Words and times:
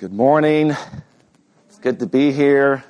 Good 0.00 0.14
morning. 0.14 0.74
It's 1.68 1.78
good 1.78 1.98
to 1.98 2.06
be 2.06 2.32
here. 2.32 2.82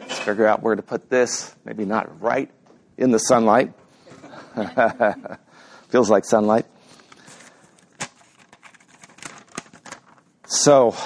Let's 0.00 0.18
figure 0.18 0.48
out 0.48 0.64
where 0.64 0.74
to 0.74 0.82
put 0.82 1.08
this. 1.08 1.54
Maybe 1.64 1.84
not 1.84 2.20
right 2.20 2.50
in 2.98 3.12
the 3.12 3.20
sunlight. 3.20 3.72
Feels 5.90 6.10
like 6.10 6.24
sunlight. 6.24 6.66
So, 10.46 10.96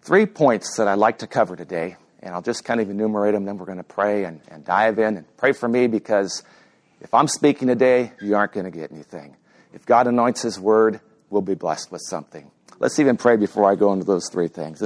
three 0.00 0.24
points 0.24 0.78
that 0.78 0.88
I'd 0.88 0.94
like 0.94 1.18
to 1.18 1.26
cover 1.26 1.54
today, 1.54 1.96
and 2.20 2.34
I'll 2.34 2.40
just 2.40 2.64
kind 2.64 2.80
of 2.80 2.88
enumerate 2.88 3.34
them, 3.34 3.44
then 3.44 3.58
we're 3.58 3.66
going 3.66 3.76
to 3.76 3.84
pray 3.84 4.24
and, 4.24 4.40
and 4.48 4.64
dive 4.64 4.98
in. 4.98 5.18
And 5.18 5.36
pray 5.36 5.52
for 5.52 5.68
me 5.68 5.88
because 5.88 6.42
if 7.02 7.12
I'm 7.12 7.28
speaking 7.28 7.68
today, 7.68 8.12
you 8.22 8.34
aren't 8.34 8.52
going 8.52 8.64
to 8.64 8.70
get 8.70 8.92
anything. 8.92 9.36
If 9.74 9.84
God 9.84 10.06
anoints 10.06 10.40
His 10.40 10.58
word, 10.58 11.00
we'll 11.28 11.42
be 11.42 11.54
blessed 11.54 11.92
with 11.92 12.00
something. 12.00 12.50
Let's 12.80 12.98
even 12.98 13.18
pray 13.18 13.36
before 13.36 13.70
I 13.70 13.74
go 13.74 13.92
into 13.92 14.06
those 14.06 14.30
three 14.30 14.48
things. 14.48 14.82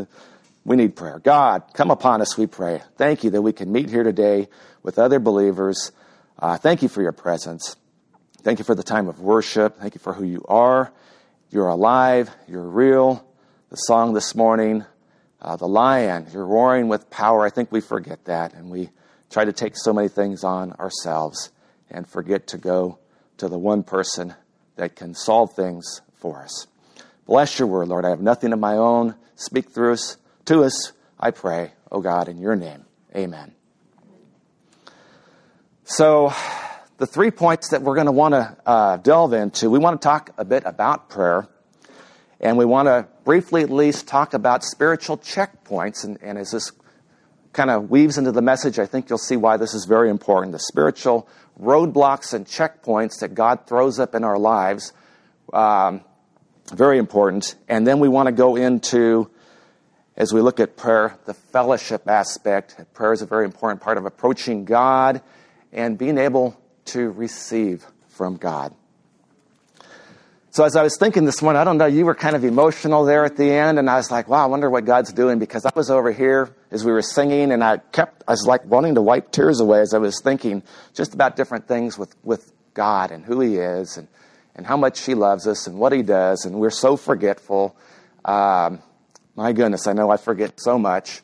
We 0.65 0.75
need 0.77 0.97
prayer. 0.97 1.21
God, 1.21 1.63
come 1.75 1.93
upon 1.93 2.21
us, 2.21 2.37
we 2.37 2.49
pray. 2.49 2.83
Thank 2.97 3.23
you 3.23 3.31
that 3.31 3.43
we 3.43 3.53
can 3.53 3.71
meet 3.71 3.89
here 3.89 4.03
today 4.03 4.49
with 4.83 4.99
other 4.99 5.21
believers. 5.21 5.93
Uh, 6.37 6.57
thank 6.57 6.83
you 6.83 6.89
for 6.89 7.03
your 7.03 7.13
presence. 7.13 7.77
Thank 8.43 8.59
you 8.59 8.65
for 8.65 8.75
the 8.75 8.83
time 8.83 9.07
of 9.07 9.21
worship. 9.21 9.79
Thank 9.79 9.95
you 9.95 10.01
for 10.01 10.13
who 10.13 10.25
you 10.25 10.45
are. 10.49 10.93
You're 11.51 11.69
alive. 11.69 12.31
You're 12.49 12.69
real. 12.69 13.25
The 13.71 13.77
song 13.77 14.13
this 14.13 14.35
morning, 14.35 14.85
uh, 15.41 15.55
the 15.55 15.69
lion, 15.69 16.27
you're 16.33 16.47
roaring 16.47 16.89
with 16.89 17.11
power. 17.11 17.45
I 17.45 17.51
think 17.51 17.71
we 17.71 17.81
forget 17.81 18.25
that 18.25 18.55
and 18.55 18.71
we 18.71 18.91
try 19.31 19.45
to 19.45 19.53
take 19.53 19.77
so 19.77 19.93
many 19.93 20.09
things 20.09 20.43
on 20.43 20.73
ourselves 20.73 21.53
and 21.91 22.09
forget 22.09 22.49
to 22.49 22.59
go 22.59 22.99
to 23.37 23.49
the 23.49 23.59
one 23.59 23.85
person 23.85 24.35
that 24.75 24.97
can 24.97 25.15
solve 25.15 25.55
things 25.55 26.01
for 26.15 26.43
us. 26.43 26.67
Bless 27.27 27.59
your 27.59 27.69
word, 27.69 27.89
Lord. 27.89 28.05
I 28.05 28.11
have 28.11 28.21
nothing 28.21 28.53
of 28.53 28.59
my 28.59 28.77
own. 28.77 29.15
Speak 29.37 29.71
through 29.71 29.95
us, 29.95 30.19
to 30.45 30.63
us, 30.63 30.93
I 31.19 31.31
pray, 31.31 31.73
O 31.91 32.01
God, 32.01 32.29
in 32.29 32.39
your 32.39 32.55
name. 32.55 32.85
Amen. 33.17 33.55
So, 35.85 36.33
the 36.99 37.07
three 37.07 37.31
points 37.31 37.71
that 37.71 37.83
we're 37.83 37.95
going 37.95 38.07
to 38.07 38.13
want 38.13 38.35
to 38.35 38.57
uh, 38.67 38.97
delve 38.99 39.33
into, 39.33 39.71
we 39.71 39.79
want 39.79 40.01
to 40.01 40.05
talk 40.07 40.31
a 40.39 40.45
bit 40.45 40.63
about 40.67 41.09
prayer, 41.09 41.49
and 42.41 42.59
we 42.59 42.65
want 42.65 42.89
to 42.89 43.07
briefly 43.25 43.63
at 43.63 43.71
least 43.71 44.07
talk 44.07 44.35
about 44.35 44.63
spiritual 44.63 45.17
checkpoints. 45.19 46.05
And, 46.05 46.19
and 46.23 46.39
as 46.39 46.51
this 46.51 46.73
kind 47.53 47.71
of 47.71 47.91
weaves 47.91 48.19
into 48.19 48.33
the 48.33 48.43
message, 48.43 48.79
I 48.79 48.87
think 48.87 49.09
you'll 49.09 49.19
see 49.19 49.37
why 49.37 49.57
this 49.57 49.73
is 49.75 49.87
very 49.87 50.11
important. 50.11 50.53
The 50.53 50.59
spiritual 50.59 51.29
roadblocks 51.61 52.35
and 52.35 52.47
checkpoints 52.47 53.21
that 53.21 53.35
God 53.35 53.67
throws 53.67 53.99
up 53.99 54.15
in 54.15 54.25
our 54.25 54.39
lives. 54.39 54.93
Um, 55.53 56.03
very 56.73 56.99
important. 56.99 57.55
And 57.69 57.87
then 57.87 58.01
we 58.01 58.09
want 58.09 58.27
to 58.27 58.33
go 58.33 58.57
into, 58.57 59.31
as 60.17 60.33
we 60.33 60.41
look 60.41 60.61
at 60.61 60.77
prayer, 60.77 61.19
the 61.27 61.35
fellowship 61.35 62.09
aspect. 62.09 62.77
Prayer 62.95 63.13
is 63.13 63.23
a 63.23 63.27
very 63.27 63.45
important 63.45 63.81
part 63.81 63.99
of 63.99 64.07
approaching 64.07 64.65
God 64.65 65.23
and 65.73 65.99
being 65.99 66.19
able 66.19 66.59
to 66.87 67.11
receive 67.11 67.85
from 68.09 68.37
God. 68.37 68.75
So 70.51 70.63
as 70.63 70.77
I 70.77 70.85
was 70.85 70.97
thinking 70.97 71.25
this 71.25 71.43
morning, 71.43 71.61
I 71.61 71.65
don't 71.65 71.79
know, 71.79 71.87
you 71.87 72.07
were 72.07 72.15
kind 72.15 72.37
of 72.37 72.45
emotional 72.45 73.05
there 73.05 73.25
at 73.25 73.37
the 73.37 73.51
end, 73.51 73.77
and 73.81 73.91
I 73.91 73.97
was 73.97 74.13
like, 74.13 74.29
wow, 74.29 74.45
I 74.45 74.47
wonder 74.47 74.71
what 74.71 74.85
God's 74.85 75.13
doing 75.13 75.41
because 75.41 75.67
I 75.67 75.73
was 75.75 75.91
over 75.91 76.13
here 76.13 76.55
as 76.71 76.85
we 76.85 76.93
were 76.93 77.03
singing, 77.03 77.51
and 77.51 77.65
I 77.65 77.79
kept, 77.79 78.23
I 78.29 78.31
was 78.31 78.47
like 78.47 78.65
wanting 78.65 78.95
to 78.95 79.03
wipe 79.03 79.33
tears 79.33 79.59
away 79.59 79.81
as 79.81 79.95
I 79.95 79.99
was 79.99 80.21
thinking 80.21 80.63
just 80.93 81.13
about 81.13 81.35
different 81.35 81.67
things 81.67 81.99
with, 81.99 82.15
with 82.23 82.53
God 82.73 83.11
and 83.11 83.25
who 83.25 83.41
He 83.41 83.57
is 83.57 83.97
and 83.97 84.07
and 84.57 84.67
how 84.67 84.77
much 84.77 85.05
He 85.05 85.15
loves 85.15 85.47
us 85.47 85.67
and 85.67 85.79
what 85.79 85.93
He 85.93 86.03
does, 86.03 86.45
and 86.45 86.57
we're 86.57 86.71
so 86.71 86.97
forgetful. 86.97 87.77
Um, 88.25 88.81
my 89.37 89.53
goodness, 89.53 89.87
I 89.87 89.93
know 89.93 90.11
I 90.11 90.17
forget 90.17 90.61
so 90.61 90.79
much. 90.79 91.23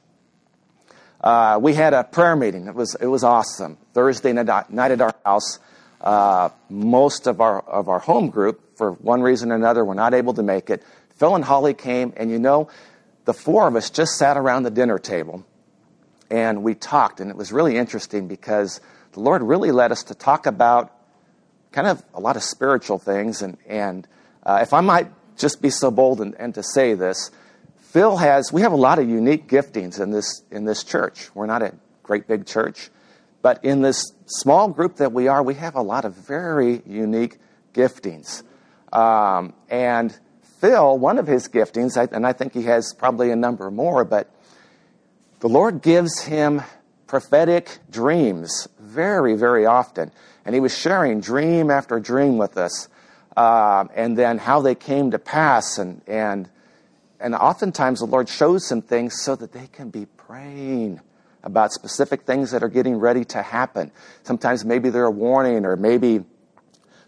Uh, 1.21 1.59
we 1.61 1.75
had 1.75 1.93
a 1.93 2.03
prayer 2.03 2.35
meeting. 2.35 2.67
It 2.67 2.75
was 2.75 2.97
it 3.01 3.07
was 3.07 3.23
awesome. 3.23 3.77
Thursday 3.93 4.33
night 4.33 4.91
at 4.91 5.01
our 5.01 5.15
house. 5.25 5.59
Uh, 6.01 6.49
most 6.71 7.27
of 7.27 7.43
our 7.43 7.61
of 7.61 7.89
our 7.89 7.99
home 7.99 8.31
group, 8.31 8.77
for 8.79 8.93
one 8.93 9.21
reason 9.21 9.53
or 9.53 9.55
another, 9.55 9.85
were 9.85 9.95
not 9.95 10.15
able 10.15 10.33
to 10.35 10.43
make 10.43 10.71
it. 10.71 10.83
Phil 11.17 11.35
and 11.35 11.45
Holly 11.45 11.75
came, 11.75 12.15
and 12.17 12.31
you 12.31 12.39
know, 12.39 12.71
the 13.27 13.35
four 13.35 13.69
of 13.69 13.77
us 13.77 13.91
just 13.91 14.17
sat 14.17 14.39
around 14.39 14.63
the 14.63 14.71
dinner 14.71 14.99
table, 14.99 15.45
and 16.31 16.63
we 16.63 16.75
talked, 16.75 17.21
and 17.21 17.31
it 17.31 17.37
was 17.37 17.53
really 17.53 17.77
interesting 17.77 18.27
because 18.27 18.81
the 19.13 19.21
Lord 19.21 19.43
really 19.43 19.73
led 19.73 19.93
us 19.93 20.05
to 20.05 20.15
talk 20.15 20.47
about 20.47 20.91
kind 21.73 21.87
of 21.87 22.03
a 22.15 22.21
lot 22.21 22.37
of 22.37 22.43
spiritual 22.43 22.99
things. 22.99 23.43
And, 23.43 23.57
and 23.67 24.07
uh, 24.45 24.61
if 24.63 24.73
I 24.73 24.81
might 24.81 25.09
just 25.37 25.63
be 25.63 25.71
so 25.71 25.91
bold 25.91 26.21
and, 26.21 26.35
and 26.35 26.55
to 26.55 26.63
say 26.63 26.95
this, 26.95 27.31
Phil 27.77 28.17
has, 28.19 28.53
we 28.53 28.63
have 28.63 28.73
a 28.73 28.77
lot 28.77 28.99
of 28.99 29.09
unique 29.09 29.49
giftings 29.49 30.01
in 30.01 30.11
this, 30.11 30.43
in 30.51 30.65
this 30.65 30.85
church. 30.85 31.35
We're 31.35 31.47
not 31.47 31.63
a 31.63 31.75
great 32.03 32.29
big 32.29 32.47
church, 32.47 32.91
but 33.43 33.65
in 33.65 33.83
this 33.83 34.13
small 34.27 34.69
group 34.69 34.97
that 34.97 35.13
we 35.13 35.29
are, 35.29 35.43
we 35.43 35.55
have 35.55 35.75
a 35.75 35.83
lot 35.83 36.05
of 36.05 36.15
very 36.15 36.83
unique 36.87 37.39
giftings. 37.75 38.43
Um, 38.93 39.55
and 39.69 40.17
Phil, 40.61 40.99
one 40.99 41.19
of 41.19 41.27
his 41.27 41.49
giftings, 41.49 41.97
and 42.13 42.27
I 42.27 42.33
think 42.33 42.53
he 42.53 42.65
has 42.65 42.95
probably 42.97 43.31
a 43.31 43.37
number 43.37 43.71
more, 43.71 44.05
but 44.05 44.31
the 45.41 45.49
Lord 45.49 45.83
gives 45.83 46.21
him 46.23 46.63
prophetic 47.07 47.79
dreams 47.91 48.69
very, 48.79 49.35
very 49.35 49.67
often. 49.67 50.13
And 50.45 50.55
he 50.55 50.61
was 50.61 50.77
sharing 50.77 51.21
dream 51.21 51.71
after 51.71 52.01
dream 52.01 52.39
with 52.39 52.57
us, 52.57 52.89
uh, 53.37 53.85
and 53.95 54.17
then 54.17 54.39
how 54.39 54.61
they 54.61 54.75
came 54.75 55.11
to 55.11 55.19
pass. 55.19 55.79
And, 55.79 56.03
and, 56.07 56.49
and 57.21 57.35
oftentimes 57.35 58.01
the 58.01 58.07
Lord 58.07 58.29
shows 58.29 58.67
some 58.67 58.83
things 58.83 59.21
so 59.21 59.37
that 59.37 59.53
they 59.53 59.67
can 59.67 59.91
be 59.91 60.07
praying 60.07 61.01
about 61.43 61.73
specific 61.73 62.23
things 62.23 62.51
that 62.51 62.63
are 62.63 62.69
getting 62.69 62.97
ready 62.97 63.25
to 63.25 63.43
happen. 63.43 63.91
Sometimes 64.23 64.65
maybe 64.65 64.91
they're 64.91 65.05
a 65.05 65.11
warning, 65.11 65.65
or 65.65 65.77
maybe 65.77 66.25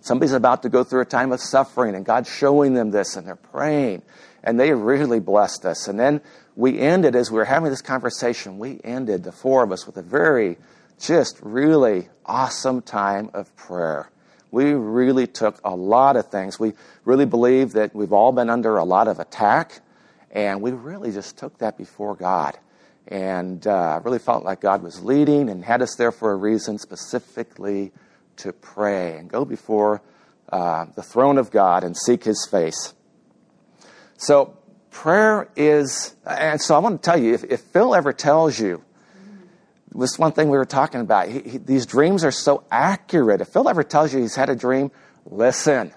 somebody's 0.00 0.32
about 0.32 0.62
to 0.62 0.68
go 0.68 0.84
through 0.84 1.02
a 1.02 1.06
time 1.06 1.32
of 1.32 1.40
suffering, 1.40 1.94
and 1.94 2.04
God's 2.04 2.30
showing 2.30 2.74
them 2.74 2.90
this, 2.90 3.16
and 3.16 3.26
they're 3.26 3.36
praying. 3.36 4.02
And 4.42 4.58
they 4.58 4.72
really 4.72 5.20
blessed 5.20 5.64
us. 5.64 5.86
And 5.86 6.00
then 6.00 6.20
we 6.56 6.78
ended, 6.78 7.14
as 7.14 7.30
we 7.30 7.36
were 7.36 7.44
having 7.44 7.70
this 7.70 7.82
conversation, 7.82 8.58
we 8.58 8.80
ended, 8.82 9.22
the 9.22 9.32
four 9.32 9.62
of 9.62 9.70
us, 9.70 9.86
with 9.86 9.96
a 9.96 10.02
very 10.02 10.58
just 11.02 11.38
really 11.42 12.08
awesome 12.24 12.80
time 12.80 13.30
of 13.34 13.54
prayer. 13.56 14.08
We 14.50 14.72
really 14.72 15.26
took 15.26 15.60
a 15.64 15.74
lot 15.74 16.16
of 16.16 16.28
things. 16.28 16.60
We 16.60 16.74
really 17.04 17.26
believe 17.26 17.72
that 17.72 17.94
we've 17.94 18.12
all 18.12 18.32
been 18.32 18.48
under 18.48 18.76
a 18.76 18.84
lot 18.84 19.08
of 19.08 19.18
attack, 19.18 19.80
and 20.30 20.62
we 20.62 20.70
really 20.70 21.10
just 21.10 21.36
took 21.36 21.58
that 21.58 21.76
before 21.76 22.14
God. 22.14 22.56
And 23.08 23.66
uh, 23.66 24.00
really 24.04 24.20
felt 24.20 24.44
like 24.44 24.60
God 24.60 24.82
was 24.82 25.02
leading 25.02 25.50
and 25.50 25.64
had 25.64 25.82
us 25.82 25.96
there 25.96 26.12
for 26.12 26.30
a 26.30 26.36
reason, 26.36 26.78
specifically 26.78 27.90
to 28.36 28.52
pray 28.52 29.16
and 29.16 29.28
go 29.28 29.44
before 29.44 30.02
uh, 30.50 30.86
the 30.94 31.02
throne 31.02 31.36
of 31.36 31.50
God 31.50 31.82
and 31.82 31.96
seek 31.96 32.22
His 32.22 32.46
face. 32.48 32.94
So, 34.16 34.56
prayer 34.90 35.48
is, 35.56 36.14
and 36.24 36.60
so 36.60 36.76
I 36.76 36.78
want 36.78 37.02
to 37.02 37.10
tell 37.10 37.20
you 37.20 37.34
if, 37.34 37.42
if 37.44 37.60
Phil 37.60 37.94
ever 37.94 38.12
tells 38.12 38.60
you 38.60 38.84
this 39.94 40.18
one 40.18 40.32
thing 40.32 40.48
we 40.48 40.56
were 40.56 40.64
talking 40.64 41.00
about. 41.00 41.28
He, 41.28 41.40
he, 41.40 41.58
these 41.58 41.86
dreams 41.86 42.24
are 42.24 42.30
so 42.32 42.64
accurate. 42.70 43.40
If 43.40 43.48
Phil 43.48 43.68
ever 43.68 43.82
tells 43.82 44.12
you 44.12 44.20
he's 44.20 44.36
had 44.36 44.50
a 44.50 44.56
dream, 44.56 44.90
listen, 45.26 45.92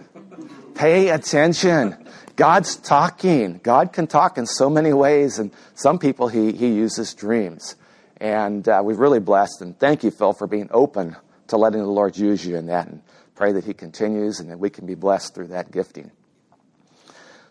pay 0.75 1.09
attention. 1.09 1.95
God's 2.35 2.75
talking. 2.75 3.59
God 3.63 3.94
can 3.94 4.07
talk 4.07 4.38
in 4.38 4.45
so 4.45 4.69
many 4.69 4.91
ways, 4.91 5.39
and 5.39 5.51
some 5.73 6.00
people 6.00 6.28
he, 6.28 6.51
he 6.51 6.67
uses 6.67 7.13
dreams. 7.13 7.75
And 8.17 8.67
uh, 8.67 8.81
we're 8.83 8.95
really 8.95 9.19
blessed. 9.19 9.61
And 9.61 9.78
thank 9.78 10.03
you, 10.03 10.12
Phil, 10.12 10.33
for 10.33 10.47
being 10.47 10.69
open 10.72 11.16
to 11.47 11.57
letting 11.57 11.81
the 11.81 11.89
Lord 11.89 12.17
use 12.17 12.45
you 12.45 12.56
in 12.56 12.67
that. 12.67 12.88
And 12.88 13.01
pray 13.35 13.51
that 13.53 13.66
he 13.66 13.73
continues 13.73 14.39
and 14.39 14.50
that 14.51 14.59
we 14.59 14.69
can 14.69 14.85
be 14.85 14.95
blessed 14.95 15.36
through 15.36 15.48
that 15.48 15.71
gifting. 15.71 16.12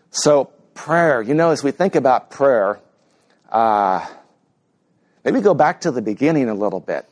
So, 0.09 0.45
prayer. 0.73 1.21
You 1.21 1.33
know, 1.33 1.51
as 1.51 1.63
we 1.63 1.71
think 1.71 1.95
about 1.95 2.31
prayer, 2.31 2.79
uh, 3.49 4.05
Maybe 5.25 5.41
go 5.41 5.55
back 5.55 5.81
to 5.81 5.91
the 5.91 6.03
beginning 6.03 6.49
a 6.49 6.53
little 6.53 6.79
bit. 6.79 7.03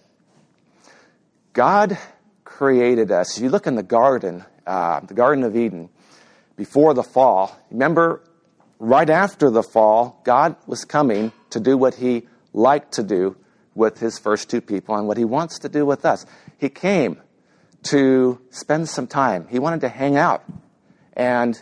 God 1.54 1.98
created 2.44 3.12
us. 3.12 3.38
If 3.38 3.44
you 3.44 3.50
look 3.50 3.66
in 3.66 3.74
the 3.74 3.82
garden, 3.82 4.46
uh, 4.68 5.00
the 5.00 5.16
Garden 5.16 5.44
of 5.44 5.56
Eden, 5.58 5.90
before 6.56 6.94
the 6.94 7.02
fall. 7.02 7.58
Remember, 7.72 8.22
right 8.78 9.10
after 9.10 9.50
the 9.50 9.64
fall, 9.64 10.22
God 10.24 10.56
was 10.68 10.86
coming 10.86 11.32
to 11.50 11.60
do 11.60 11.76
what 11.76 11.96
He 11.96 12.28
liked 12.54 12.94
to 12.94 13.04
do 13.04 13.36
with 13.74 14.00
His 14.00 14.20
first 14.20 14.48
two 14.48 14.62
people 14.62 14.96
and 14.96 15.08
what 15.08 15.18
He 15.18 15.26
wants 15.26 15.58
to 15.60 15.70
do 15.70 15.84
with 15.84 16.06
us. 16.06 16.24
He 16.60 16.70
came 16.70 17.20
to 17.86 18.40
spend 18.52 18.90
some 18.90 19.08
time. 19.08 19.48
He 19.50 19.58
wanted 19.58 19.82
to 19.82 19.90
hang 19.90 20.18
out 20.18 20.44
and 21.14 21.60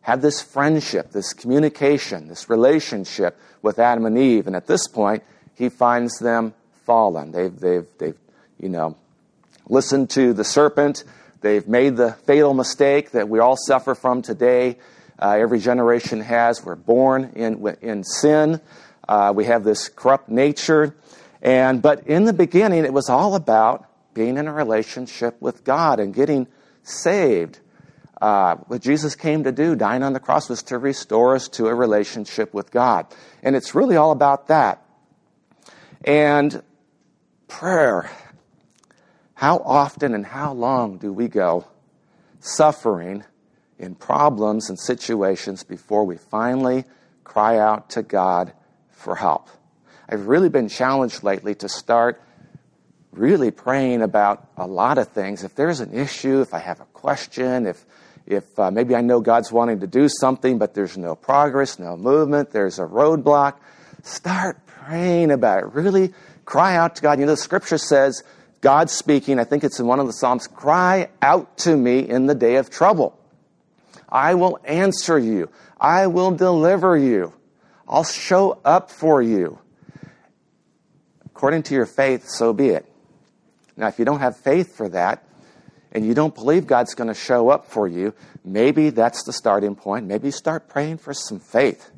have 0.00 0.22
this 0.22 0.42
friendship, 0.42 1.12
this 1.12 1.32
communication, 1.32 2.26
this 2.26 2.50
relationship 2.50 3.38
with 3.62 3.78
Adam 3.78 4.04
and 4.06 4.18
Eve. 4.18 4.48
And 4.48 4.56
at 4.56 4.66
this 4.66 4.88
point, 4.88 5.22
he 5.54 5.68
finds 5.68 6.18
them 6.18 6.54
fallen. 6.84 7.32
They've, 7.32 7.58
they've, 7.58 7.86
they've, 7.98 8.18
you 8.60 8.68
know, 8.68 8.96
listened 9.68 10.10
to 10.10 10.32
the 10.32 10.44
serpent. 10.44 11.04
They've 11.40 11.66
made 11.66 11.96
the 11.96 12.12
fatal 12.12 12.54
mistake 12.54 13.12
that 13.12 13.28
we 13.28 13.38
all 13.38 13.56
suffer 13.56 13.94
from 13.94 14.22
today. 14.22 14.78
Uh, 15.18 15.36
every 15.38 15.60
generation 15.60 16.20
has. 16.20 16.64
We're 16.64 16.74
born 16.74 17.32
in, 17.34 17.66
in 17.80 18.04
sin. 18.04 18.60
Uh, 19.08 19.32
we 19.34 19.44
have 19.44 19.64
this 19.64 19.88
corrupt 19.88 20.28
nature. 20.28 20.94
And, 21.42 21.82
but 21.82 22.06
in 22.06 22.24
the 22.24 22.32
beginning, 22.32 22.84
it 22.84 22.92
was 22.92 23.08
all 23.08 23.34
about 23.34 23.86
being 24.14 24.36
in 24.38 24.48
a 24.48 24.52
relationship 24.52 25.40
with 25.40 25.64
God 25.64 26.00
and 26.00 26.14
getting 26.14 26.46
saved. 26.82 27.58
Uh, 28.20 28.56
what 28.68 28.80
Jesus 28.80 29.16
came 29.16 29.44
to 29.44 29.52
do, 29.52 29.74
dying 29.76 30.02
on 30.02 30.14
the 30.14 30.20
cross, 30.20 30.48
was 30.48 30.62
to 30.64 30.78
restore 30.78 31.34
us 31.34 31.48
to 31.48 31.66
a 31.66 31.74
relationship 31.74 32.54
with 32.54 32.70
God. 32.70 33.06
And 33.42 33.54
it's 33.54 33.74
really 33.74 33.96
all 33.96 34.12
about 34.12 34.48
that. 34.48 34.83
And 36.04 36.62
prayer. 37.48 38.10
How 39.34 39.58
often 39.58 40.14
and 40.14 40.24
how 40.24 40.52
long 40.52 40.98
do 40.98 41.12
we 41.12 41.28
go 41.28 41.66
suffering 42.40 43.24
in 43.78 43.94
problems 43.94 44.68
and 44.68 44.78
situations 44.78 45.64
before 45.64 46.04
we 46.04 46.16
finally 46.16 46.84
cry 47.24 47.58
out 47.58 47.90
to 47.90 48.02
God 48.02 48.52
for 48.90 49.16
help? 49.16 49.48
I've 50.08 50.26
really 50.26 50.50
been 50.50 50.68
challenged 50.68 51.22
lately 51.22 51.54
to 51.56 51.68
start 51.68 52.20
really 53.12 53.50
praying 53.50 54.02
about 54.02 54.46
a 54.56 54.66
lot 54.66 54.98
of 54.98 55.08
things. 55.08 55.42
If 55.42 55.54
there's 55.54 55.80
an 55.80 55.94
issue, 55.94 56.42
if 56.42 56.52
I 56.52 56.58
have 56.58 56.80
a 56.80 56.86
question, 56.86 57.66
if 57.66 57.84
if 58.26 58.58
uh, 58.58 58.70
maybe 58.70 58.94
I 58.94 59.02
know 59.02 59.20
God's 59.20 59.52
wanting 59.52 59.80
to 59.80 59.86
do 59.86 60.08
something, 60.08 60.56
but 60.56 60.72
there's 60.72 60.96
no 60.96 61.14
progress, 61.14 61.78
no 61.78 61.94
movement, 61.94 62.52
there's 62.52 62.78
a 62.78 62.84
roadblock, 62.84 63.56
start 64.02 64.63
praying 64.86 65.30
about 65.30 65.60
it. 65.60 65.72
Really 65.72 66.12
cry 66.44 66.76
out 66.76 66.96
to 66.96 67.02
God. 67.02 67.18
You 67.18 67.26
know, 67.26 67.32
the 67.32 67.36
scripture 67.36 67.78
says, 67.78 68.22
God 68.60 68.90
speaking, 68.90 69.38
I 69.38 69.44
think 69.44 69.64
it's 69.64 69.80
in 69.80 69.86
one 69.86 70.00
of 70.00 70.06
the 70.06 70.12
Psalms, 70.12 70.46
cry 70.46 71.08
out 71.20 71.58
to 71.58 71.76
me 71.76 72.00
in 72.00 72.26
the 72.26 72.34
day 72.34 72.56
of 72.56 72.70
trouble. 72.70 73.18
I 74.08 74.34
will 74.34 74.58
answer 74.64 75.18
you. 75.18 75.50
I 75.80 76.06
will 76.06 76.30
deliver 76.30 76.96
you. 76.96 77.32
I'll 77.88 78.04
show 78.04 78.60
up 78.64 78.90
for 78.90 79.20
you. 79.20 79.58
According 81.26 81.64
to 81.64 81.74
your 81.74 81.86
faith, 81.86 82.28
so 82.28 82.52
be 82.52 82.68
it. 82.68 82.86
Now, 83.76 83.88
if 83.88 83.98
you 83.98 84.04
don't 84.04 84.20
have 84.20 84.36
faith 84.36 84.76
for 84.76 84.88
that, 84.90 85.24
and 85.92 86.06
you 86.06 86.14
don't 86.14 86.34
believe 86.34 86.66
God's 86.66 86.94
going 86.94 87.08
to 87.08 87.14
show 87.14 87.50
up 87.50 87.66
for 87.66 87.86
you, 87.86 88.14
maybe 88.44 88.90
that's 88.90 89.24
the 89.24 89.32
starting 89.32 89.74
point. 89.74 90.06
Maybe 90.06 90.30
start 90.30 90.68
praying 90.68 90.98
for 90.98 91.12
some 91.12 91.38
faith. 91.38 91.90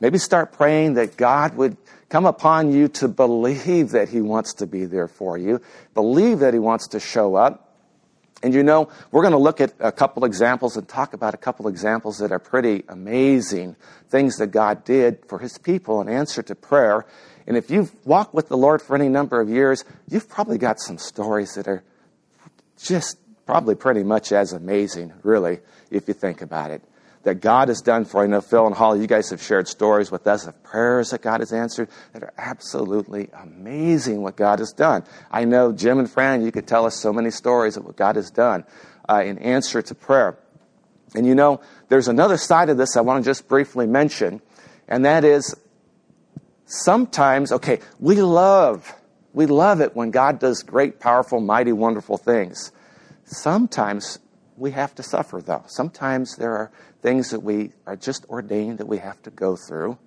Maybe 0.00 0.18
start 0.18 0.52
praying 0.52 0.94
that 0.94 1.16
God 1.16 1.56
would 1.56 1.76
come 2.08 2.26
upon 2.26 2.72
you 2.72 2.88
to 2.88 3.08
believe 3.08 3.90
that 3.90 4.08
He 4.08 4.20
wants 4.20 4.54
to 4.54 4.66
be 4.66 4.84
there 4.84 5.08
for 5.08 5.36
you, 5.36 5.60
believe 5.94 6.40
that 6.40 6.54
He 6.54 6.60
wants 6.60 6.88
to 6.88 7.00
show 7.00 7.34
up. 7.34 7.62
And 8.42 8.52
you 8.52 8.62
know, 8.62 8.90
we're 9.10 9.22
going 9.22 9.32
to 9.32 9.38
look 9.38 9.60
at 9.60 9.72
a 9.80 9.90
couple 9.90 10.24
examples 10.24 10.76
and 10.76 10.86
talk 10.86 11.14
about 11.14 11.34
a 11.34 11.38
couple 11.38 11.68
examples 11.68 12.18
that 12.18 12.32
are 12.32 12.38
pretty 12.38 12.84
amazing 12.88 13.76
things 14.08 14.36
that 14.36 14.48
God 14.48 14.84
did 14.84 15.24
for 15.26 15.38
His 15.38 15.58
people 15.58 16.00
in 16.00 16.08
answer 16.08 16.42
to 16.42 16.54
prayer. 16.54 17.06
And 17.46 17.56
if 17.56 17.70
you've 17.70 17.92
walked 18.04 18.34
with 18.34 18.48
the 18.48 18.56
Lord 18.56 18.82
for 18.82 18.94
any 18.94 19.08
number 19.08 19.40
of 19.40 19.48
years, 19.48 19.84
you've 20.08 20.28
probably 20.28 20.58
got 20.58 20.80
some 20.80 20.98
stories 20.98 21.54
that 21.54 21.66
are 21.66 21.82
just 22.78 23.18
probably 23.46 23.74
pretty 23.74 24.02
much 24.02 24.32
as 24.32 24.52
amazing, 24.52 25.12
really, 25.22 25.60
if 25.90 26.08
you 26.08 26.14
think 26.14 26.42
about 26.42 26.70
it 26.70 26.82
that 27.26 27.40
God 27.40 27.66
has 27.66 27.80
done 27.80 28.04
for. 28.04 28.22
I 28.22 28.28
know 28.28 28.40
Phil 28.40 28.68
and 28.68 28.74
Holly, 28.74 29.00
you 29.00 29.08
guys 29.08 29.30
have 29.30 29.42
shared 29.42 29.66
stories 29.66 30.12
with 30.12 30.28
us 30.28 30.46
of 30.46 30.62
prayers 30.62 31.10
that 31.10 31.22
God 31.22 31.40
has 31.40 31.52
answered 31.52 31.88
that 32.12 32.22
are 32.22 32.32
absolutely 32.38 33.28
amazing 33.42 34.22
what 34.22 34.36
God 34.36 34.60
has 34.60 34.72
done. 34.72 35.02
I 35.28 35.44
know 35.44 35.72
Jim 35.72 35.98
and 35.98 36.08
Fran, 36.08 36.44
you 36.44 36.52
could 36.52 36.68
tell 36.68 36.86
us 36.86 36.94
so 36.94 37.12
many 37.12 37.32
stories 37.32 37.76
of 37.76 37.84
what 37.84 37.96
God 37.96 38.14
has 38.14 38.30
done 38.30 38.62
uh, 39.08 39.24
in 39.24 39.38
answer 39.38 39.82
to 39.82 39.92
prayer. 39.92 40.38
And 41.16 41.26
you 41.26 41.34
know, 41.34 41.60
there's 41.88 42.06
another 42.06 42.36
side 42.36 42.68
of 42.68 42.76
this 42.76 42.96
I 42.96 43.00
want 43.00 43.24
to 43.24 43.28
just 43.28 43.48
briefly 43.48 43.88
mention, 43.88 44.40
and 44.86 45.04
that 45.04 45.24
is 45.24 45.52
sometimes, 46.66 47.50
okay, 47.50 47.80
we 47.98 48.22
love, 48.22 48.94
we 49.32 49.46
love 49.46 49.80
it 49.80 49.96
when 49.96 50.12
God 50.12 50.38
does 50.38 50.62
great, 50.62 51.00
powerful, 51.00 51.40
mighty, 51.40 51.72
wonderful 51.72 52.18
things. 52.18 52.70
Sometimes 53.24 54.20
we 54.56 54.70
have 54.70 54.94
to 54.94 55.02
suffer, 55.02 55.40
though. 55.40 55.64
Sometimes 55.66 56.36
there 56.36 56.52
are 56.52 56.70
things 57.02 57.30
that 57.30 57.40
we 57.40 57.72
are 57.86 57.96
just 57.96 58.24
ordained 58.26 58.78
that 58.78 58.86
we 58.86 58.98
have 58.98 59.22
to 59.22 59.30
go 59.30 59.56
through, 59.56 59.98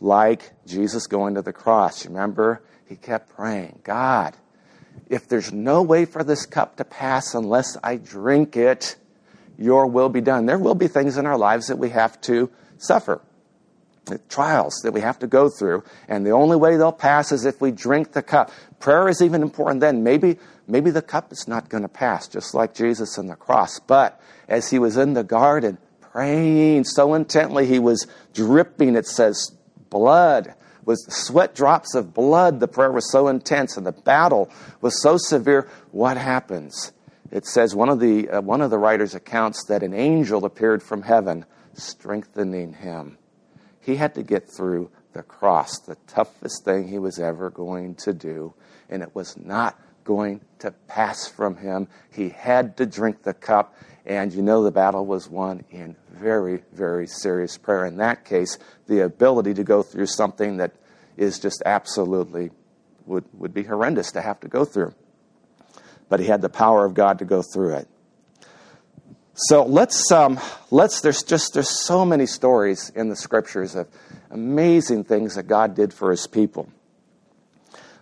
like 0.00 0.52
Jesus 0.66 1.06
going 1.06 1.34
to 1.34 1.42
the 1.42 1.52
cross. 1.52 2.06
Remember, 2.06 2.62
he 2.86 2.96
kept 2.96 3.30
praying, 3.34 3.80
God, 3.82 4.36
if 5.08 5.28
there's 5.28 5.52
no 5.52 5.82
way 5.82 6.04
for 6.04 6.22
this 6.22 6.46
cup 6.46 6.76
to 6.76 6.84
pass 6.84 7.34
unless 7.34 7.76
I 7.82 7.96
drink 7.96 8.56
it, 8.56 8.96
your 9.58 9.86
will 9.86 10.08
be 10.08 10.20
done. 10.20 10.46
There 10.46 10.58
will 10.58 10.74
be 10.74 10.88
things 10.88 11.16
in 11.16 11.26
our 11.26 11.38
lives 11.38 11.68
that 11.68 11.78
we 11.78 11.90
have 11.90 12.20
to 12.22 12.50
suffer, 12.78 13.20
trials 14.28 14.80
that 14.82 14.92
we 14.92 15.00
have 15.00 15.18
to 15.20 15.26
go 15.26 15.48
through, 15.48 15.84
and 16.08 16.26
the 16.26 16.30
only 16.30 16.56
way 16.56 16.76
they'll 16.76 16.92
pass 16.92 17.32
is 17.32 17.44
if 17.44 17.60
we 17.60 17.70
drink 17.70 18.12
the 18.12 18.22
cup. 18.22 18.50
Prayer 18.80 19.08
is 19.08 19.22
even 19.22 19.42
important 19.42 19.80
then. 19.80 20.02
Maybe 20.02 20.38
maybe 20.66 20.90
the 20.90 21.02
cup 21.02 21.32
is 21.32 21.46
not 21.46 21.68
going 21.68 21.82
to 21.82 21.88
pass, 21.88 22.28
just 22.28 22.54
like 22.54 22.74
Jesus 22.74 23.18
on 23.18 23.26
the 23.26 23.36
cross. 23.36 23.78
But 23.80 24.20
as 24.48 24.70
he 24.70 24.78
was 24.78 24.96
in 24.96 25.14
the 25.14 25.24
garden 25.24 25.78
praying 26.14 26.84
so 26.84 27.12
intently, 27.14 27.66
he 27.66 27.80
was 27.80 28.06
dripping, 28.32 28.94
it 28.94 29.04
says, 29.04 29.50
blood, 29.90 30.54
was 30.84 31.04
sweat 31.12 31.56
drops 31.56 31.96
of 31.96 32.14
blood. 32.14 32.60
The 32.60 32.68
prayer 32.68 32.92
was 32.92 33.10
so 33.10 33.26
intense 33.26 33.76
and 33.76 33.84
the 33.84 33.92
battle 33.92 34.48
was 34.80 35.02
so 35.02 35.16
severe. 35.16 35.68
What 35.90 36.16
happens? 36.16 36.92
It 37.32 37.46
says 37.46 37.74
one 37.74 37.88
of 37.88 37.98
the, 37.98 38.30
uh, 38.30 38.40
one 38.42 38.60
of 38.60 38.70
the 38.70 38.78
writers 38.78 39.16
accounts 39.16 39.64
that 39.66 39.82
an 39.82 39.92
angel 39.92 40.44
appeared 40.44 40.84
from 40.84 41.02
heaven, 41.02 41.46
strengthening 41.72 42.74
him. 42.74 43.18
He 43.80 43.96
had 43.96 44.14
to 44.14 44.22
get 44.22 44.48
through 44.56 44.90
the 45.14 45.24
cross, 45.24 45.80
the 45.80 45.96
toughest 46.06 46.64
thing 46.64 46.86
he 46.86 47.00
was 47.00 47.18
ever 47.18 47.50
going 47.50 47.96
to 47.96 48.12
do, 48.12 48.54
and 48.88 49.02
it 49.02 49.16
was 49.16 49.36
not 49.36 49.80
going 50.04 50.40
to 50.60 50.70
pass 50.86 51.26
from 51.26 51.56
him. 51.56 51.88
He 52.12 52.28
had 52.28 52.76
to 52.76 52.86
drink 52.86 53.22
the 53.22 53.34
cup, 53.34 53.74
and 54.06 54.32
you 54.32 54.42
know 54.42 54.62
the 54.62 54.70
battle 54.70 55.06
was 55.06 55.28
won 55.28 55.64
in 55.70 55.96
very, 56.10 56.62
very 56.72 57.06
serious 57.06 57.58
prayer. 57.58 57.86
In 57.86 57.96
that 57.96 58.24
case, 58.24 58.58
the 58.86 59.00
ability 59.00 59.54
to 59.54 59.64
go 59.64 59.82
through 59.82 60.06
something 60.06 60.58
that 60.58 60.72
is 61.16 61.38
just 61.38 61.62
absolutely 61.64 62.50
would, 63.06 63.24
would 63.34 63.54
be 63.54 63.62
horrendous 63.62 64.12
to 64.12 64.20
have 64.20 64.40
to 64.40 64.48
go 64.48 64.64
through. 64.64 64.94
But 66.08 66.20
he 66.20 66.26
had 66.26 66.42
the 66.42 66.48
power 66.48 66.84
of 66.84 66.94
God 66.94 67.18
to 67.20 67.24
go 67.24 67.42
through 67.42 67.76
it. 67.76 67.88
So 69.36 69.64
let's 69.64 70.12
um, 70.12 70.38
let's 70.70 71.00
there's 71.00 71.24
just 71.24 71.54
there's 71.54 71.68
so 71.68 72.04
many 72.04 72.24
stories 72.24 72.90
in 72.94 73.08
the 73.08 73.16
scriptures 73.16 73.74
of 73.74 73.88
amazing 74.30 75.04
things 75.04 75.34
that 75.34 75.48
God 75.48 75.74
did 75.74 75.92
for 75.92 76.12
his 76.12 76.28
people. 76.28 76.68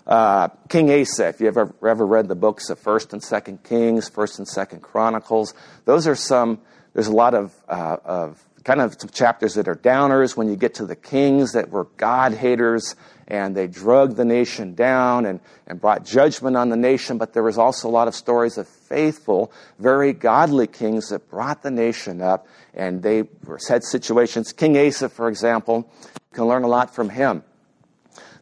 Uh, 0.06 0.49
King 0.68 0.90
Asa, 0.90 1.28
if 1.28 1.40
you 1.40 1.47
ever 1.47 1.75
ever 1.87 2.06
read 2.06 2.28
the 2.28 2.35
books 2.35 2.71
of 2.71 2.78
First 2.78 3.12
and 3.12 3.23
Second 3.23 3.62
Kings, 3.62 4.09
First 4.09 4.38
and 4.38 4.49
Second 4.49 4.80
Chronicles, 4.80 5.54
those 5.85 6.06
are 6.06 6.16
some. 6.16 6.61
There's 6.94 7.06
a 7.06 7.12
lot 7.12 7.35
of 7.35 7.54
uh, 7.68 7.97
of 8.04 8.44
kind 8.64 8.80
of 8.80 9.12
chapters 9.12 9.54
that 9.54 9.68
are 9.68 9.75
downers 9.75 10.37
when 10.37 10.49
you 10.49 10.56
get 10.56 10.75
to 10.75 10.87
the 10.87 10.97
kings 10.97 11.52
that 11.52 11.71
were 11.71 11.85
God 11.97 12.32
haters 12.32 12.94
and 13.28 13.56
they 13.56 13.66
drug 13.66 14.16
the 14.16 14.25
nation 14.25 14.75
down 14.75 15.26
and, 15.26 15.40
and 15.66 15.80
brought 15.80 16.04
judgment 16.04 16.56
on 16.56 16.68
the 16.68 16.76
nation. 16.76 17.18
But 17.18 17.32
there 17.32 17.42
was 17.42 17.59
also 17.59 17.88
a 17.88 17.90
lot 17.90 18.09
of 18.09 18.14
stories 18.14 18.59
of 18.59 18.68
faithful, 18.68 19.52
very 19.78 20.12
godly 20.12 20.66
kings 20.66 21.09
that 21.09 21.30
brought 21.30 21.62
the 21.62 21.71
nation 21.71 22.21
up 22.21 22.47
and 22.75 23.02
they 23.02 23.25
had 23.68 23.85
situations. 23.85 24.52
King 24.52 24.76
Asa, 24.76 25.09
for 25.09 25.28
example, 25.28 25.90
can 26.32 26.44
learn 26.44 26.62
a 26.62 26.68
lot 26.68 26.94
from 26.94 27.09
him. 27.09 27.42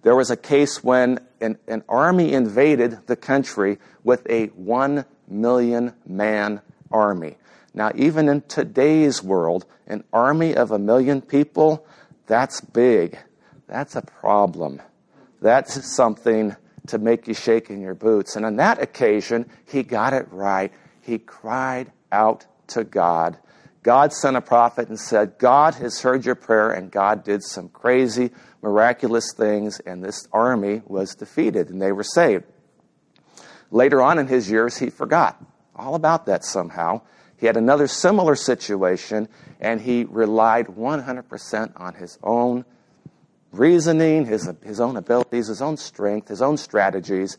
There 0.02 0.16
was 0.16 0.30
a 0.30 0.36
case 0.36 0.82
when 0.82 1.20
an, 1.40 1.58
an 1.68 1.84
army 1.88 2.32
invaded 2.32 3.06
the 3.06 3.16
country 3.16 3.78
with 4.02 4.26
a 4.30 4.46
one 4.48 5.04
million 5.28 5.94
man 6.06 6.60
army. 6.90 7.36
Now, 7.74 7.92
even 7.94 8.28
in 8.28 8.42
today's 8.42 9.22
world, 9.22 9.66
an 9.86 10.04
army 10.12 10.56
of 10.56 10.70
a 10.70 10.78
million 10.78 11.20
people, 11.20 11.86
that's 12.26 12.60
big. 12.60 13.18
That's 13.68 13.94
a 13.94 14.02
problem. 14.02 14.82
That's 15.40 15.94
something 15.94 16.56
to 16.88 16.98
make 16.98 17.28
you 17.28 17.34
shake 17.34 17.70
in 17.70 17.80
your 17.80 17.94
boots. 17.94 18.36
And 18.36 18.44
on 18.44 18.56
that 18.56 18.82
occasion, 18.82 19.48
he 19.66 19.82
got 19.82 20.12
it 20.12 20.26
right. 20.30 20.72
He 21.02 21.18
cried 21.18 21.92
out 22.10 22.46
to 22.68 22.84
God. 22.84 23.38
God 23.82 24.12
sent 24.12 24.36
a 24.36 24.42
prophet 24.42 24.88
and 24.88 24.98
said, 24.98 25.38
God 25.38 25.74
has 25.76 26.02
heard 26.02 26.26
your 26.26 26.34
prayer, 26.34 26.70
and 26.70 26.90
God 26.90 27.24
did 27.24 27.42
some 27.42 27.68
crazy, 27.68 28.30
miraculous 28.62 29.32
things, 29.32 29.80
and 29.80 30.02
this 30.02 30.28
army 30.32 30.82
was 30.86 31.14
defeated, 31.14 31.70
and 31.70 31.80
they 31.80 31.92
were 31.92 32.04
saved. 32.04 32.44
Later 33.70 34.02
on 34.02 34.18
in 34.18 34.26
his 34.26 34.50
years, 34.50 34.78
he 34.78 34.90
forgot 34.90 35.42
all 35.76 35.94
about 35.94 36.26
that 36.26 36.44
somehow. 36.44 37.00
He 37.36 37.46
had 37.46 37.56
another 37.56 37.86
similar 37.86 38.34
situation, 38.34 39.28
and 39.60 39.80
he 39.80 40.04
relied 40.04 40.66
100% 40.66 41.80
on 41.80 41.94
his 41.94 42.18
own 42.22 42.64
reasoning, 43.52 44.26
his, 44.26 44.48
his 44.64 44.80
own 44.80 44.96
abilities, 44.96 45.46
his 45.46 45.62
own 45.62 45.76
strength, 45.76 46.28
his 46.28 46.42
own 46.42 46.56
strategies, 46.56 47.38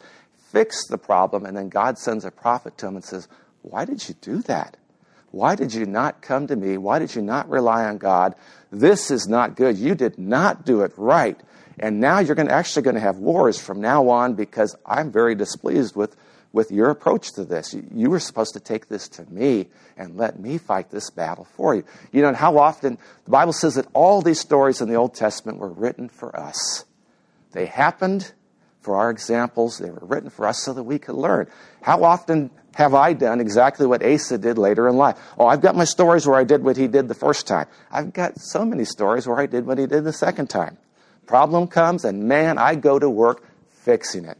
fixed 0.51 0.89
the 0.89 0.97
problem, 0.97 1.45
and 1.45 1.55
then 1.55 1.69
God 1.69 1.97
sends 1.97 2.25
a 2.25 2.31
prophet 2.31 2.77
to 2.79 2.87
him 2.87 2.95
and 2.95 3.05
says, 3.05 3.27
Why 3.61 3.85
did 3.85 4.07
you 4.07 4.15
do 4.21 4.41
that? 4.43 4.77
Why 5.31 5.55
did 5.55 5.73
you 5.73 5.85
not 5.85 6.21
come 6.21 6.47
to 6.47 6.55
me? 6.55 6.77
Why 6.77 6.99
did 6.99 7.15
you 7.15 7.21
not 7.21 7.49
rely 7.49 7.85
on 7.85 7.97
God? 7.97 8.35
This 8.71 9.11
is 9.11 9.27
not 9.27 9.55
good. 9.55 9.77
You 9.77 9.95
did 9.95 10.17
not 10.17 10.65
do 10.65 10.81
it 10.81 10.91
right. 10.97 11.39
And 11.79 11.99
now 11.99 12.19
you're 12.19 12.35
going 12.35 12.47
to, 12.47 12.53
actually 12.53 12.83
going 12.83 12.95
to 12.95 13.01
have 13.01 13.17
wars 13.17 13.59
from 13.59 13.81
now 13.81 14.09
on 14.09 14.35
because 14.35 14.75
I'm 14.85 15.11
very 15.11 15.35
displeased 15.35 15.95
with, 15.95 16.15
with 16.51 16.71
your 16.71 16.89
approach 16.89 17.31
to 17.33 17.45
this. 17.45 17.73
You, 17.73 17.87
you 17.93 18.09
were 18.09 18.19
supposed 18.19 18.53
to 18.53 18.59
take 18.59 18.89
this 18.89 19.07
to 19.09 19.25
me 19.31 19.67
and 19.97 20.17
let 20.17 20.39
me 20.39 20.57
fight 20.57 20.91
this 20.91 21.09
battle 21.09 21.47
for 21.55 21.75
you. 21.75 21.85
You 22.11 22.21
know, 22.21 22.33
how 22.33 22.57
often 22.57 22.97
the 23.23 23.31
Bible 23.31 23.53
says 23.53 23.75
that 23.75 23.87
all 23.93 24.21
these 24.21 24.39
stories 24.39 24.81
in 24.81 24.89
the 24.89 24.95
Old 24.95 25.15
Testament 25.15 25.59
were 25.59 25.71
written 25.71 26.09
for 26.09 26.37
us. 26.37 26.85
They 27.53 27.65
happened 27.65 28.33
for 28.81 28.97
our 28.97 29.09
examples. 29.09 29.77
They 29.77 29.89
were 29.89 29.99
written 30.01 30.29
for 30.29 30.47
us 30.47 30.63
so 30.63 30.73
that 30.73 30.83
we 30.83 30.99
could 30.99 31.15
learn. 31.15 31.47
How 31.81 32.03
often 32.03 32.51
have 32.73 32.93
I 32.93 33.13
done 33.13 33.39
exactly 33.39 33.85
what 33.85 34.03
Asa 34.03 34.37
did 34.37 34.57
later 34.57 34.87
in 34.87 34.97
life? 34.97 35.17
Oh, 35.37 35.47
I've 35.47 35.61
got 35.61 35.75
my 35.75 35.83
stories 35.83 36.27
where 36.27 36.37
I 36.37 36.43
did 36.43 36.63
what 36.63 36.77
he 36.77 36.87
did 36.87 37.07
the 37.07 37.13
first 37.13 37.47
time. 37.47 37.67
I've 37.91 38.13
got 38.13 38.39
so 38.39 38.65
many 38.65 38.85
stories 38.85 39.27
where 39.27 39.39
I 39.39 39.45
did 39.45 39.65
what 39.65 39.77
he 39.77 39.85
did 39.85 40.03
the 40.03 40.13
second 40.13 40.49
time. 40.49 40.77
Problem 41.27 41.67
comes, 41.67 42.03
and 42.03 42.27
man, 42.27 42.57
I 42.57 42.75
go 42.75 42.97
to 42.99 43.09
work 43.09 43.43
fixing 43.69 44.25
it. 44.25 44.37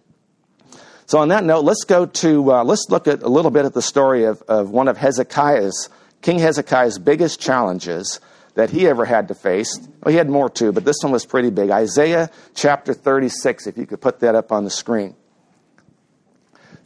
So, 1.05 1.19
on 1.19 1.27
that 1.27 1.43
note, 1.43 1.65
let's 1.65 1.83
go 1.83 2.05
to, 2.05 2.53
uh, 2.53 2.63
let's 2.63 2.85
look 2.89 3.07
at 3.07 3.21
a 3.21 3.27
little 3.27 3.51
bit 3.51 3.65
at 3.65 3.73
the 3.73 3.81
story 3.81 4.23
of, 4.23 4.41
of 4.43 4.71
one 4.71 4.87
of 4.87 4.97
Hezekiah's, 4.97 5.89
King 6.21 6.39
Hezekiah's 6.39 6.99
biggest 6.99 7.39
challenges 7.39 8.19
that 8.55 8.69
he 8.69 8.87
ever 8.87 9.05
had 9.05 9.27
to 9.29 9.33
face. 9.33 9.79
Well, 10.03 10.11
he 10.11 10.17
had 10.17 10.29
more 10.29 10.49
too, 10.49 10.71
but 10.71 10.85
this 10.85 10.97
one 11.01 11.11
was 11.11 11.25
pretty 11.25 11.49
big. 11.49 11.69
Isaiah 11.69 12.29
chapter 12.53 12.93
36, 12.93 13.67
if 13.67 13.77
you 13.77 13.85
could 13.85 14.01
put 14.01 14.19
that 14.19 14.35
up 14.35 14.51
on 14.51 14.63
the 14.63 14.69
screen. 14.69 15.15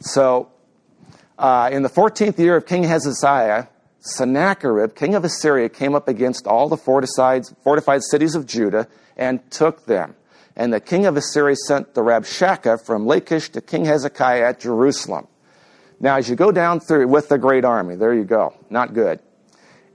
So, 0.00 0.50
uh, 1.38 1.70
in 1.72 1.82
the 1.82 1.88
14th 1.88 2.38
year 2.38 2.56
of 2.56 2.66
King 2.66 2.84
Hezekiah, 2.84 3.66
Sennacherib, 4.00 4.94
king 4.94 5.14
of 5.14 5.24
Assyria, 5.24 5.68
came 5.68 5.94
up 5.94 6.08
against 6.08 6.46
all 6.46 6.68
the 6.68 6.76
fortified, 6.76 7.44
fortified 7.62 8.02
cities 8.02 8.34
of 8.34 8.46
Judah 8.46 8.86
and 9.16 9.50
took 9.50 9.86
them. 9.86 10.14
And 10.54 10.72
the 10.72 10.80
king 10.80 11.04
of 11.06 11.16
Assyria 11.16 11.56
sent 11.66 11.94
the 11.94 12.02
Rabshakeh 12.02 12.84
from 12.84 13.06
Lachish 13.06 13.50
to 13.50 13.60
King 13.60 13.84
Hezekiah 13.84 14.48
at 14.48 14.60
Jerusalem. 14.60 15.26
Now, 15.98 16.16
as 16.16 16.28
you 16.28 16.36
go 16.36 16.52
down 16.52 16.80
through 16.80 17.08
with 17.08 17.28
the 17.28 17.38
great 17.38 17.64
army, 17.64 17.96
there 17.96 18.14
you 18.14 18.24
go, 18.24 18.54
not 18.70 18.94
good. 18.94 19.20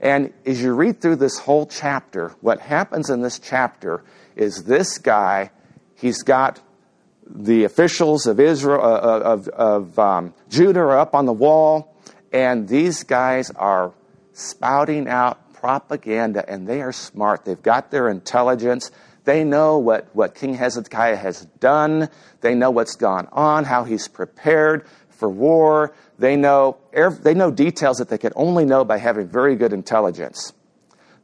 And 0.02 0.32
as 0.44 0.60
you 0.60 0.74
read 0.74 1.00
through 1.00 1.16
this 1.16 1.38
whole 1.38 1.64
chapter, 1.64 2.30
what 2.40 2.58
happens 2.58 3.08
in 3.08 3.22
this 3.22 3.38
chapter 3.38 4.02
is 4.34 4.64
this 4.64 4.98
guy, 4.98 5.52
he's 5.94 6.24
got 6.24 6.60
the 7.24 7.62
officials 7.64 8.26
of 8.26 8.40
Israel, 8.40 8.80
uh, 8.82 8.84
uh, 8.84 9.20
of, 9.24 9.48
of 9.48 9.98
um, 10.00 10.34
Judah 10.48 10.80
are 10.80 10.98
up 10.98 11.14
on 11.14 11.24
the 11.24 11.32
wall, 11.32 11.96
and 12.32 12.66
these 12.68 13.04
guys 13.04 13.52
are 13.52 13.94
spouting 14.32 15.06
out 15.06 15.52
propaganda, 15.54 16.44
and 16.48 16.66
they 16.66 16.82
are 16.82 16.92
smart. 16.92 17.44
They've 17.44 17.62
got 17.62 17.92
their 17.92 18.08
intelligence. 18.08 18.90
They 19.24 19.44
know 19.44 19.78
what, 19.78 20.08
what 20.14 20.34
King 20.34 20.54
Hezekiah 20.54 21.14
has 21.14 21.44
done. 21.60 22.08
They 22.40 22.56
know 22.56 22.72
what's 22.72 22.96
gone 22.96 23.28
on, 23.30 23.62
how 23.64 23.84
he's 23.84 24.08
prepared 24.08 24.84
for 25.22 25.28
war. 25.28 25.94
They 26.18 26.34
know, 26.34 26.78
they 26.92 27.32
know 27.32 27.52
details 27.52 27.98
that 27.98 28.08
they 28.08 28.18
could 28.18 28.32
only 28.34 28.64
know 28.64 28.84
by 28.84 28.98
having 28.98 29.28
very 29.28 29.54
good 29.54 29.72
intelligence. 29.72 30.52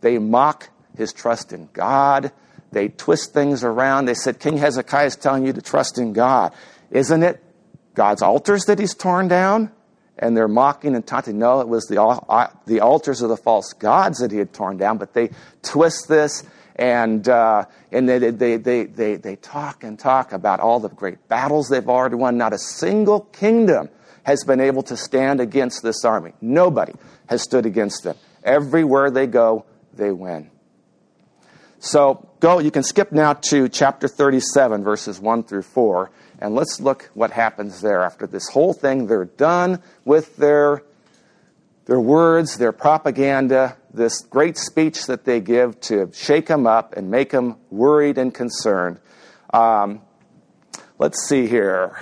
They 0.03 0.19
mock 0.19 0.71
his 0.97 1.13
trust 1.13 1.53
in 1.53 1.69
God. 1.73 2.31
They 2.71 2.91
twist 2.91 3.35
things 3.35 3.65
around. 3.65 4.05
They 4.05 4.15
said, 4.15 4.39
King 4.39 4.59
Hezekiah 4.59 5.07
is 5.07 5.17
telling 5.17 5.45
you 5.45 5.53
to 5.53 5.61
trust 5.61 5.99
in 5.99 6.13
God. 6.13 6.53
Isn't 6.93 7.25
it 7.25 7.43
God's 7.95 8.23
altars 8.23 8.67
that 8.67 8.79
he's 8.79 8.95
torn 8.95 9.27
down? 9.27 9.73
And 10.17 10.37
they're 10.37 10.47
mocking 10.47 10.95
and 10.95 11.05
taunting. 11.05 11.41
No, 11.41 11.61
it 11.61 11.67
was 11.67 11.87
the, 11.87 11.97
the 12.67 12.79
altars 12.79 13.21
of 13.21 13.31
the 13.31 13.37
false 13.37 13.73
gods 13.73 14.19
that 14.19 14.31
he 14.31 14.39
had 14.39 14.53
torn 14.53 14.77
down. 14.77 14.99
But 14.99 15.13
they 15.13 15.31
twist 15.63 16.07
this 16.07 16.45
and, 16.79 17.29
uh, 17.29 17.65
and 17.91 18.09
they, 18.09 18.19
they, 18.31 18.57
they, 18.57 18.85
they, 18.85 19.17
they 19.17 19.37
talk 19.37 19.83
and 19.83 19.99
talk 19.99 20.33
about 20.33 20.61
all 20.61 20.79
the 20.79 20.89
great 20.89 21.29
battles 21.29 21.69
they've 21.69 21.89
already 21.89 22.15
won. 22.15 22.39
Not 22.39 22.53
a 22.53 22.59
single 22.59 23.21
kingdom 23.21 23.89
has 24.23 24.45
been 24.45 24.61
able 24.61 24.83
to 24.85 24.97
stand 24.97 25.41
against 25.41 25.83
this 25.83 26.05
army. 26.05 26.33
Nobody 26.41 26.93
has 27.29 27.43
stood 27.43 27.67
against 27.67 28.05
them. 28.05 28.17
Everywhere 28.45 29.11
they 29.11 29.27
go, 29.27 29.65
they 29.95 30.13
win. 30.13 30.51
So 31.81 32.29
go, 32.41 32.59
you 32.59 32.71
can 32.71 32.83
skip 32.83 33.13
now 33.13 33.35
to 33.35 33.69
chapter 33.69 34.09
37, 34.09 34.85
verses 34.85 35.21
1 35.21 35.45
through 35.45 35.63
4, 35.63 36.11
and 36.41 36.55
let's 36.55 36.81
look 36.81 37.11
what 37.15 37.31
happens 37.31 37.81
there 37.81 38.03
after 38.03 38.27
this 38.27 38.49
whole 38.49 38.73
thing. 38.73 39.07
They're 39.07 39.25
done 39.25 39.83
with 40.05 40.37
their, 40.37 40.83
their 41.89 41.99
words, 41.99 42.59
their 42.59 42.71
propaganda, 42.71 43.75
this 43.93 44.21
great 44.21 44.59
speech 44.59 45.07
that 45.07 45.25
they 45.25 45.41
give 45.41 45.81
to 45.81 46.11
shake 46.13 46.47
them 46.47 46.67
up 46.67 46.95
and 46.95 47.11
make 47.11 47.31
them 47.31 47.57
worried 47.71 48.19
and 48.19 48.33
concerned. 48.33 49.01
Um, 49.55 50.03
let's 50.99 51.27
see 51.27 51.47
here. 51.47 51.99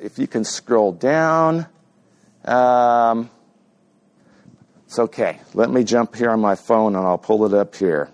If 0.00 0.18
you 0.18 0.26
can 0.26 0.44
scroll 0.44 0.90
down. 0.90 1.68
Um, 2.44 3.30
it's 4.86 4.98
okay. 4.98 5.38
Let 5.54 5.70
me 5.70 5.84
jump 5.84 6.16
here 6.16 6.30
on 6.30 6.40
my 6.40 6.56
phone 6.56 6.96
and 6.96 7.06
I'll 7.06 7.16
pull 7.16 7.46
it 7.46 7.54
up 7.54 7.76
here. 7.76 8.10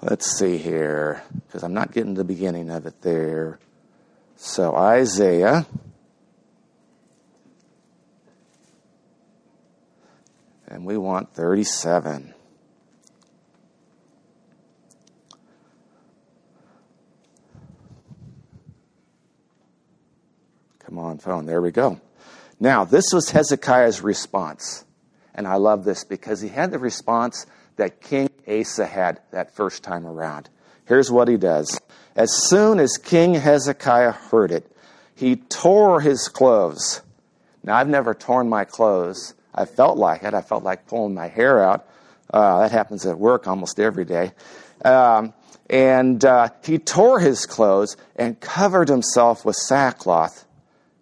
Let's 0.00 0.38
see 0.38 0.56
here, 0.56 1.22
because 1.46 1.62
I'm 1.62 1.74
not 1.74 1.92
getting 1.92 2.14
the 2.14 2.24
beginning 2.24 2.70
of 2.70 2.86
it 2.86 3.02
there. 3.02 3.58
So, 4.36 4.74
Isaiah. 4.74 5.66
And 10.84 10.88
we 10.90 10.98
want 10.98 11.32
37. 11.32 12.34
Come 20.80 20.98
on, 20.98 21.16
phone. 21.16 21.46
There 21.46 21.62
we 21.62 21.70
go. 21.70 22.02
Now, 22.60 22.84
this 22.84 23.06
was 23.14 23.30
Hezekiah's 23.30 24.02
response. 24.02 24.84
And 25.34 25.48
I 25.48 25.54
love 25.54 25.84
this 25.84 26.04
because 26.04 26.42
he 26.42 26.50
had 26.50 26.70
the 26.70 26.78
response 26.78 27.46
that 27.76 28.02
King 28.02 28.28
Asa 28.46 28.84
had 28.84 29.20
that 29.30 29.56
first 29.56 29.82
time 29.82 30.06
around. 30.06 30.50
Here's 30.84 31.10
what 31.10 31.28
he 31.28 31.38
does. 31.38 31.80
As 32.14 32.30
soon 32.50 32.78
as 32.78 32.98
King 32.98 33.32
Hezekiah 33.32 34.12
heard 34.12 34.52
it, 34.52 34.70
he 35.14 35.36
tore 35.36 36.02
his 36.02 36.28
clothes. 36.28 37.00
Now, 37.62 37.76
I've 37.76 37.88
never 37.88 38.12
torn 38.12 38.50
my 38.50 38.66
clothes. 38.66 39.32
I 39.54 39.64
felt 39.64 39.98
like 39.98 40.22
it. 40.22 40.34
I 40.34 40.42
felt 40.42 40.64
like 40.64 40.86
pulling 40.86 41.14
my 41.14 41.28
hair 41.28 41.62
out. 41.62 41.88
Uh, 42.32 42.60
that 42.60 42.72
happens 42.72 43.06
at 43.06 43.18
work 43.18 43.46
almost 43.46 43.78
every 43.78 44.04
day. 44.04 44.32
Um, 44.84 45.32
and 45.70 46.24
uh, 46.24 46.48
he 46.64 46.78
tore 46.78 47.20
his 47.20 47.46
clothes 47.46 47.96
and 48.16 48.38
covered 48.40 48.88
himself 48.88 49.44
with 49.44 49.56
sackcloth 49.56 50.44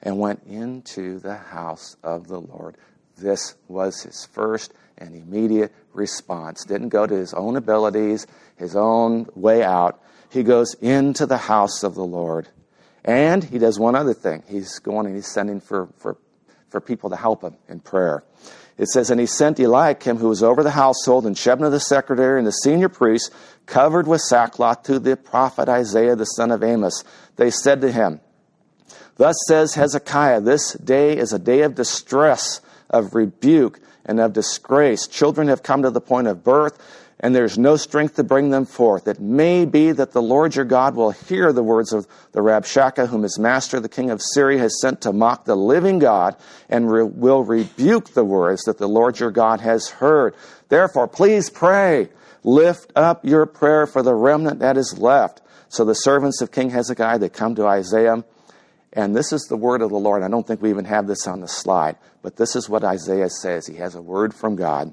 and 0.02 0.18
went 0.18 0.42
into 0.48 1.18
the 1.18 1.36
house 1.36 1.96
of 2.02 2.28
the 2.28 2.40
Lord. 2.40 2.76
This 3.16 3.54
was 3.68 4.02
his 4.02 4.26
first 4.32 4.72
and 4.98 5.14
immediate 5.14 5.72
response. 5.92 6.64
Didn't 6.64 6.90
go 6.90 7.06
to 7.06 7.14
his 7.14 7.34
own 7.34 7.56
abilities, 7.56 8.26
his 8.56 8.76
own 8.76 9.26
way 9.34 9.62
out. 9.62 10.02
He 10.30 10.42
goes 10.42 10.74
into 10.74 11.26
the 11.26 11.36
house 11.36 11.82
of 11.82 11.94
the 11.94 12.04
Lord. 12.04 12.48
And 13.04 13.42
he 13.42 13.58
does 13.58 13.78
one 13.78 13.94
other 13.94 14.14
thing. 14.14 14.42
He's 14.48 14.78
going 14.78 15.06
and 15.06 15.14
he's 15.14 15.32
sending 15.32 15.60
for, 15.60 15.88
for, 15.98 16.16
for 16.72 16.80
people 16.80 17.10
to 17.10 17.16
help 17.16 17.42
him 17.42 17.56
in 17.68 17.78
prayer. 17.78 18.24
It 18.78 18.88
says, 18.88 19.10
And 19.10 19.20
he 19.20 19.26
sent 19.26 19.60
Eliakim, 19.60 20.16
who 20.16 20.28
was 20.28 20.42
over 20.42 20.62
the 20.62 20.72
household, 20.72 21.26
and 21.26 21.36
Shebna 21.36 21.70
the 21.70 21.78
secretary, 21.78 22.38
and 22.38 22.46
the 22.46 22.52
senior 22.52 22.88
priest, 22.88 23.32
covered 23.66 24.08
with 24.08 24.22
sackcloth, 24.22 24.82
to 24.84 24.98
the 24.98 25.16
prophet 25.16 25.68
Isaiah 25.68 26.16
the 26.16 26.24
son 26.24 26.50
of 26.50 26.64
Amos. 26.64 27.04
They 27.36 27.50
said 27.50 27.80
to 27.82 27.92
him, 27.92 28.20
Thus 29.18 29.36
says 29.46 29.74
Hezekiah, 29.74 30.40
This 30.40 30.72
day 30.72 31.16
is 31.16 31.32
a 31.32 31.38
day 31.38 31.60
of 31.60 31.74
distress, 31.74 32.60
of 32.90 33.14
rebuke, 33.14 33.78
and 34.04 34.18
of 34.18 34.32
disgrace. 34.32 35.06
Children 35.06 35.48
have 35.48 35.62
come 35.62 35.82
to 35.82 35.90
the 35.90 36.00
point 36.00 36.26
of 36.26 36.42
birth, 36.42 36.78
and 37.22 37.34
there's 37.34 37.56
no 37.56 37.76
strength 37.76 38.16
to 38.16 38.24
bring 38.24 38.50
them 38.50 38.66
forth. 38.66 39.06
It 39.06 39.20
may 39.20 39.64
be 39.64 39.92
that 39.92 40.12
the 40.12 40.20
Lord 40.20 40.56
your 40.56 40.64
God 40.64 40.96
will 40.96 41.12
hear 41.12 41.52
the 41.52 41.62
words 41.62 41.92
of 41.92 42.06
the 42.32 42.40
Rabshakeh, 42.40 43.08
whom 43.08 43.22
his 43.22 43.38
master, 43.38 43.78
the 43.78 43.88
king 43.88 44.10
of 44.10 44.20
Syria, 44.34 44.58
has 44.58 44.80
sent 44.80 45.00
to 45.02 45.12
mock 45.12 45.44
the 45.44 45.54
living 45.54 45.98
God, 45.98 46.36
and 46.68 46.90
re- 46.90 47.04
will 47.04 47.44
rebuke 47.44 48.14
the 48.14 48.24
words 48.24 48.62
that 48.62 48.78
the 48.78 48.88
Lord 48.88 49.20
your 49.20 49.30
God 49.30 49.60
has 49.60 49.88
heard. 49.88 50.34
Therefore, 50.68 51.06
please 51.06 51.48
pray. 51.48 52.08
Lift 52.44 52.92
up 52.96 53.24
your 53.24 53.46
prayer 53.46 53.86
for 53.86 54.02
the 54.02 54.14
remnant 54.14 54.58
that 54.58 54.76
is 54.76 54.98
left. 54.98 55.40
So 55.68 55.84
the 55.84 55.94
servants 55.94 56.42
of 56.42 56.50
King 56.50 56.70
Hezekiah, 56.70 57.20
they 57.20 57.28
come 57.28 57.54
to 57.54 57.66
Isaiah 57.66 58.24
and 58.92 59.16
this 59.16 59.32
is 59.32 59.44
the 59.44 59.56
word 59.56 59.80
of 59.80 59.90
the 59.90 59.98
Lord. 59.98 60.22
I 60.22 60.28
don't 60.28 60.46
think 60.46 60.60
we 60.60 60.70
even 60.70 60.84
have 60.84 61.06
this 61.06 61.26
on 61.26 61.40
the 61.40 61.48
slide, 61.48 61.96
but 62.20 62.36
this 62.36 62.54
is 62.54 62.68
what 62.68 62.84
Isaiah 62.84 63.30
says. 63.30 63.66
He 63.66 63.76
has 63.76 63.94
a 63.94 64.02
word 64.02 64.34
from 64.34 64.56
God. 64.56 64.92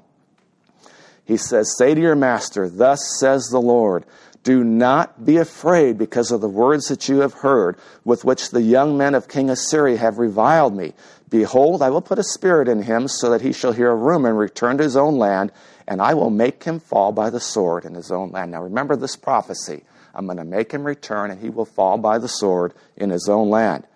He 1.30 1.36
says, 1.36 1.76
Say 1.78 1.94
to 1.94 2.00
your 2.00 2.16
master, 2.16 2.68
Thus 2.68 2.98
says 3.20 3.44
the 3.44 3.60
Lord, 3.60 4.04
do 4.42 4.64
not 4.64 5.24
be 5.24 5.36
afraid 5.36 5.96
because 5.96 6.32
of 6.32 6.40
the 6.40 6.48
words 6.48 6.88
that 6.88 7.08
you 7.08 7.20
have 7.20 7.34
heard, 7.34 7.76
with 8.04 8.24
which 8.24 8.50
the 8.50 8.62
young 8.62 8.98
men 8.98 9.14
of 9.14 9.28
King 9.28 9.48
Assyria 9.48 9.96
have 9.96 10.18
reviled 10.18 10.74
me. 10.74 10.92
Behold, 11.28 11.82
I 11.82 11.90
will 11.90 12.02
put 12.02 12.18
a 12.18 12.24
spirit 12.24 12.66
in 12.66 12.82
him 12.82 13.06
so 13.06 13.30
that 13.30 13.42
he 13.42 13.52
shall 13.52 13.70
hear 13.70 13.92
a 13.92 13.94
rumor 13.94 14.30
and 14.30 14.38
return 14.38 14.76
to 14.78 14.82
his 14.82 14.96
own 14.96 15.18
land, 15.18 15.52
and 15.86 16.02
I 16.02 16.14
will 16.14 16.30
make 16.30 16.64
him 16.64 16.80
fall 16.80 17.12
by 17.12 17.30
the 17.30 17.38
sword 17.38 17.84
in 17.84 17.94
his 17.94 18.10
own 18.10 18.32
land. 18.32 18.50
Now 18.50 18.64
remember 18.64 18.96
this 18.96 19.14
prophecy. 19.14 19.84
I'm 20.12 20.26
going 20.26 20.38
to 20.38 20.44
make 20.44 20.72
him 20.72 20.82
return, 20.82 21.30
and 21.30 21.40
he 21.40 21.48
will 21.48 21.64
fall 21.64 21.96
by 21.96 22.18
the 22.18 22.26
sword 22.26 22.74
in 22.96 23.10
his 23.10 23.28
own 23.28 23.50
land. 23.50 23.86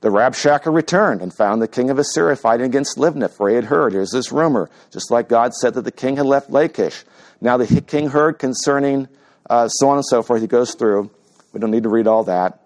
The 0.00 0.10
Rabshakeh 0.10 0.72
returned 0.72 1.22
and 1.22 1.34
found 1.34 1.60
the 1.60 1.68
king 1.68 1.90
of 1.90 1.98
Assyria 1.98 2.36
fighting 2.36 2.66
against 2.66 2.98
Libnah, 2.98 3.30
for 3.30 3.48
he 3.48 3.56
had 3.56 3.64
heard, 3.64 3.92
here's 3.92 4.12
this 4.12 4.30
rumor, 4.30 4.70
just 4.92 5.10
like 5.10 5.28
God 5.28 5.54
said 5.54 5.74
that 5.74 5.82
the 5.82 5.90
king 5.90 6.16
had 6.16 6.26
left 6.26 6.50
Lachish. 6.50 7.04
Now 7.40 7.56
the 7.56 7.80
king 7.80 8.10
heard 8.10 8.38
concerning 8.38 9.08
uh, 9.50 9.68
so 9.68 9.88
on 9.88 9.96
and 9.96 10.04
so 10.04 10.22
forth. 10.22 10.40
He 10.40 10.46
goes 10.46 10.74
through. 10.74 11.10
We 11.52 11.60
don't 11.60 11.70
need 11.70 11.82
to 11.82 11.88
read 11.88 12.06
all 12.06 12.24
that. 12.24 12.60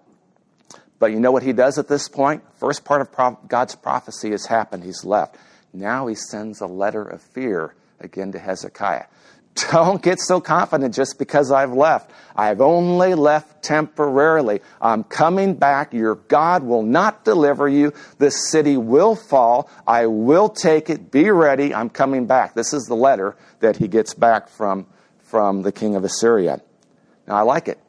But 0.99 1.11
you 1.11 1.19
know 1.19 1.31
what 1.31 1.43
he 1.43 1.53
does 1.53 1.77
at 1.77 1.87
this 1.87 2.07
point? 2.07 2.43
First 2.59 2.85
part 2.85 3.01
of 3.01 3.47
God's 3.47 3.75
prophecy 3.75 4.31
has 4.31 4.45
happened. 4.45 4.83
He's 4.83 5.03
left. 5.03 5.35
Now 5.73 6.07
he 6.07 6.15
sends 6.15 6.61
a 6.61 6.67
letter 6.67 7.03
of 7.03 7.21
fear 7.21 7.75
again 7.99 8.31
to 8.33 8.39
Hezekiah. 8.39 9.05
Don't 9.55 10.01
get 10.01 10.19
so 10.19 10.41
confident 10.41 10.95
just 10.95 11.19
because 11.19 11.51
I've 11.51 11.73
left. 11.73 12.11
I've 12.35 12.61
only 12.61 13.13
left 13.13 13.63
temporarily. 13.63 14.61
I'm 14.81 15.03
coming 15.03 15.53
back. 15.53 15.93
Your 15.93 16.15
God 16.15 16.63
will 16.63 16.81
not 16.81 17.23
deliver 17.23 17.67
you. 17.67 17.93
This 18.17 18.49
city 18.49 18.77
will 18.77 19.15
fall. 19.15 19.69
I 19.85 20.07
will 20.07 20.49
take 20.49 20.89
it. 20.89 21.11
Be 21.11 21.29
ready. 21.29 21.73
I'm 21.73 21.89
coming 21.89 22.25
back. 22.25 22.55
This 22.55 22.73
is 22.73 22.85
the 22.85 22.95
letter 22.95 23.35
that 23.59 23.77
he 23.77 23.87
gets 23.87 24.15
back 24.15 24.49
from, 24.49 24.87
from 25.19 25.61
the 25.61 25.71
king 25.71 25.95
of 25.95 26.03
Assyria. 26.03 26.61
Now, 27.27 27.35
I 27.35 27.41
like 27.41 27.67
it. 27.67 27.79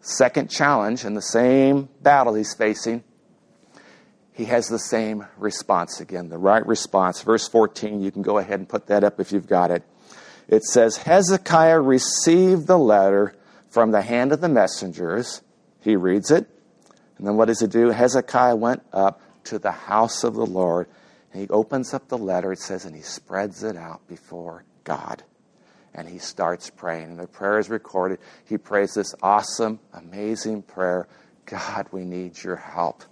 Second 0.00 0.50
challenge 0.50 1.04
in 1.04 1.14
the 1.14 1.22
same 1.22 1.88
battle 2.02 2.34
he's 2.34 2.54
facing, 2.54 3.02
he 4.32 4.44
has 4.44 4.68
the 4.68 4.78
same 4.78 5.26
response 5.36 6.00
again, 6.00 6.28
the 6.28 6.38
right 6.38 6.64
response. 6.66 7.22
Verse 7.22 7.48
14, 7.48 8.00
you 8.00 8.12
can 8.12 8.22
go 8.22 8.38
ahead 8.38 8.60
and 8.60 8.68
put 8.68 8.86
that 8.86 9.02
up 9.02 9.18
if 9.18 9.32
you've 9.32 9.48
got 9.48 9.70
it. 9.70 9.82
It 10.48 10.64
says, 10.64 10.96
Hezekiah 10.98 11.80
received 11.80 12.66
the 12.66 12.78
letter 12.78 13.36
from 13.68 13.90
the 13.90 14.02
hand 14.02 14.32
of 14.32 14.40
the 14.40 14.48
messengers. 14.48 15.42
He 15.80 15.94
reads 15.96 16.30
it. 16.30 16.48
And 17.18 17.26
then 17.26 17.36
what 17.36 17.46
does 17.46 17.60
he 17.60 17.66
do? 17.66 17.90
Hezekiah 17.90 18.56
went 18.56 18.82
up 18.92 19.20
to 19.44 19.58
the 19.58 19.72
house 19.72 20.24
of 20.24 20.34
the 20.34 20.46
Lord. 20.46 20.88
And 21.32 21.42
he 21.42 21.48
opens 21.48 21.92
up 21.92 22.08
the 22.08 22.18
letter, 22.18 22.52
it 22.52 22.60
says, 22.60 22.84
and 22.84 22.96
he 22.96 23.02
spreads 23.02 23.62
it 23.62 23.76
out 23.76 24.06
before 24.08 24.64
God 24.84 25.22
and 25.94 26.08
he 26.08 26.18
starts 26.18 26.70
praying. 26.70 27.10
And 27.10 27.18
the 27.18 27.26
prayer 27.26 27.58
is 27.58 27.68
recorded. 27.68 28.20
He 28.44 28.56
prays 28.56 28.94
this 28.94 29.14
awesome, 29.20 29.80
amazing 29.92 30.62
prayer 30.62 31.08
God, 31.48 31.86
we 31.92 32.04
need 32.04 32.42
your 32.42 32.56
help. 32.56 33.04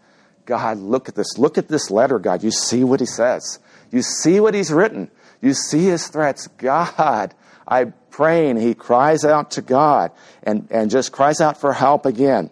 God, 0.45 0.79
look 0.79 1.09
at 1.09 1.15
this. 1.15 1.39
Look 1.39 1.57
at 1.57 1.69
this 1.69 1.91
letter, 1.91 2.19
God. 2.19 2.45
You 2.45 2.51
see 2.51 2.85
what 2.85 3.01
he 3.01 3.07
says. 3.07 3.59
You 3.91 4.03
see 4.03 4.41
what 4.41 4.53
he's 4.53 4.71
written. 4.71 5.11
You 5.41 5.55
see 5.55 5.85
his 5.85 6.09
threats. 6.09 6.49
God, 6.59 7.35
I'm 7.67 7.95
praying. 8.11 8.59
He 8.59 8.75
cries 8.75 9.25
out 9.25 9.53
to 9.53 9.63
God 9.63 10.13
and, 10.43 10.69
and 10.71 10.91
just 10.91 11.13
cries 11.13 11.41
out 11.41 11.61
for 11.61 11.73
help 11.73 12.07
again. 12.07 12.51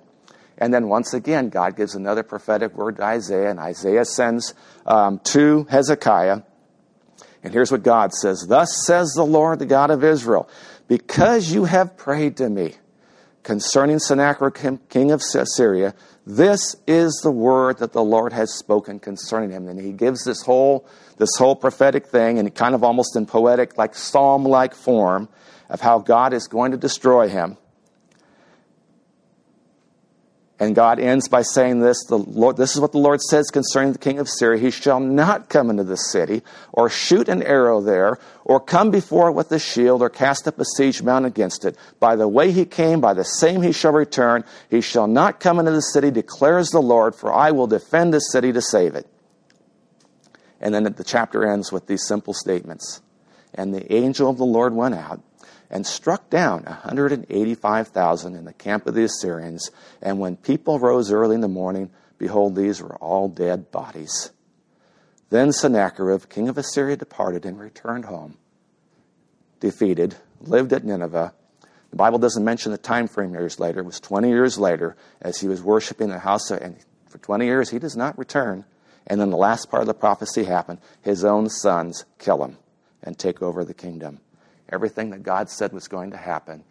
And 0.58 0.72
then 0.72 0.88
once 0.88 1.14
again, 1.14 1.48
God 1.48 1.76
gives 1.76 1.94
another 1.94 2.22
prophetic 2.22 2.74
word 2.74 2.96
to 2.96 3.04
Isaiah, 3.04 3.50
and 3.50 3.58
Isaiah 3.58 4.04
sends 4.04 4.54
um, 4.86 5.18
to 5.24 5.66
Hezekiah 5.68 6.42
and 7.44 7.52
here's 7.52 7.70
what 7.70 7.82
God 7.82 8.12
says 8.14 8.46
Thus 8.48 8.84
says 8.86 9.12
the 9.12 9.24
Lord, 9.24 9.58
the 9.58 9.66
God 9.66 9.90
of 9.90 10.02
Israel, 10.02 10.48
because 10.88 11.52
you 11.52 11.66
have 11.66 11.96
prayed 11.96 12.38
to 12.38 12.48
me 12.48 12.74
concerning 13.42 13.98
Sennacherib, 13.98 14.88
king 14.88 15.12
of 15.12 15.22
Assyria, 15.34 15.94
this 16.26 16.76
is 16.86 17.20
the 17.22 17.30
word 17.30 17.78
that 17.78 17.92
the 17.92 18.02
Lord 18.02 18.32
has 18.32 18.54
spoken 18.54 18.98
concerning 18.98 19.50
him. 19.50 19.68
And 19.68 19.80
he 19.80 19.92
gives 19.92 20.24
this 20.24 20.42
whole, 20.42 20.86
this 21.18 21.30
whole 21.36 21.54
prophetic 21.54 22.06
thing, 22.06 22.38
and 22.38 22.54
kind 22.54 22.74
of 22.74 22.82
almost 22.82 23.16
in 23.16 23.26
poetic, 23.26 23.76
like 23.76 23.94
psalm 23.94 24.44
like 24.44 24.74
form, 24.74 25.28
of 25.68 25.80
how 25.80 25.98
God 25.98 26.32
is 26.32 26.48
going 26.48 26.72
to 26.72 26.78
destroy 26.78 27.28
him. 27.28 27.56
And 30.60 30.76
God 30.76 31.00
ends 31.00 31.28
by 31.28 31.42
saying 31.42 31.80
this 31.80 32.04
the 32.04 32.18
Lord, 32.18 32.56
this 32.56 32.74
is 32.74 32.80
what 32.80 32.92
the 32.92 32.98
Lord 32.98 33.20
says 33.20 33.50
concerning 33.50 33.92
the 33.92 33.98
king 33.98 34.20
of 34.20 34.28
Syria 34.28 34.60
He 34.60 34.70
shall 34.70 35.00
not 35.00 35.48
come 35.48 35.68
into 35.68 35.82
the 35.82 35.96
city, 35.96 36.42
or 36.72 36.88
shoot 36.88 37.28
an 37.28 37.42
arrow 37.42 37.80
there, 37.80 38.18
or 38.44 38.60
come 38.60 38.92
before 38.92 39.30
it 39.30 39.32
with 39.32 39.50
a 39.50 39.58
shield, 39.58 40.00
or 40.00 40.08
cast 40.08 40.46
up 40.46 40.58
a 40.60 40.64
siege 40.76 41.02
mount 41.02 41.26
against 41.26 41.64
it. 41.64 41.76
By 41.98 42.14
the 42.14 42.28
way 42.28 42.52
he 42.52 42.64
came, 42.64 43.00
by 43.00 43.14
the 43.14 43.24
same 43.24 43.62
he 43.62 43.72
shall 43.72 43.92
return. 43.92 44.44
He 44.70 44.80
shall 44.80 45.08
not 45.08 45.40
come 45.40 45.58
into 45.58 45.72
the 45.72 45.82
city, 45.82 46.12
declares 46.12 46.70
the 46.70 46.82
Lord, 46.82 47.16
for 47.16 47.32
I 47.32 47.50
will 47.50 47.66
defend 47.66 48.14
the 48.14 48.20
city 48.20 48.52
to 48.52 48.62
save 48.62 48.94
it. 48.94 49.08
And 50.60 50.72
then 50.72 50.84
the 50.84 51.04
chapter 51.04 51.44
ends 51.44 51.72
with 51.72 51.88
these 51.88 52.06
simple 52.06 52.32
statements. 52.32 53.02
And 53.54 53.74
the 53.74 53.92
angel 53.92 54.30
of 54.30 54.38
the 54.38 54.46
Lord 54.46 54.72
went 54.72 54.94
out 54.94 55.20
and 55.70 55.86
struck 55.86 56.30
down 56.30 56.62
185,000 56.64 58.34
in 58.34 58.44
the 58.44 58.52
camp 58.52 58.86
of 58.86 58.94
the 58.94 59.04
Assyrians. 59.04 59.70
And 60.00 60.18
when 60.18 60.36
people 60.36 60.78
rose 60.78 61.10
early 61.10 61.34
in 61.34 61.40
the 61.40 61.48
morning, 61.48 61.90
behold, 62.18 62.56
these 62.56 62.82
were 62.82 62.96
all 62.96 63.28
dead 63.28 63.70
bodies. 63.70 64.30
Then 65.30 65.52
Sennacherib, 65.52 66.28
king 66.28 66.48
of 66.48 66.58
Assyria, 66.58 66.96
departed 66.96 67.44
and 67.44 67.58
returned 67.58 68.04
home, 68.04 68.36
defeated, 69.58 70.16
lived 70.40 70.72
at 70.72 70.84
Nineveh. 70.84 71.34
The 71.90 71.96
Bible 71.96 72.18
doesn't 72.18 72.44
mention 72.44 72.72
the 72.72 72.78
time 72.78 73.08
frame 73.08 73.32
years 73.32 73.58
later. 73.58 73.80
It 73.80 73.86
was 73.86 74.00
20 74.00 74.28
years 74.28 74.58
later 74.58 74.96
as 75.20 75.40
he 75.40 75.48
was 75.48 75.62
worshiping 75.62 76.08
the 76.08 76.18
house, 76.18 76.50
of, 76.50 76.60
and 76.60 76.76
for 77.08 77.18
20 77.18 77.46
years 77.46 77.70
he 77.70 77.78
does 77.78 77.96
not 77.96 78.18
return. 78.18 78.64
And 79.06 79.20
then 79.20 79.30
the 79.30 79.36
last 79.36 79.70
part 79.70 79.82
of 79.82 79.86
the 79.86 79.94
prophecy 79.94 80.44
happened. 80.44 80.80
His 81.02 81.24
own 81.24 81.48
sons 81.50 82.04
kill 82.18 82.42
him 82.44 82.56
and 83.02 83.18
take 83.18 83.42
over 83.42 83.64
the 83.64 83.74
kingdom. 83.74 84.20
Everything 84.70 85.10
that 85.10 85.22
God 85.22 85.50
said 85.50 85.72
was 85.72 85.88
going 85.88 86.10
to 86.12 86.16
happen 86.16 86.64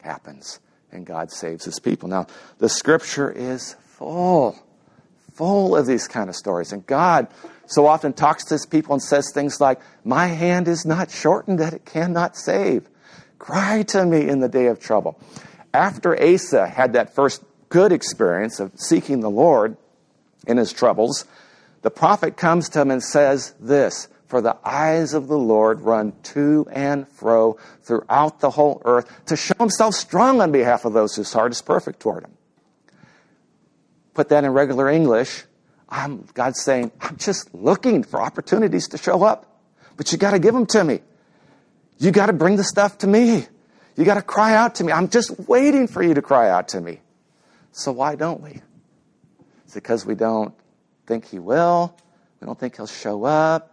happens, 0.00 0.60
and 0.90 1.06
God 1.06 1.30
saves 1.30 1.64
his 1.64 1.78
people. 1.78 2.08
Now, 2.08 2.26
the 2.58 2.68
scripture 2.68 3.30
is 3.30 3.74
full, 3.86 4.58
full 5.32 5.76
of 5.76 5.86
these 5.86 6.06
kind 6.08 6.28
of 6.28 6.36
stories. 6.36 6.72
And 6.72 6.86
God 6.86 7.28
so 7.66 7.86
often 7.86 8.12
talks 8.12 8.44
to 8.44 8.54
his 8.54 8.66
people 8.66 8.92
and 8.92 9.02
says 9.02 9.30
things 9.32 9.60
like, 9.60 9.80
My 10.04 10.26
hand 10.26 10.68
is 10.68 10.84
not 10.84 11.10
shortened 11.10 11.58
that 11.58 11.72
it 11.72 11.84
cannot 11.84 12.36
save. 12.36 12.88
Cry 13.38 13.82
to 13.88 14.04
me 14.04 14.28
in 14.28 14.40
the 14.40 14.48
day 14.48 14.66
of 14.66 14.78
trouble. 14.78 15.18
After 15.74 16.20
Asa 16.20 16.66
had 16.66 16.92
that 16.92 17.14
first 17.14 17.42
good 17.70 17.92
experience 17.92 18.60
of 18.60 18.72
seeking 18.76 19.20
the 19.20 19.30
Lord 19.30 19.76
in 20.46 20.58
his 20.58 20.72
troubles, 20.72 21.24
the 21.80 21.90
prophet 21.90 22.36
comes 22.36 22.68
to 22.70 22.80
him 22.80 22.90
and 22.90 23.02
says 23.02 23.54
this 23.58 24.08
for 24.32 24.40
the 24.40 24.56
eyes 24.64 25.12
of 25.12 25.28
the 25.28 25.36
Lord 25.36 25.82
run 25.82 26.14
to 26.22 26.66
and 26.72 27.06
fro 27.06 27.58
throughout 27.82 28.40
the 28.40 28.48
whole 28.48 28.80
earth 28.86 29.26
to 29.26 29.36
show 29.36 29.52
himself 29.58 29.94
strong 29.94 30.40
on 30.40 30.50
behalf 30.50 30.86
of 30.86 30.94
those 30.94 31.14
whose 31.14 31.30
heart 31.34 31.52
is 31.52 31.60
perfect 31.60 32.00
toward 32.00 32.24
him. 32.24 32.32
Put 34.14 34.30
that 34.30 34.42
in 34.42 34.50
regular 34.52 34.88
English. 34.88 35.44
I'm, 35.86 36.26
God's 36.32 36.62
saying, 36.62 36.92
I'm 37.02 37.18
just 37.18 37.54
looking 37.54 38.04
for 38.04 38.22
opportunities 38.22 38.88
to 38.88 38.96
show 38.96 39.22
up, 39.22 39.60
but 39.98 40.10
you 40.12 40.16
got 40.16 40.30
to 40.30 40.38
give 40.38 40.54
them 40.54 40.64
to 40.64 40.82
me. 40.82 41.00
You 41.98 42.10
got 42.10 42.28
to 42.28 42.32
bring 42.32 42.56
the 42.56 42.64
stuff 42.64 42.96
to 42.98 43.06
me. 43.06 43.46
You 43.96 44.06
got 44.06 44.14
to 44.14 44.22
cry 44.22 44.54
out 44.54 44.76
to 44.76 44.84
me. 44.84 44.92
I'm 44.92 45.10
just 45.10 45.40
waiting 45.40 45.86
for 45.86 46.02
you 46.02 46.14
to 46.14 46.22
cry 46.22 46.48
out 46.48 46.68
to 46.68 46.80
me. 46.80 47.02
So 47.72 47.92
why 47.92 48.14
don't 48.14 48.40
we? 48.40 48.62
It's 49.66 49.74
because 49.74 50.06
we 50.06 50.14
don't 50.14 50.54
think 51.06 51.26
he 51.26 51.38
will. 51.38 51.94
We 52.40 52.46
don't 52.46 52.58
think 52.58 52.76
he'll 52.76 52.86
show 52.86 53.24
up. 53.24 53.71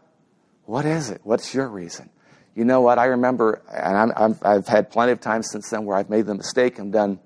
What 0.70 0.86
is 0.86 1.10
it? 1.10 1.22
What's 1.24 1.56
your 1.56 1.68
reason? 1.68 2.12
You 2.54 2.64
know 2.64 2.82
what? 2.82 3.00
I 3.00 3.06
remember, 3.06 3.64
and 3.74 4.14
i 4.46 4.52
have 4.52 4.68
had 4.68 4.92
plenty 4.92 5.12
of 5.12 5.20
times 5.20 5.50
since 5.52 5.68
then 5.72 5.84
where 5.84 5.98
I've 5.98 6.12
made 6.12 6.28
the 6.28 6.36
mistake 6.36 6.78
and 6.78 6.94
done 6.94 7.18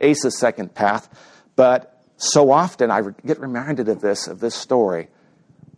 Asa's 0.00 0.38
second 0.38 0.74
path, 0.74 1.10
but 1.56 2.02
so 2.16 2.50
often 2.50 2.90
I 2.90 3.02
get 3.26 3.38
reminded 3.38 3.90
of 3.90 4.00
this, 4.00 4.28
of 4.28 4.40
this 4.40 4.54
story. 4.54 5.08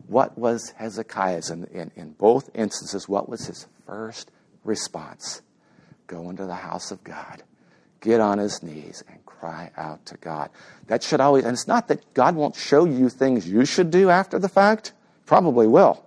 What 0.06 0.38
was 0.38 0.72
Hezekiah's 0.76 1.50
in, 1.50 1.64
in, 1.72 1.90
in 1.96 2.12
both 2.12 2.48
instances? 2.54 3.09
What 3.09 3.28
was 3.28 3.48
his 3.48 3.66
first 3.85 4.30
response? 4.62 5.42
Go 6.06 6.30
into 6.30 6.46
the 6.46 6.54
house 6.54 6.92
of 6.92 7.02
God, 7.02 7.42
get 8.00 8.20
on 8.20 8.38
his 8.38 8.62
knees, 8.62 9.02
and 9.09 9.26
cry 9.26 9.72
out 9.76 10.06
to 10.06 10.16
God. 10.18 10.50
That 10.87 11.02
should 11.02 11.20
always, 11.20 11.42
and 11.42 11.52
it's 11.52 11.66
not 11.66 11.88
that 11.88 12.14
God 12.14 12.37
won't 12.37 12.54
show 12.54 12.85
you 12.85 13.09
things 13.09 13.48
you 13.48 13.64
should 13.64 13.90
do 13.90 14.09
after 14.09 14.38
the 14.38 14.48
fact, 14.48 14.92
probably 15.26 15.66
will. 15.66 16.04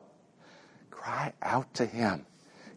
Cry 1.04 1.34
out 1.42 1.74
to 1.74 1.86
Him. 1.86 2.26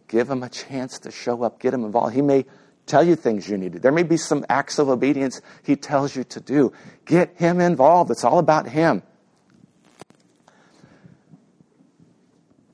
Give 0.08 0.28
Him 0.28 0.42
a 0.42 0.48
chance 0.48 0.98
to 1.00 1.12
show 1.12 1.44
up, 1.44 1.60
get 1.60 1.72
Him 1.72 1.84
involved. 1.84 2.12
He 2.12 2.22
may 2.22 2.44
tell 2.84 3.04
you 3.04 3.14
things 3.14 3.48
you 3.48 3.56
need 3.56 3.74
to. 3.74 3.78
There 3.78 3.92
may 3.92 4.02
be 4.02 4.16
some 4.16 4.44
acts 4.48 4.80
of 4.80 4.88
obedience 4.88 5.40
He 5.62 5.76
tells 5.76 6.16
you 6.16 6.24
to 6.24 6.40
do. 6.40 6.72
Get 7.04 7.36
Him 7.36 7.60
involved. 7.60 8.10
It's 8.10 8.24
all 8.24 8.40
about 8.40 8.68
Him. 8.68 9.04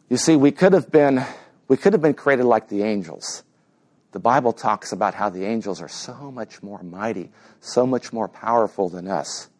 You 0.09 0.17
see, 0.17 0.37
we 0.37 0.53
could 0.53 0.73
have 0.73 0.91
been 0.91 1.23
we 1.69 1.77
could 1.77 1.93
have 1.93 2.03
been 2.03 2.15
created 2.15 2.45
like 2.45 2.69
the 2.69 2.83
angels. 2.83 3.43
The 4.12 4.21
Bible 4.21 4.55
talks 4.55 4.93
about 4.93 5.12
how 5.12 5.29
the 5.29 5.45
angels 5.45 5.83
are 5.83 5.88
so 5.88 6.31
much 6.31 6.62
more 6.62 6.83
mighty, 6.83 7.31
so 7.61 7.87
much 7.87 8.11
more 8.11 8.27
powerful 8.27 8.88
than 8.88 9.07
us. 9.07 9.51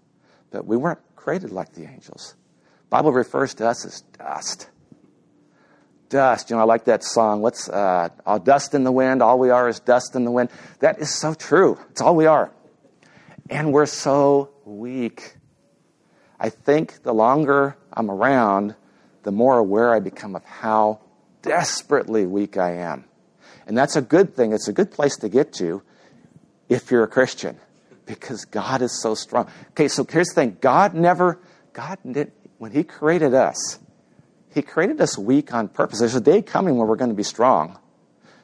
But 0.51 0.67
we 0.67 0.79
weren't 0.79 1.01
created 1.17 1.51
like 1.51 1.75
the 1.75 1.85
angels. 1.85 2.35
Bible 2.89 3.13
refers 3.13 3.53
to 3.55 3.69
us 3.69 3.85
as 3.85 4.01
dust. 4.19 4.71
Dust. 6.13 6.51
You 6.51 6.57
know, 6.57 6.63
I 6.63 6.67
like 6.67 6.85
that 6.85 7.03
song. 7.03 7.41
What's 7.41 7.71
uh, 7.71 8.11
all 8.27 8.39
dust 8.39 8.75
in 8.75 8.85
the 8.85 8.93
wind? 8.93 9.23
All 9.23 9.39
we 9.39 9.49
are 9.49 9.67
is 9.67 9.81
dust 9.81 10.15
in 10.15 10.25
the 10.27 10.31
wind. 10.31 10.51
That 10.81 10.99
is 11.01 11.19
so 11.19 11.33
true. 11.33 11.79
It's 11.91 12.03
all 12.03 12.15
we 12.15 12.27
are. 12.27 12.53
And 13.49 13.73
we're 13.73 13.87
so 13.87 14.51
weak. 14.67 15.37
I 16.39 16.51
think 16.51 17.03
the 17.03 17.15
longer 17.15 17.79
I'm 17.91 18.11
around, 18.11 18.75
the 19.23 19.33
more 19.33 19.57
aware 19.57 19.95
I 19.95 20.01
become 20.01 20.37
of 20.37 20.45
how 20.45 21.01
desperately 21.41 22.27
weak 22.27 22.59
I 22.59 22.77
am. 22.77 23.07
And 23.67 23.77
that's 23.77 23.97
a 23.97 24.03
good 24.03 24.37
thing. 24.37 24.53
It's 24.53 24.69
a 24.69 24.73
good 24.75 24.91
place 24.91 25.17
to 25.17 25.31
get 25.31 25.55
to 25.55 25.83
if 26.69 26.91
you're 26.91 27.05
a 27.05 27.09
Christian 27.09 27.59
because 28.05 28.45
God 28.45 28.83
is 28.83 29.01
so 29.01 29.15
strong. 29.15 29.49
Okay, 29.71 29.89
so 29.89 30.05
here's 30.05 30.29
the 30.29 30.35
thing 30.35 30.59
God 30.61 30.93
never, 30.93 31.39
God 31.73 31.97
did, 32.05 32.33
when 32.59 32.71
He 32.71 32.85
created 32.85 33.33
us, 33.33 33.79
He 34.53 34.63
created 34.63 35.01
us 35.01 35.17
weak 35.17 35.55
on 35.55 35.69
purpose. 35.69 35.99
There's 35.99 36.15
a 36.15 36.21
day 36.21 36.43
coming 36.43 36.77
when 36.77 36.87
we're 36.87 36.97
going 36.97 37.11
to 37.11 37.17
be 37.17 37.23
strong. 37.23 37.79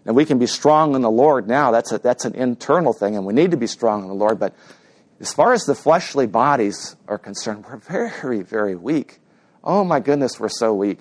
And 0.06 0.16
we 0.16 0.24
can 0.24 0.38
be 0.38 0.46
strong 0.46 0.94
in 0.94 1.02
the 1.02 1.10
Lord 1.10 1.46
now. 1.46 1.70
That's, 1.70 1.92
a, 1.92 1.98
that's 1.98 2.24
an 2.24 2.34
internal 2.34 2.94
thing, 2.94 3.16
and 3.16 3.26
we 3.26 3.34
need 3.34 3.50
to 3.50 3.58
be 3.58 3.66
strong 3.66 4.02
in 4.02 4.08
the 4.08 4.14
Lord. 4.14 4.38
But 4.38 4.54
as 5.20 5.32
far 5.32 5.52
as 5.52 5.64
the 5.64 5.74
fleshly 5.74 6.26
bodies 6.26 6.96
are 7.08 7.18
concerned, 7.18 7.66
we're 7.68 7.76
very, 7.76 8.42
very 8.42 8.74
weak. 8.74 9.18
Oh 9.62 9.84
my 9.84 10.00
goodness, 10.00 10.40
we're 10.40 10.48
so 10.48 10.72
weak. 10.72 11.00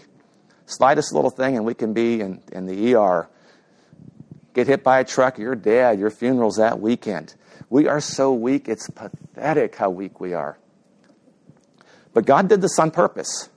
Slightest 0.65 1.13
little 1.13 1.29
thing, 1.29 1.55
and 1.55 1.65
we 1.65 1.73
can 1.73 1.93
be 1.93 2.19
in, 2.19 2.41
in 2.51 2.65
the 2.65 2.95
ER. 2.95 3.29
Get 4.53 4.67
hit 4.67 4.83
by 4.83 4.99
a 4.99 5.05
truck, 5.05 5.37
you're 5.37 5.55
dead. 5.55 5.99
Your 5.99 6.09
funeral's 6.09 6.57
that 6.57 6.81
weekend. 6.81 7.33
We 7.69 7.87
are 7.87 8.01
so 8.01 8.33
weak, 8.33 8.67
it's 8.67 8.89
pathetic 8.89 9.75
how 9.75 9.89
weak 9.89 10.19
we 10.19 10.33
are. 10.33 10.57
But 12.13 12.25
God 12.25 12.49
did 12.49 12.61
this 12.61 12.77
on 12.79 12.91
purpose. 12.91 13.49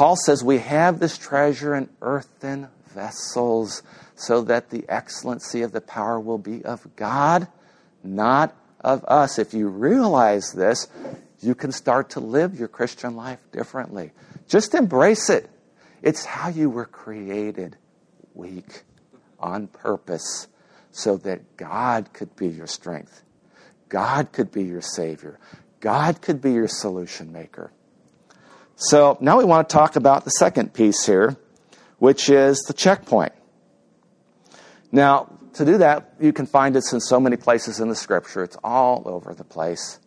Paul 0.00 0.16
says 0.16 0.42
we 0.42 0.60
have 0.60 0.98
this 0.98 1.18
treasure 1.18 1.74
in 1.74 1.90
earthen 2.00 2.68
vessels 2.86 3.82
so 4.14 4.40
that 4.40 4.70
the 4.70 4.82
excellency 4.88 5.60
of 5.60 5.72
the 5.72 5.82
power 5.82 6.18
will 6.18 6.38
be 6.38 6.64
of 6.64 6.96
God, 6.96 7.46
not 8.02 8.56
of 8.80 9.04
us. 9.04 9.38
If 9.38 9.52
you 9.52 9.68
realize 9.68 10.54
this, 10.54 10.88
you 11.40 11.54
can 11.54 11.70
start 11.70 12.08
to 12.10 12.20
live 12.20 12.58
your 12.58 12.66
Christian 12.66 13.14
life 13.14 13.40
differently. 13.52 14.12
Just 14.48 14.74
embrace 14.74 15.28
it. 15.28 15.50
It's 16.00 16.24
how 16.24 16.48
you 16.48 16.70
were 16.70 16.86
created 16.86 17.76
weak 18.32 18.84
on 19.38 19.66
purpose 19.66 20.48
so 20.92 21.18
that 21.18 21.58
God 21.58 22.14
could 22.14 22.34
be 22.36 22.48
your 22.48 22.66
strength. 22.66 23.22
God 23.90 24.32
could 24.32 24.50
be 24.50 24.62
your 24.62 24.80
Savior. 24.80 25.38
God 25.80 26.22
could 26.22 26.40
be 26.40 26.54
your 26.54 26.68
solution 26.68 27.32
maker. 27.32 27.70
So 28.82 29.18
now 29.20 29.36
we 29.36 29.44
want 29.44 29.68
to 29.68 29.72
talk 29.74 29.96
about 29.96 30.24
the 30.24 30.30
second 30.30 30.72
piece 30.72 31.04
here, 31.04 31.36
which 31.98 32.30
is 32.30 32.58
the 32.60 32.72
checkpoint. 32.72 33.32
Now, 34.90 35.38
to 35.52 35.66
do 35.66 35.76
that, 35.76 36.14
you 36.18 36.32
can 36.32 36.46
find 36.46 36.74
it 36.74 36.84
in 36.90 36.98
so 36.98 37.20
many 37.20 37.36
places 37.36 37.78
in 37.78 37.90
the 37.90 37.94
scripture. 37.94 38.42
It's 38.42 38.56
all 38.64 39.02
over 39.04 39.34
the 39.34 39.44
place. 39.44 39.98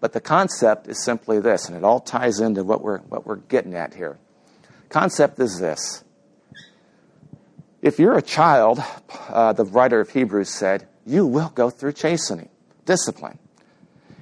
But 0.00 0.12
the 0.12 0.20
concept 0.20 0.88
is 0.88 1.02
simply 1.02 1.40
this, 1.40 1.68
and 1.68 1.74
it 1.74 1.84
all 1.84 2.00
ties 2.00 2.38
into 2.38 2.64
what 2.64 2.82
we're, 2.82 2.98
what 2.98 3.24
we're 3.24 3.36
getting 3.36 3.74
at 3.74 3.94
here. 3.94 4.18
Concept 4.90 5.40
is 5.40 5.58
this 5.58 6.04
if 7.80 7.98
you're 7.98 8.18
a 8.18 8.22
child, 8.22 8.84
uh, 9.30 9.54
the 9.54 9.64
writer 9.64 10.00
of 10.00 10.10
Hebrews 10.10 10.50
said, 10.50 10.86
you 11.06 11.24
will 11.24 11.50
go 11.54 11.70
through 11.70 11.94
chastening, 11.94 12.50
discipline. 12.84 13.38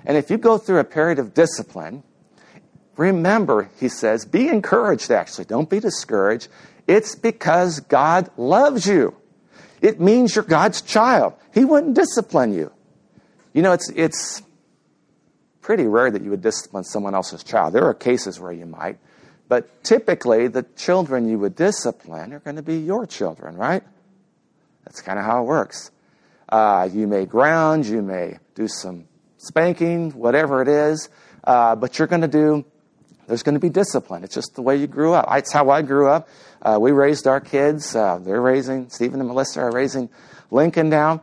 And 0.07 0.16
if 0.16 0.31
you 0.31 0.38
go 0.38 0.59
through 0.59 0.79
a 0.79 0.85
period 0.85 1.18
of 1.18 1.35
discipline, 1.35 2.05
remember, 2.96 3.70
he 3.79 3.88
says, 3.88 4.24
be 4.24 4.48
encouraged 4.48 5.11
actually. 5.11 5.44
Don't 5.46 5.70
be 5.70 5.81
discouraged. 5.81 6.48
It's 6.87 7.14
because 7.14 7.81
God 7.81 8.31
loves 8.37 8.87
you. 8.87 9.16
It 9.81 10.00
means 10.00 10.35
you're 10.35 10.44
God's 10.44 10.83
child. 10.83 11.35
He 11.55 11.64
wouldn't 11.64 11.94
discipline 11.94 12.53
you. 12.53 12.72
You 13.53 13.62
know, 13.62 13.72
it's, 13.72 13.88
it's 13.90 14.42
pretty 15.61 15.87
rare 15.87 16.11
that 16.11 16.22
you 16.22 16.31
would 16.31 16.42
discipline 16.42 16.85
someone 16.85 17.14
else's 17.14 17.42
child. 17.42 17.72
There 17.74 17.85
are 17.85 17.94
cases 17.94 18.38
where 18.38 18.53
you 18.53 18.66
might. 18.66 18.98
But 19.48 19.83
typically, 19.83 20.46
the 20.46 20.62
children 20.76 21.29
you 21.29 21.38
would 21.38 21.57
discipline 21.57 22.33
are 22.33 22.38
going 22.38 22.57
to 22.57 22.62
be 22.62 22.79
your 22.79 23.07
children, 23.07 23.57
right? 23.57 23.83
That's 24.85 25.00
kind 25.00 25.18
of 25.18 25.24
how 25.24 25.42
it 25.42 25.46
works. 25.46 25.90
Uh, 26.48 26.88
you 26.92 27.07
may 27.07 27.24
ground, 27.24 27.87
you 27.87 28.03
may 28.03 28.38
do 28.55 28.68
some 28.68 29.07
spanking, 29.38 30.11
whatever 30.12 30.62
it 30.62 30.68
is, 30.68 31.09
uh, 31.44 31.74
but 31.74 31.98
you're 31.98 32.09
going 32.09 32.22
to 32.22 32.29
do, 32.29 32.64
there's 33.30 33.44
going 33.44 33.54
to 33.54 33.60
be 33.60 33.68
discipline. 33.68 34.24
It's 34.24 34.34
just 34.34 34.56
the 34.56 34.62
way 34.62 34.74
you 34.74 34.88
grew 34.88 35.14
up. 35.14 35.28
It's 35.30 35.52
how 35.52 35.70
I 35.70 35.82
grew 35.82 36.08
up. 36.08 36.28
Uh, 36.60 36.78
we 36.80 36.90
raised 36.90 37.28
our 37.28 37.40
kids. 37.40 37.94
Uh, 37.94 38.18
they're 38.18 38.40
raising, 38.40 38.90
Stephen 38.90 39.20
and 39.20 39.28
Melissa 39.28 39.60
are 39.60 39.70
raising 39.70 40.10
Lincoln 40.50 40.90
down. 40.90 41.20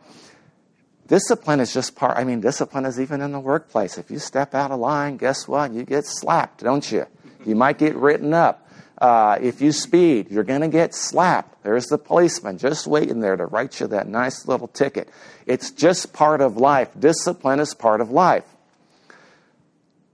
Discipline 1.06 1.60
is 1.60 1.72
just 1.72 1.96
part, 1.96 2.16
I 2.16 2.24
mean, 2.24 2.40
discipline 2.40 2.86
is 2.86 2.98
even 2.98 3.20
in 3.20 3.32
the 3.32 3.40
workplace. 3.40 3.98
If 3.98 4.10
you 4.10 4.18
step 4.18 4.54
out 4.54 4.70
of 4.70 4.80
line, 4.80 5.18
guess 5.18 5.46
what? 5.46 5.72
You 5.72 5.84
get 5.84 6.06
slapped, 6.06 6.64
don't 6.64 6.90
you? 6.90 7.06
You 7.44 7.54
might 7.54 7.76
get 7.76 7.94
written 7.94 8.32
up. 8.32 8.66
Uh, 8.96 9.38
if 9.42 9.60
you 9.60 9.70
speed, 9.70 10.30
you're 10.30 10.44
going 10.44 10.62
to 10.62 10.68
get 10.68 10.94
slapped. 10.94 11.62
There's 11.62 11.86
the 11.86 11.98
policeman 11.98 12.56
just 12.56 12.86
waiting 12.86 13.20
there 13.20 13.36
to 13.36 13.44
write 13.44 13.80
you 13.80 13.86
that 13.88 14.08
nice 14.08 14.48
little 14.48 14.68
ticket. 14.68 15.10
It's 15.44 15.70
just 15.70 16.14
part 16.14 16.40
of 16.40 16.56
life. 16.56 16.88
Discipline 16.98 17.60
is 17.60 17.74
part 17.74 18.00
of 18.00 18.10
life. 18.10 18.44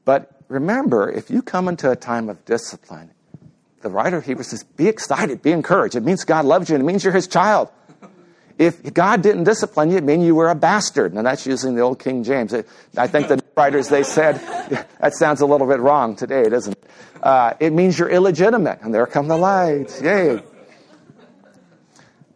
But 0.05 0.34
remember, 0.55 1.11
if 1.11 1.31
you 1.31 1.43
come 1.43 1.69
into 1.69 1.91
a 1.91 1.97
time 1.97 2.29
of 2.29 2.45
discipline, 2.45 3.11
the 3.83 3.91
writer 3.91 4.17
of 4.17 4.25
Hebrews 4.25 4.49
says, 4.49 4.65
be 4.65 4.89
excited, 4.89 5.43
be 5.43 5.53
encouraged. 5.53 5.95
It 5.95 6.03
means 6.03 6.25
God 6.25 6.47
loves 6.47 6.71
you 6.71 6.77
and 6.77 6.83
it 6.83 6.87
means 6.87 7.05
you're 7.05 7.13
his 7.13 7.29
child. 7.29 7.69
If 8.57 8.95
God 8.95 9.21
didn't 9.21 9.45
discipline 9.45 9.91
you, 9.91 9.99
it 9.99 10.05
means 10.05 10.25
you 10.25 10.35
were 10.35 10.49
a 10.49 10.55
bastard. 10.55 11.13
Now 11.13 11.23
that's 11.23 11.45
using 11.45 11.75
the 11.75 11.83
old 11.83 11.99
King 11.99 12.23
James. 12.23 12.55
I 12.97 13.07
think 13.09 13.29
the 13.29 13.43
writers, 13.57 13.89
they 13.89 14.05
said, 14.05 14.37
that 15.01 15.15
sounds 15.15 15.41
a 15.41 15.47
little 15.47 15.67
bit 15.67 15.81
wrong 15.81 16.15
today, 16.15 16.49
doesn't 16.49 16.73
it? 16.73 16.91
Uh, 17.21 17.55
it 17.59 17.73
means 17.73 17.99
you're 17.99 18.09
illegitimate. 18.09 18.79
And 18.83 18.95
there 18.95 19.07
come 19.07 19.29
the 19.29 19.37
lights. 19.37 20.01
Yay. 20.01 20.41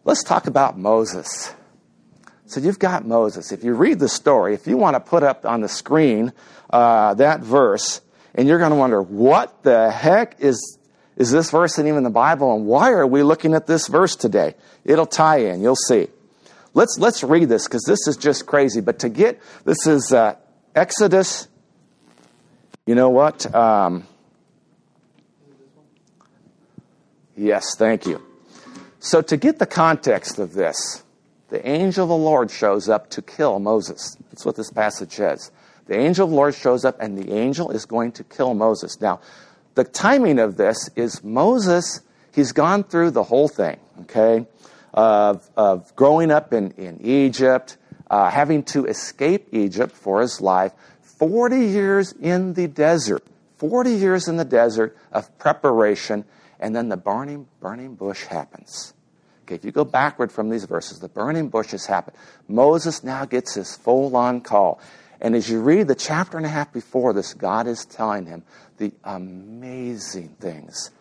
Let's 0.03 0.23
talk 0.23 0.47
about 0.47 0.77
Moses. 0.77 1.53
So 2.47 2.59
you've 2.59 2.79
got 2.79 3.05
Moses. 3.05 3.51
If 3.51 3.63
you 3.63 3.73
read 3.73 3.99
the 3.99 4.09
story, 4.09 4.53
if 4.53 4.67
you 4.67 4.75
want 4.75 4.95
to 4.95 4.99
put 4.99 5.23
up 5.23 5.45
on 5.45 5.61
the 5.61 5.69
screen 5.69 6.33
uh, 6.69 7.13
that 7.15 7.41
verse, 7.41 8.01
and 8.39 8.47
you're 8.47 8.57
going 8.57 8.69
to 8.71 8.77
wonder, 8.77 9.01
what 9.01 9.63
the 9.63 9.91
heck 9.91 10.39
is 10.39 10.77
is 11.17 11.29
this 11.29 11.51
verse 11.51 11.77
in 11.77 11.87
even 11.87 12.03
the 12.03 12.09
Bible, 12.09 12.55
and 12.55 12.65
why 12.65 12.91
are 12.91 13.05
we 13.05 13.21
looking 13.21 13.53
at 13.53 13.67
this 13.67 13.87
verse 13.87 14.15
today? 14.15 14.55
It'll 14.85 15.05
tie 15.05 15.39
in. 15.39 15.61
You'll 15.61 15.75
see. 15.75 16.07
Let's 16.73 16.97
let's 16.97 17.21
read 17.21 17.49
this 17.49 17.67
because 17.67 17.83
this 17.83 18.07
is 18.07 18.15
just 18.15 18.45
crazy. 18.45 18.79
But 18.79 18.99
to 18.99 19.09
get 19.09 19.41
this 19.65 19.85
is 19.85 20.13
uh, 20.13 20.35
Exodus. 20.73 21.49
You 22.85 22.95
know 22.95 23.09
what? 23.09 23.53
Um, 23.53 24.07
yes, 27.35 27.75
thank 27.75 28.05
you. 28.05 28.23
So 28.99 29.21
to 29.21 29.35
get 29.35 29.59
the 29.59 29.65
context 29.65 30.39
of 30.39 30.53
this, 30.53 31.03
the 31.49 31.67
angel 31.67 32.03
of 32.05 32.09
the 32.09 32.15
Lord 32.15 32.51
shows 32.51 32.87
up 32.87 33.09
to 33.09 33.21
kill 33.21 33.59
Moses. 33.59 34.15
That's 34.29 34.45
what 34.45 34.55
this 34.55 34.71
passage 34.71 35.11
says. 35.11 35.51
The 35.89 35.97
angel 35.97 36.25
of 36.25 36.29
the 36.29 36.35
Lord 36.35 36.53
shows 36.53 36.85
up, 36.85 36.97
and 37.01 37.17
the 37.17 37.33
angel 37.33 37.71
is 37.71 37.87
going 37.87 38.11
to 38.11 38.23
kill 38.23 38.53
Moses. 38.53 39.01
Now, 39.01 39.21
the 39.73 39.83
timing 39.83 40.37
of 40.37 40.55
this 40.55 40.87
is 40.95 41.23
Moses, 41.23 42.01
he's 42.31 42.51
gone 42.51 42.83
through 42.83 43.09
the 43.09 43.23
whole 43.23 43.47
thing, 43.47 43.79
okay, 44.01 44.45
of, 44.93 45.49
of 45.57 45.95
growing 45.95 46.29
up 46.29 46.53
in, 46.53 46.73
in 46.77 46.99
Egypt, 47.03 47.77
uh, 48.07 48.29
having 48.29 48.61
to 48.65 48.85
escape 48.85 49.47
Egypt 49.51 49.91
for 49.91 50.21
his 50.21 50.39
life, 50.39 50.73
40 51.01 51.57
years 51.57 52.11
in 52.11 52.53
the 52.53 52.67
desert, 52.67 53.23
40 53.57 53.89
years 53.89 54.27
in 54.27 54.37
the 54.37 54.45
desert 54.45 54.95
of 55.11 55.35
preparation, 55.39 56.23
and 56.59 56.75
then 56.75 56.89
the 56.89 56.97
burning, 56.97 57.47
burning 57.61 57.95
bush 57.95 58.25
happens. 58.25 58.93
Okay, 59.49 59.55
if 59.55 59.65
you 59.65 59.71
go 59.71 59.85
backward 59.85 60.31
from 60.31 60.51
these 60.51 60.65
verses, 60.65 60.99
the 60.99 61.09
burning 61.09 61.49
bush 61.49 61.71
has 61.71 61.87
happened. 61.87 62.15
Moses 62.47 63.03
now 63.03 63.25
gets 63.25 63.55
his 63.55 63.75
full 63.75 64.15
on 64.15 64.41
call. 64.41 64.79
And 65.21 65.35
as 65.35 65.49
you 65.49 65.61
read 65.61 65.87
the 65.87 65.95
chapter 65.95 66.37
and 66.37 66.45
a 66.45 66.49
half 66.49 66.71
before 66.71 67.13
this, 67.13 67.33
God 67.33 67.67
is 67.67 67.85
telling 67.85 68.25
him 68.25 68.43
the 68.77 68.91
amazing 69.03 70.29
things. 70.39 70.91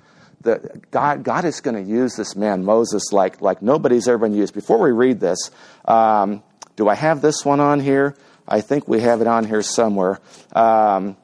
The, 0.41 0.81
God, 0.91 1.25
God 1.25 1.45
is 1.45 1.61
going 1.61 1.83
to 1.83 1.91
use 1.91 2.15
this 2.17 2.37
man, 2.37 2.65
Moses, 2.65 3.13
like, 3.13 3.41
like 3.41 3.63
nobody's 3.63 4.09
ever 4.09 4.19
been 4.19 4.35
used. 4.35 4.55
Before 4.55 4.79
we 4.79 4.91
read 4.91 5.21
this, 5.21 5.51
um, 5.85 6.43
do 6.77 6.89
I 6.89 6.95
have 6.95 7.21
this 7.21 7.45
one 7.45 7.61
on 7.61 7.81
here? 7.81 8.17
I 8.47 8.61
think 8.61 8.89
we 8.89 9.01
have 9.01 9.21
it 9.21 9.27
on 9.27 9.45
here 9.45 9.63
somewhere. 9.63 10.21
Um, 10.53 11.17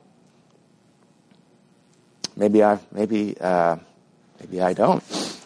maybe 2.37 2.63
I 2.63 2.79
maybe 2.93 3.37
uh, 3.41 3.77
maybe 4.41 4.61
I 4.61 4.75
don't. 4.75 5.03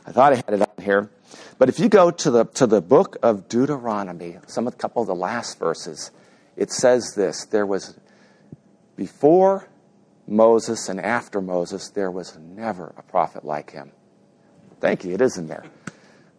I 0.07 0.13
thought 0.13 0.33
I 0.33 0.37
had 0.37 0.51
it 0.55 0.63
on 0.63 0.85
here. 0.85 1.11
But 1.59 1.69
if 1.69 1.79
you 1.79 1.89
go 1.89 2.11
to 2.11 2.31
the 2.31 2.45
to 2.47 2.67
the 2.67 2.81
book 2.81 3.17
of 3.23 3.49
Deuteronomy, 3.49 4.39
some 4.47 4.67
a 4.67 4.73
couple 4.73 5.03
of 5.03 5.09
the 5.09 5.15
last 5.15 5.59
verses, 5.59 6.11
it 6.59 6.71
says 6.71 7.15
this: 7.15 7.47
there 7.47 7.65
was 7.65 7.99
before 8.97 9.67
Moses 10.27 10.91
and 10.91 11.01
after 11.01 11.41
Moses, 11.41 11.89
there 11.91 12.11
was 12.11 12.37
never 12.37 12.93
a 12.99 13.03
prophet 13.03 13.45
like 13.45 13.71
him. 13.71 13.93
Thank 14.81 15.05
you, 15.05 15.15
it 15.15 15.23
is 15.23 15.39
in 15.39 15.47
there. 15.47 15.65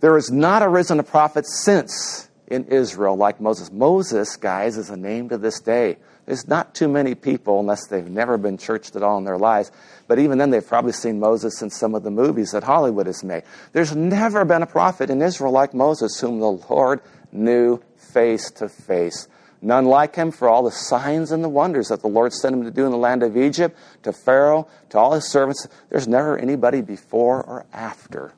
There 0.02 0.16
has 0.16 0.30
not 0.30 0.62
arisen 0.62 1.00
a 1.00 1.04
prophet 1.04 1.46
since 1.48 2.30
in 2.48 2.66
Israel 2.66 3.16
like 3.16 3.42
Moses. 3.42 3.72
Moses, 3.72 4.36
guys, 4.36 4.78
is 4.78 4.90
a 4.90 4.98
name 4.98 5.30
to 5.30 5.38
this 5.38 5.60
day. 5.60 5.98
There's 6.26 6.48
not 6.48 6.76
too 6.76 6.88
many 6.88 7.16
people, 7.16 7.60
unless 7.60 7.88
they've 7.88 8.08
never 8.08 8.38
been 8.38 8.58
churched 8.58 8.96
at 8.96 9.02
all 9.04 9.18
in 9.18 9.24
their 9.24 9.38
lives, 9.38 9.72
but 10.08 10.20
even 10.20 10.38
then 10.38 10.52
they've 10.52 10.66
probably 10.66 10.92
seen 10.92 11.20
Moses 11.20 11.62
in 11.62 11.70
some 11.70 11.96
of 11.96 12.04
the 12.04 12.12
movies 12.12 12.52
that 12.52 12.64
Hollywood 12.64 13.08
has 13.08 13.24
made. 13.24 13.44
There's 13.74 13.96
never 13.96 14.46
been 14.46 14.62
a 14.62 14.68
prophet 14.68 15.10
in 15.10 15.22
Israel 15.22 15.52
like 15.52 15.74
Moses 15.74 16.20
whom 16.20 16.40
the 16.40 16.52
Lord 16.52 17.02
knew 17.32 17.82
face 18.14 18.52
to 18.52 18.70
face. 18.70 19.28
None 19.62 19.86
like 19.86 20.16
him 20.16 20.32
for 20.32 20.48
all 20.48 20.64
the 20.64 20.72
signs 20.72 21.32
and 21.32 21.44
the 21.44 21.50
wonders 21.50 21.90
that 21.90 22.02
the 22.02 22.08
Lord 22.08 22.34
sent 22.34 22.56
him 22.56 22.64
to 22.64 22.72
do 22.72 22.86
in 22.86 22.92
the 22.92 22.98
land 22.98 23.24
of 23.24 23.36
Egypt, 23.36 23.78
to 24.04 24.14
Pharaoh, 24.14 24.68
to 24.90 24.98
all 24.98 25.14
his 25.14 25.30
servants. 25.30 25.68
There's 25.90 26.08
never 26.08 26.38
anybody 26.38 26.82
before 26.82 27.44
or 27.44 27.66
after 27.74 28.34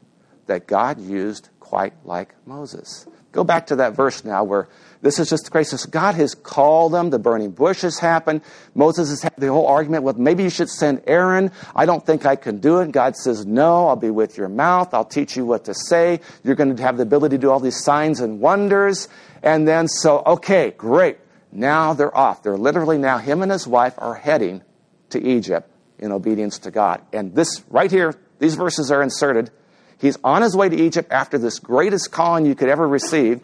that 0.47 0.67
God 0.67 0.99
used 0.99 1.49
quite 1.59 1.93
like 2.03 2.33
Moses. 2.45 3.05
Go 3.31 3.43
back 3.43 3.67
to 3.67 3.77
that 3.77 3.93
verse 3.93 4.25
now 4.25 4.43
where 4.43 4.67
this 5.01 5.17
is 5.17 5.29
just 5.29 5.51
crazy. 5.51 5.75
So 5.77 5.89
God 5.89 6.15
has 6.15 6.35
called 6.35 6.93
them. 6.93 7.09
The 7.09 7.17
burning 7.17 7.51
bush 7.51 7.81
has 7.81 7.97
happened. 7.97 8.41
Moses 8.75 9.09
has 9.09 9.23
had 9.23 9.33
the 9.37 9.47
whole 9.47 9.65
argument 9.65 10.03
with 10.03 10.17
maybe 10.17 10.43
you 10.43 10.49
should 10.49 10.69
send 10.69 11.01
Aaron. 11.07 11.51
I 11.75 11.85
don't 11.85 12.05
think 12.05 12.25
I 12.25 12.35
can 12.35 12.59
do 12.59 12.79
it. 12.79 12.91
God 12.91 13.15
says, 13.15 13.45
No, 13.45 13.87
I'll 13.87 13.95
be 13.95 14.11
with 14.11 14.37
your 14.37 14.49
mouth. 14.49 14.93
I'll 14.93 15.05
teach 15.05 15.35
you 15.35 15.45
what 15.45 15.65
to 15.65 15.73
say. 15.73 16.21
You're 16.43 16.55
going 16.55 16.75
to 16.75 16.83
have 16.83 16.97
the 16.97 17.03
ability 17.03 17.37
to 17.37 17.41
do 17.41 17.49
all 17.49 17.59
these 17.59 17.83
signs 17.83 18.19
and 18.19 18.39
wonders. 18.39 19.07
And 19.41 19.67
then, 19.67 19.87
so, 19.87 20.21
okay, 20.25 20.71
great. 20.77 21.17
Now 21.51 21.93
they're 21.93 22.15
off. 22.15 22.43
They're 22.43 22.57
literally 22.57 22.97
now, 22.97 23.17
him 23.17 23.41
and 23.41 23.51
his 23.51 23.67
wife 23.67 23.95
are 23.97 24.13
heading 24.13 24.61
to 25.09 25.21
Egypt 25.21 25.69
in 25.97 26.11
obedience 26.11 26.59
to 26.59 26.71
God. 26.71 27.01
And 27.11 27.33
this, 27.35 27.63
right 27.69 27.89
here, 27.89 28.13
these 28.39 28.55
verses 28.55 28.91
are 28.91 29.01
inserted. 29.01 29.51
He's 29.99 30.17
on 30.23 30.41
his 30.41 30.55
way 30.55 30.69
to 30.69 30.75
Egypt 30.75 31.11
after 31.11 31.37
this 31.37 31.59
greatest 31.59 32.11
calling 32.11 32.45
you 32.45 32.55
could 32.55 32.69
ever 32.69 32.87
receive. 32.87 33.41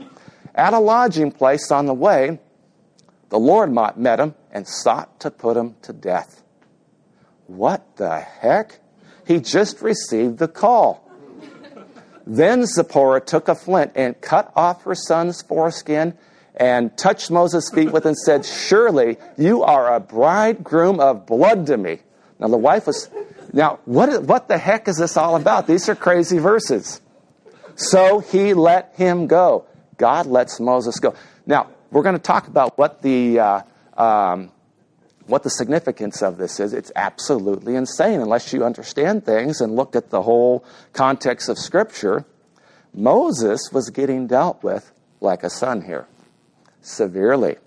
At 0.57 0.73
a 0.73 0.79
lodging 0.79 1.31
place 1.31 1.71
on 1.71 1.85
the 1.85 1.93
way, 1.93 2.39
the 3.29 3.37
Lord 3.37 3.71
met 3.71 4.19
him 4.19 4.33
and 4.51 4.67
sought 4.67 5.19
to 5.19 5.29
put 5.29 5.55
him 5.55 5.75
to 5.83 5.93
death. 5.93 6.41
What 7.45 7.97
the 7.97 8.19
heck? 8.19 8.79
He 9.25 9.39
just 9.39 9.81
received 9.81 10.39
the 10.39 10.47
call. 10.47 11.07
Then 12.25 12.65
Zipporah 12.65 13.21
took 13.21 13.47
a 13.47 13.55
flint 13.55 13.91
and 13.95 14.19
cut 14.19 14.51
off 14.55 14.83
her 14.83 14.95
son's 14.95 15.41
foreskin 15.43 16.17
and 16.55 16.97
touched 16.97 17.29
Moses' 17.29 17.69
feet 17.69 17.91
with 17.91 18.05
and 18.05 18.17
said, 18.17 18.43
Surely 18.43 19.17
you 19.37 19.63
are 19.63 19.93
a 19.93 19.99
bridegroom 19.99 20.99
of 20.99 21.27
blood 21.27 21.67
to 21.67 21.77
me. 21.77 21.99
Now 22.39 22.47
the 22.47 22.57
wife 22.57 22.87
was, 22.87 23.09
now 23.53 23.79
what, 23.85 24.23
what 24.23 24.47
the 24.47 24.57
heck 24.57 24.87
is 24.87 24.97
this 24.97 25.17
all 25.17 25.35
about? 25.35 25.67
These 25.67 25.87
are 25.87 25.95
crazy 25.95 26.39
verses. 26.39 26.99
So 27.75 28.19
he 28.19 28.53
let 28.55 28.93
him 28.95 29.27
go. 29.27 29.65
God 29.97 30.25
lets 30.25 30.59
Moses 30.59 30.99
go. 30.99 31.15
Now 31.45 31.67
we're 31.91 32.03
going 32.03 32.15
to 32.15 32.21
talk 32.21 32.47
about 32.47 32.77
what 32.77 33.01
the, 33.01 33.39
uh, 33.39 33.61
um, 33.95 34.51
what 35.25 35.43
the 35.43 35.49
significance 35.49 36.21
of 36.21 36.37
this 36.37 36.59
is. 36.59 36.73
It's 36.73 36.91
absolutely 36.95 37.75
insane 37.75 38.21
unless 38.21 38.53
you 38.53 38.63
understand 38.63 39.25
things 39.25 39.61
and 39.61 39.75
look 39.75 39.95
at 39.95 40.09
the 40.09 40.21
whole 40.21 40.63
context 40.93 41.49
of 41.49 41.57
Scripture. 41.57 42.25
Moses 42.93 43.69
was 43.71 43.89
getting 43.89 44.27
dealt 44.27 44.63
with 44.63 44.91
like 45.19 45.43
a 45.43 45.49
son 45.49 45.81
here, 45.81 46.07
severely. 46.81 47.57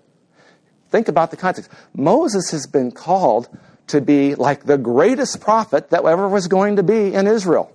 Think 0.89 1.07
about 1.07 1.31
the 1.31 1.37
context. 1.37 1.71
Moses 1.95 2.51
has 2.51 2.67
been 2.67 2.91
called 2.91 3.47
to 3.87 4.01
be 4.01 4.35
like 4.35 4.65
the 4.65 4.77
greatest 4.77 5.41
prophet 5.41 5.89
that 5.89 6.03
ever 6.05 6.27
was 6.27 6.47
going 6.47 6.77
to 6.77 6.83
be 6.83 7.13
in 7.13 7.27
Israel. 7.27 7.73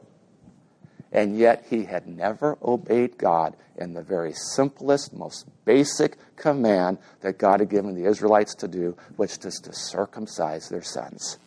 And 1.13 1.39
yet 1.39 1.67
he 1.71 1.85
had 1.85 2.07
never 2.07 2.59
obeyed 2.63 3.17
God 3.17 3.57
in 3.77 3.95
the 3.95 4.03
very 4.03 4.33
simplest, 4.33 5.13
most 5.13 5.47
basic 5.65 6.17
command 6.37 6.99
that 7.21 7.39
God 7.39 7.61
had 7.61 7.69
given 7.69 7.95
the 7.95 8.09
Israelites 8.09 8.55
to 8.57 8.69
do, 8.69 8.97
which 9.17 9.45
is 9.45 9.61
to 9.61 9.73
circumcise 9.73 10.69
their 10.69 10.83
sons. 10.83 11.39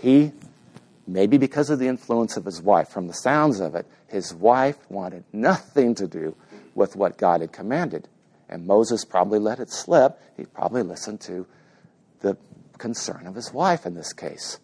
He, 0.00 0.32
maybe 1.06 1.38
because 1.38 1.70
of 1.70 1.78
the 1.78 1.88
influence 1.88 2.36
of 2.36 2.44
his 2.44 2.60
wife, 2.60 2.88
from 2.88 3.06
the 3.06 3.14
sounds 3.14 3.60
of 3.60 3.74
it, 3.74 3.86
his 4.08 4.34
wife 4.34 4.78
wanted 4.90 5.24
nothing 5.32 5.94
to 5.96 6.06
do 6.06 6.34
with 6.74 6.96
what 6.96 7.18
God 7.18 7.40
had 7.40 7.52
commanded. 7.52 8.08
And 8.48 8.66
Moses 8.66 9.04
probably 9.04 9.38
let 9.38 9.60
it 9.60 9.70
slip. 9.70 10.20
He 10.36 10.44
probably 10.44 10.82
listened 10.82 11.20
to 11.22 11.46
the 12.20 12.36
concern 12.78 13.26
of 13.26 13.34
his 13.34 13.52
wife 13.52 13.86
in 13.86 13.94
this 13.94 14.12
case. 14.12 14.58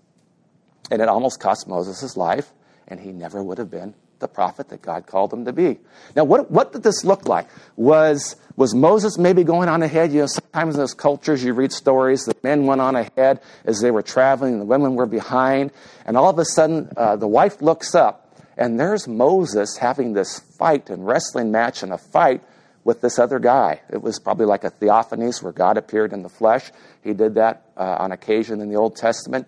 And 0.91 1.01
it 1.01 1.09
almost 1.09 1.41
cost 1.41 1.69
Moses 1.69 2.01
his 2.01 2.17
life, 2.17 2.53
and 2.89 3.01
he 3.01 3.13
never 3.13 3.43
would 3.43 3.59
have 3.59 3.71
been 3.71 3.95
the 4.19 4.29
prophet 4.29 4.69
that 4.69 4.83
God 4.83 5.07
called 5.07 5.33
him 5.33 5.45
to 5.45 5.53
be. 5.53 5.79
Now, 6.17 6.25
what, 6.25 6.51
what 6.51 6.73
did 6.73 6.83
this 6.83 7.05
look 7.05 7.29
like? 7.29 7.49
Was, 7.77 8.37
was 8.57 8.75
Moses 8.75 9.19
maybe 9.19 9.45
going 9.45 9.69
on 9.69 9.83
ahead? 9.83 10.13
You 10.13 10.21
know, 10.21 10.27
sometimes 10.27 10.75
in 10.75 10.81
those 10.81 10.95
cultures 10.95 11.43
you 11.45 11.53
read 11.53 11.73
stories 11.73 12.25
that 12.25 12.43
men 12.43 12.67
went 12.67 12.81
on 12.81 12.97
ahead 12.97 13.41
as 13.65 13.81
they 13.81 13.91
were 13.91 14.03
traveling 14.03 14.55
and 14.55 14.63
the 14.63 14.67
women 14.67 14.95
were 14.95 15.07
behind. 15.07 15.73
And 16.05 16.17
all 16.17 16.31
of 16.31 16.39
a 16.39 16.45
sudden, 16.45 16.91
uh, 16.97 17.17
the 17.17 17.29
wife 17.29 17.63
looks 17.63 17.95
up 17.95 18.29
and 18.57 18.79
there's 18.79 19.07
Moses 19.07 19.77
having 19.77 20.13
this 20.13 20.41
fight 20.41 20.91
and 20.91 21.07
wrestling 21.07 21.53
match 21.53 21.83
and 21.83 21.93
a 21.93 21.99
fight 21.99 22.43
with 22.83 23.01
this 23.01 23.19
other 23.19 23.39
guy. 23.39 23.81
It 23.91 24.03
was 24.03 24.19
probably 24.19 24.47
like 24.47 24.65
a 24.65 24.71
theophanies 24.71 25.43
where 25.43 25.53
God 25.53 25.77
appeared 25.77 26.13
in 26.13 26.23
the 26.23 26.29
flesh. 26.29 26.73
He 27.05 27.13
did 27.13 27.35
that 27.35 27.63
uh, 27.77 27.97
on 28.01 28.13
occasion 28.13 28.61
in 28.61 28.69
the 28.69 28.77
Old 28.77 28.97
Testament. 28.97 29.47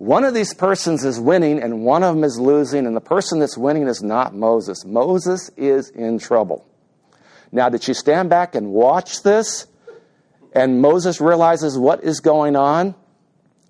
One 0.00 0.24
of 0.24 0.32
these 0.32 0.54
persons 0.54 1.04
is 1.04 1.20
winning 1.20 1.62
and 1.62 1.84
one 1.84 2.02
of 2.02 2.14
them 2.14 2.24
is 2.24 2.40
losing, 2.40 2.86
and 2.86 2.96
the 2.96 3.02
person 3.02 3.38
that's 3.38 3.58
winning 3.58 3.86
is 3.86 4.02
not 4.02 4.34
Moses. 4.34 4.82
Moses 4.86 5.50
is 5.58 5.90
in 5.90 6.18
trouble. 6.18 6.66
Now, 7.52 7.68
did 7.68 7.82
she 7.82 7.92
stand 7.92 8.30
back 8.30 8.54
and 8.54 8.70
watch 8.70 9.22
this? 9.22 9.66
And 10.54 10.80
Moses 10.80 11.20
realizes 11.20 11.76
what 11.76 12.02
is 12.02 12.20
going 12.20 12.56
on, 12.56 12.94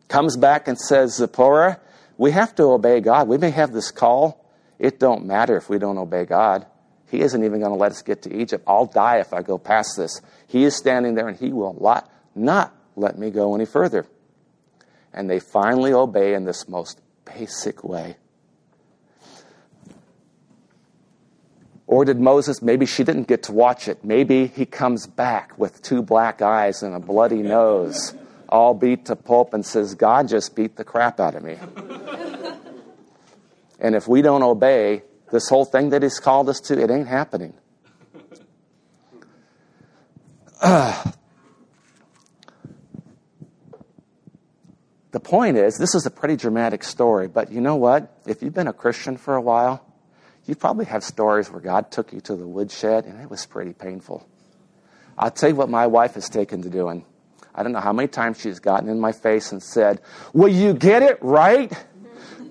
comes 0.07 0.37
back 0.37 0.69
and 0.69 0.79
says, 0.79 1.17
Zipporah, 1.17 1.81
we 2.17 2.31
have 2.31 2.55
to 2.55 2.63
obey 2.63 3.01
God. 3.01 3.27
We 3.27 3.37
may 3.37 3.51
have 3.51 3.73
this 3.73 3.91
call. 3.91 4.49
It 4.79 5.01
don't 5.01 5.25
matter 5.25 5.57
if 5.57 5.69
we 5.69 5.81
don't 5.81 5.99
obey 5.99 6.27
God. 6.27 6.65
He 7.11 7.23
isn't 7.23 7.43
even 7.43 7.59
going 7.59 7.73
to 7.73 7.77
let 7.77 7.91
us 7.91 8.03
get 8.03 8.23
to 8.23 8.33
Egypt. 8.33 8.63
I'll 8.69 8.87
die 8.87 9.19
if 9.19 9.33
I 9.33 9.43
go 9.43 9.59
past 9.59 9.97
this. 9.97 10.23
He 10.47 10.63
is 10.63 10.77
standing 10.77 11.17
there 11.17 11.27
and 11.27 11.37
he 11.37 11.53
will 11.53 11.77
not 12.37 12.73
let 12.95 13.19
me 13.19 13.31
go 13.31 13.57
any 13.57 13.67
further 13.67 14.07
and 15.13 15.29
they 15.29 15.41
finally 15.41 15.93
obey 15.93 16.35
in 16.35 16.45
this 16.45 16.69
most 16.69 17.01
basic 17.25 17.85
way. 17.85 18.17
Or 21.87 22.05
did 22.05 22.21
Moses, 22.21 22.63
maybe 22.63 22.87
she 22.87 23.03
didn't 23.03 23.27
get 23.27 23.43
to 23.45 23.53
watch 23.53 23.89
it. 23.89 24.05
Maybe 24.05 24.47
he 24.47 24.65
comes 24.65 25.09
back 25.09 25.59
with 25.59 25.83
two 25.83 26.03
black 26.03 26.41
eyes 26.41 26.85
and 26.85 26.95
a 26.95 27.01
bloody 27.01 27.43
nose, 27.43 28.15
all 28.49 28.75
beat 28.75 29.07
to 29.07 29.17
pulp, 29.17 29.55
and 29.55 29.67
says, 29.67 29.97
God 29.97 30.29
just 30.29 30.55
beat 30.55 30.77
the 30.77 30.85
crap 30.85 31.19
out 31.19 31.35
of 31.35 31.43
me. 31.43 31.59
and 33.81 33.97
if 33.97 34.07
we 34.07 34.23
don't 34.23 34.45
obey 34.45 35.03
this 35.33 35.49
whole 35.49 35.65
thing 35.65 35.91
that 35.91 36.05
he's 36.05 36.21
called 36.21 36.49
us 36.49 36.61
to, 36.61 36.81
it 36.81 36.93
ain't 36.93 37.09
happening. 37.09 37.55
The 45.13 45.21
point 45.21 45.57
is, 45.57 45.77
this 45.77 45.95
is 45.95 46.07
a 46.07 46.11
pretty 46.11 46.37
dramatic 46.37 46.85
story, 46.85 47.27
but 47.27 47.51
you 47.51 47.61
know 47.61 47.77
what? 47.77 48.17
If 48.27 48.43
you've 48.43 48.55
been 48.55 48.69
a 48.69 48.73
Christian 48.73 49.17
for 49.17 49.35
a 49.35 49.41
while, 49.41 49.85
you 50.47 50.55
probably 50.55 50.85
have 50.87 51.03
stories 51.03 51.51
where 51.51 51.61
God 51.61 51.91
took 51.91 52.13
you 52.13 52.21
to 52.23 52.37
the 52.37 52.47
woodshed 52.47 53.05
and 53.05 53.21
it 53.21 53.29
was 53.29 53.45
pretty 53.47 53.73
painful. 53.73 54.27
I'll 55.19 55.31
tell 55.31 55.51
you 55.51 55.57
what 55.57 55.69
my 55.69 55.87
wife 55.87 56.15
has 56.15 56.29
taken 56.29 56.63
to 56.63 56.71
doing. 56.71 57.05
I 57.55 57.63
don't 57.63 57.73
know 57.73 57.81
how 57.81 57.93
many 57.93 58.09
times 58.09 58.41
she's 58.41 58.61
gotten 58.61 58.89
in 58.89 59.01
my 59.01 59.13
face 59.13 59.53
and 59.53 59.63
said, 59.63 60.01
Will 60.33 60.49
you 60.49 60.73
get 60.73 61.03
it 61.03 61.19
right? 61.21 61.73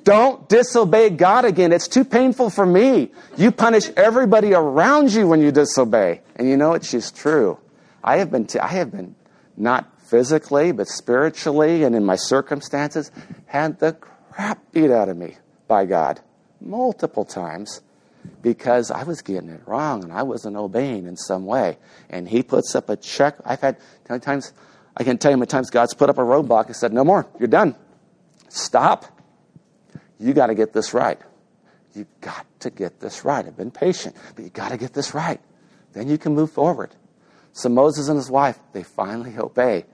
Don't 0.04 0.48
disobey 0.50 1.10
God 1.12 1.46
again. 1.46 1.72
It's 1.72 1.88
too 1.88 2.04
painful 2.04 2.50
for 2.50 2.66
me. 2.66 3.12
You 3.38 3.52
punish 3.52 3.90
everybody 3.96 4.54
around 4.54 5.14
you 5.14 5.28
when 5.28 5.42
you 5.42 5.52
disobey. 5.52 6.22
And 6.36 6.50
you 6.50 6.58
know 6.58 6.70
what? 6.70 6.84
She's 6.84 7.12
true. 7.12 7.60
I 8.04 8.18
have 8.18 8.32
been, 8.32 8.46
t- 8.46 8.60
I 8.60 8.68
have 8.68 8.92
been 8.92 9.16
not 9.58 9.99
physically, 10.10 10.72
but 10.72 10.88
spiritually 10.88 11.84
and 11.84 11.96
in 11.96 12.04
my 12.04 12.16
circumstances, 12.16 13.12
had 13.46 13.80
the 13.80 13.94
crap 13.94 14.72
beat 14.72 14.92
out 14.92 15.10
of 15.10 15.18
me 15.18 15.38
by 15.68 15.86
God 15.86 16.20
multiple 16.62 17.26
times 17.26 17.82
because 18.42 18.92
I 18.92 19.04
was 19.04 19.22
getting 19.22 19.50
it 19.50 19.62
wrong 19.66 20.04
and 20.04 20.12
I 20.12 20.24
wasn't 20.24 20.58
obeying 20.58 21.06
in 21.06 21.16
some 21.16 21.46
way. 21.46 21.78
And 22.10 22.28
He 22.28 22.44
puts 22.44 22.76
up 22.76 22.90
a 22.90 22.96
check. 22.96 23.38
I've 23.46 23.62
had 23.62 23.78
times, 24.22 24.54
I 24.98 25.04
can 25.04 25.18
tell 25.18 25.32
you 25.32 25.38
how 25.38 25.40
many 25.40 25.48
times 25.48 25.70
God's 25.70 25.94
put 25.94 26.10
up 26.10 26.18
a 26.18 26.22
roadblock 26.22 26.68
and 26.68 26.76
said, 26.76 26.94
No 26.94 27.04
more, 27.04 27.28
you're 27.40 27.48
done. 27.48 27.76
Stop. 28.50 29.06
You 30.20 30.34
got 30.34 30.48
to 30.48 30.56
get 30.56 30.74
this 30.74 30.94
right. 30.94 31.20
You 31.94 32.06
got 32.22 32.46
to 32.62 32.70
get 32.70 33.00
this 33.00 33.24
right. 33.24 33.46
I've 33.46 33.58
been 33.58 33.72
patient, 33.72 34.16
but 34.36 34.44
you 34.44 34.50
got 34.50 34.70
to 34.70 34.78
get 34.78 34.94
this 34.94 35.14
right. 35.14 35.40
Then 35.94 36.08
you 36.08 36.18
can 36.18 36.36
move 36.36 36.52
forward. 36.52 36.94
So 37.54 37.70
Moses 37.70 38.10
and 38.10 38.18
his 38.18 38.30
wife, 38.30 38.60
they 38.74 38.84
finally 38.84 39.38
obey. 39.38 39.86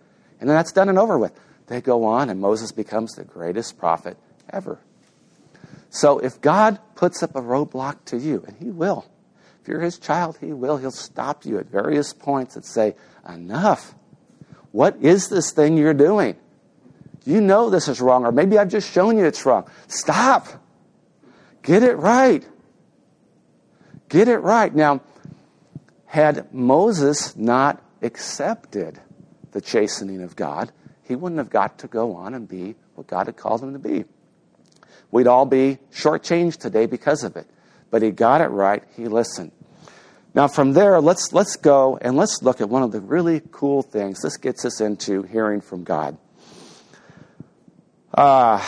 And 0.45 0.51
then 0.51 0.57
that's 0.57 0.73
done 0.73 0.89
and 0.89 0.99
over 0.99 1.17
with. 1.17 1.33
they 1.65 1.81
go 1.81 2.03
on, 2.03 2.29
and 2.29 2.39
Moses 2.39 2.71
becomes 2.71 3.13
the 3.13 3.23
greatest 3.23 3.79
prophet 3.79 4.15
ever. 4.51 4.77
So 5.89 6.19
if 6.19 6.39
God 6.39 6.77
puts 6.93 7.23
up 7.23 7.35
a 7.35 7.41
roadblock 7.41 8.05
to 8.05 8.19
you, 8.19 8.43
and 8.45 8.55
He 8.57 8.69
will, 8.69 9.09
if 9.59 9.67
you're 9.67 9.81
His 9.81 9.97
child, 9.97 10.37
He 10.39 10.53
will, 10.53 10.77
He'll 10.77 10.91
stop 10.91 11.47
you 11.47 11.57
at 11.57 11.65
various 11.65 12.13
points 12.13 12.55
and 12.55 12.63
say, 12.63 12.95
Enough. 13.27 13.95
What 14.71 14.97
is 15.01 15.29
this 15.29 15.51
thing 15.51 15.77
you're 15.77 15.95
doing? 15.95 16.35
You 17.25 17.41
know 17.41 17.71
this 17.71 17.87
is 17.87 17.99
wrong, 17.99 18.23
or 18.23 18.31
maybe 18.31 18.59
I've 18.59 18.69
just 18.69 18.93
shown 18.93 19.17
you 19.17 19.25
it's 19.25 19.47
wrong. 19.47 19.67
Stop. 19.87 20.45
Get 21.63 21.81
it 21.81 21.95
right. 21.95 22.47
Get 24.09 24.27
it 24.27 24.37
right. 24.37 24.75
Now, 24.75 25.01
had 26.05 26.53
Moses 26.53 27.35
not 27.35 27.81
accepted 28.03 29.01
the 29.55 29.61
chastening 29.61 30.21
of 30.21 30.35
God, 30.35 30.69
he 31.03 31.15
wouldn't 31.15 31.39
have 31.39 31.49
got 31.49 31.79
to 31.79 31.87
go 31.87 32.13
on 32.13 32.33
and 32.33 32.45
be 32.45 32.75
what 32.95 33.07
God 33.07 33.27
had 33.27 33.37
called 33.37 33.63
him 33.63 33.71
to 33.71 33.79
be. 33.79 34.03
We'd 35.11 35.27
all 35.27 35.45
be 35.45 35.77
shortchanged 35.93 36.57
today 36.57 36.87
because 36.87 37.23
of 37.23 37.37
it. 37.37 37.47
But 37.89 38.01
he 38.01 38.11
got 38.11 38.41
it 38.41 38.49
right. 38.49 38.83
He 38.97 39.07
listened. 39.07 39.53
Now, 40.33 40.49
from 40.49 40.73
there, 40.73 40.99
let's, 40.99 41.31
let's 41.31 41.55
go 41.55 41.97
and 42.01 42.17
let's 42.17 42.43
look 42.43 42.59
at 42.59 42.67
one 42.67 42.83
of 42.83 42.91
the 42.91 42.99
really 42.99 43.41
cool 43.51 43.81
things. 43.81 44.21
This 44.21 44.35
gets 44.35 44.65
us 44.65 44.81
into 44.81 45.23
hearing 45.23 45.61
from 45.61 45.85
God. 45.85 46.17
Uh, 48.13 48.61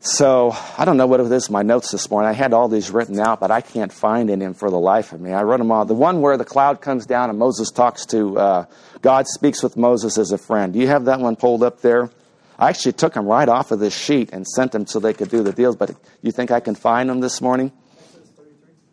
so 0.00 0.54
I 0.76 0.84
don't 0.84 0.96
know 0.96 1.06
what 1.06 1.20
it 1.20 1.30
is 1.32 1.50
my 1.50 1.62
notes 1.62 1.90
this 1.90 2.08
morning. 2.10 2.30
I 2.30 2.32
had 2.32 2.52
all 2.52 2.68
these 2.68 2.90
written 2.90 3.18
out, 3.18 3.40
but 3.40 3.50
I 3.50 3.60
can't 3.60 3.92
find 3.92 4.30
any 4.30 4.52
for 4.54 4.70
the 4.70 4.78
life 4.78 5.12
of 5.12 5.20
me. 5.20 5.32
I 5.32 5.42
wrote 5.42 5.58
them 5.58 5.72
all. 5.72 5.84
The 5.84 5.94
one 5.94 6.20
where 6.20 6.36
the 6.36 6.44
cloud 6.44 6.80
comes 6.80 7.04
down 7.04 7.30
and 7.30 7.38
Moses 7.38 7.70
talks 7.70 8.06
to 8.06 8.38
uh, 8.38 8.64
God, 9.02 9.26
speaks 9.26 9.62
with 9.62 9.76
Moses 9.76 10.16
as 10.16 10.30
a 10.30 10.38
friend. 10.38 10.72
Do 10.72 10.78
you 10.78 10.86
have 10.86 11.06
that 11.06 11.20
one 11.20 11.36
pulled 11.36 11.62
up 11.62 11.80
there? 11.80 12.10
I 12.58 12.68
actually 12.68 12.92
took 12.92 13.14
them 13.14 13.26
right 13.26 13.48
off 13.48 13.70
of 13.70 13.80
this 13.80 13.96
sheet 13.96 14.30
and 14.32 14.46
sent 14.46 14.72
them 14.72 14.86
so 14.86 14.98
they 14.98 15.14
could 15.14 15.30
do 15.30 15.42
the 15.42 15.52
deals. 15.52 15.76
But 15.76 15.94
you 16.22 16.32
think 16.32 16.50
I 16.50 16.60
can 16.60 16.74
find 16.74 17.08
them 17.08 17.20
this 17.20 17.40
morning? 17.40 17.72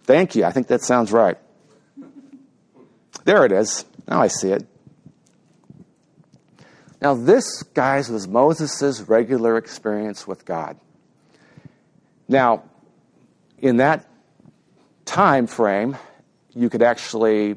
Thank 0.04 0.36
you. 0.36 0.46
I 0.46 0.52
think 0.52 0.68
that 0.68 0.82
sounds 0.82 1.12
right. 1.12 1.38
There 3.24 3.46
it 3.46 3.52
is. 3.52 3.86
Now 4.08 4.22
I 4.22 4.28
see 4.28 4.52
it. 4.52 4.68
Now, 7.02 7.13
this, 7.13 7.62
guys, 7.62 8.10
was 8.10 8.28
Moses' 8.28 9.02
regular 9.02 9.58
experience 9.58 10.26
with 10.26 10.46
God. 10.46 10.78
Now, 12.28 12.64
in 13.60 13.78
that 13.78 14.08
time 15.06 15.48
frame, 15.48 15.98
you 16.54 16.70
could 16.70 16.82
actually, 16.82 17.56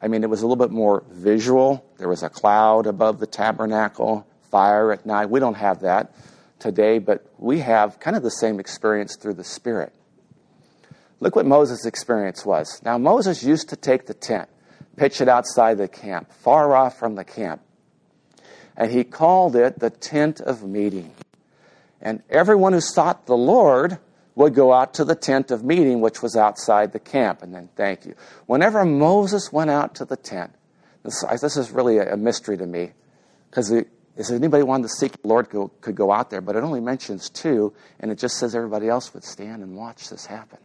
I 0.00 0.08
mean, 0.08 0.22
it 0.22 0.30
was 0.30 0.42
a 0.42 0.46
little 0.46 0.62
bit 0.62 0.72
more 0.72 1.04
visual. 1.10 1.84
There 1.98 2.08
was 2.08 2.22
a 2.22 2.28
cloud 2.28 2.86
above 2.86 3.20
the 3.20 3.26
tabernacle, 3.26 4.26
fire 4.50 4.92
at 4.92 5.06
night. 5.06 5.30
We 5.30 5.40
don't 5.40 5.54
have 5.54 5.80
that 5.80 6.14
today, 6.58 6.98
but 6.98 7.26
we 7.38 7.60
have 7.60 7.98
kind 8.00 8.16
of 8.16 8.22
the 8.22 8.30
same 8.30 8.60
experience 8.60 9.16
through 9.16 9.34
the 9.34 9.44
Spirit. 9.44 9.92
Look 11.20 11.36
what 11.36 11.46
Moses' 11.46 11.86
experience 11.86 12.44
was. 12.44 12.82
Now, 12.84 12.98
Moses 12.98 13.42
used 13.42 13.68
to 13.70 13.76
take 13.76 14.06
the 14.06 14.14
tent, 14.14 14.48
pitch 14.96 15.20
it 15.20 15.28
outside 15.28 15.78
the 15.78 15.88
camp, 15.88 16.32
far 16.32 16.74
off 16.76 16.98
from 16.98 17.14
the 17.14 17.24
camp, 17.24 17.62
and 18.76 18.90
he 18.90 19.04
called 19.04 19.56
it 19.56 19.78
the 19.78 19.90
tent 19.90 20.40
of 20.40 20.62
meeting. 20.62 21.14
And 22.00 22.22
everyone 22.28 22.72
who 22.72 22.80
sought 22.80 23.26
the 23.26 23.36
Lord 23.36 23.98
would 24.34 24.54
go 24.54 24.72
out 24.72 24.94
to 24.94 25.04
the 25.04 25.14
tent 25.14 25.50
of 25.50 25.64
meeting, 25.64 26.00
which 26.00 26.22
was 26.22 26.36
outside 26.36 26.92
the 26.92 26.98
camp. 26.98 27.42
And 27.42 27.54
then, 27.54 27.68
thank 27.76 28.04
you. 28.04 28.14
Whenever 28.46 28.84
Moses 28.84 29.52
went 29.52 29.70
out 29.70 29.94
to 29.96 30.04
the 30.04 30.16
tent, 30.16 30.52
this, 31.02 31.24
this 31.40 31.56
is 31.56 31.70
really 31.70 31.98
a, 31.98 32.16
mystery 32.16 32.56
to 32.56 32.66
me, 32.66 32.90
because 33.48 33.70
is 34.16 34.30
anybody 34.30 34.62
wanted 34.62 34.84
to 34.84 34.88
seek 34.88 35.20
the 35.22 35.28
Lord 35.28 35.50
go, 35.50 35.68
could 35.80 35.94
go 35.94 36.12
out 36.12 36.30
there, 36.30 36.40
but 36.40 36.56
it 36.56 36.62
only 36.62 36.80
mentions 36.80 37.28
two, 37.28 37.72
and 38.00 38.10
it 38.10 38.18
just 38.18 38.38
says 38.38 38.54
everybody 38.54 38.88
else 38.88 39.12
would 39.12 39.24
stand 39.24 39.62
and 39.62 39.76
watch 39.76 40.08
this 40.08 40.26
happen. 40.26 40.58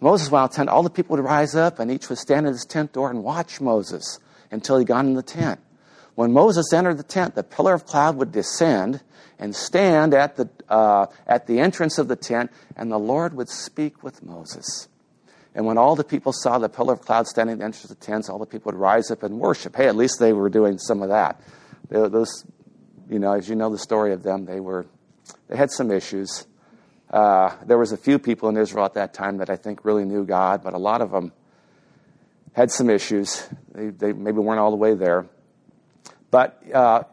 Moses 0.00 0.30
went 0.30 0.44
out 0.44 0.52
tent, 0.52 0.68
all 0.68 0.82
the 0.82 0.90
people 0.90 1.16
would 1.16 1.24
rise 1.24 1.54
up, 1.54 1.78
and 1.78 1.90
each 1.90 2.08
would 2.08 2.18
stand 2.18 2.46
at 2.46 2.52
his 2.52 2.64
tent 2.64 2.92
door 2.92 3.10
and 3.10 3.22
watch 3.22 3.60
Moses 3.60 4.18
until 4.50 4.78
he 4.78 4.84
got 4.84 5.04
in 5.04 5.14
the 5.14 5.22
tent. 5.22 5.60
When 6.14 6.32
Moses 6.32 6.72
entered 6.72 6.98
the 6.98 7.02
tent, 7.02 7.34
the 7.34 7.42
pillar 7.42 7.74
of 7.74 7.86
cloud 7.86 8.16
would 8.16 8.32
descend 8.32 9.00
and 9.38 9.56
stand 9.56 10.12
at 10.12 10.36
the, 10.36 10.48
uh, 10.68 11.06
at 11.26 11.46
the 11.46 11.60
entrance 11.60 11.98
of 11.98 12.08
the 12.08 12.16
tent, 12.16 12.50
and 12.76 12.92
the 12.92 12.98
Lord 12.98 13.34
would 13.34 13.48
speak 13.48 14.02
with 14.02 14.22
Moses. 14.22 14.88
And 15.54 15.66
when 15.66 15.78
all 15.78 15.96
the 15.96 16.04
people 16.04 16.32
saw 16.32 16.58
the 16.58 16.68
pillar 16.68 16.92
of 16.92 17.00
cloud 17.00 17.26
standing 17.26 17.54
at 17.54 17.58
the 17.58 17.64
entrance 17.64 17.84
of 17.84 17.98
the 17.98 18.04
tents, 18.04 18.28
all 18.28 18.38
the 18.38 18.46
people 18.46 18.70
would 18.70 18.78
rise 18.78 19.10
up 19.10 19.22
and 19.22 19.40
worship. 19.40 19.76
Hey, 19.76 19.88
at 19.88 19.96
least 19.96 20.20
they 20.20 20.32
were 20.32 20.48
doing 20.48 20.78
some 20.78 21.02
of 21.02 21.08
that. 21.08 21.40
They, 21.88 21.96
those, 22.08 22.44
you 23.08 23.18
know, 23.18 23.32
as 23.32 23.48
you 23.48 23.56
know 23.56 23.70
the 23.70 23.78
story 23.78 24.12
of 24.12 24.22
them, 24.22 24.44
they 24.44 24.60
were, 24.60 24.86
they 25.48 25.56
had 25.56 25.70
some 25.70 25.90
issues. 25.90 26.46
Uh, 27.10 27.56
there 27.66 27.78
was 27.78 27.90
a 27.90 27.96
few 27.96 28.18
people 28.18 28.48
in 28.48 28.56
Israel 28.56 28.84
at 28.84 28.94
that 28.94 29.12
time 29.12 29.38
that 29.38 29.50
I 29.50 29.56
think 29.56 29.84
really 29.84 30.04
knew 30.04 30.24
God, 30.24 30.62
but 30.62 30.74
a 30.74 30.78
lot 30.78 31.00
of 31.00 31.10
them 31.10 31.32
had 32.52 32.70
some 32.70 32.88
issues. 32.88 33.48
They, 33.72 33.88
they 33.88 34.12
maybe 34.12 34.38
weren't 34.38 34.60
all 34.60 34.70
the 34.70 34.76
way 34.76 34.94
there. 34.94 35.26
But 36.30 36.62
uh, 36.72 37.04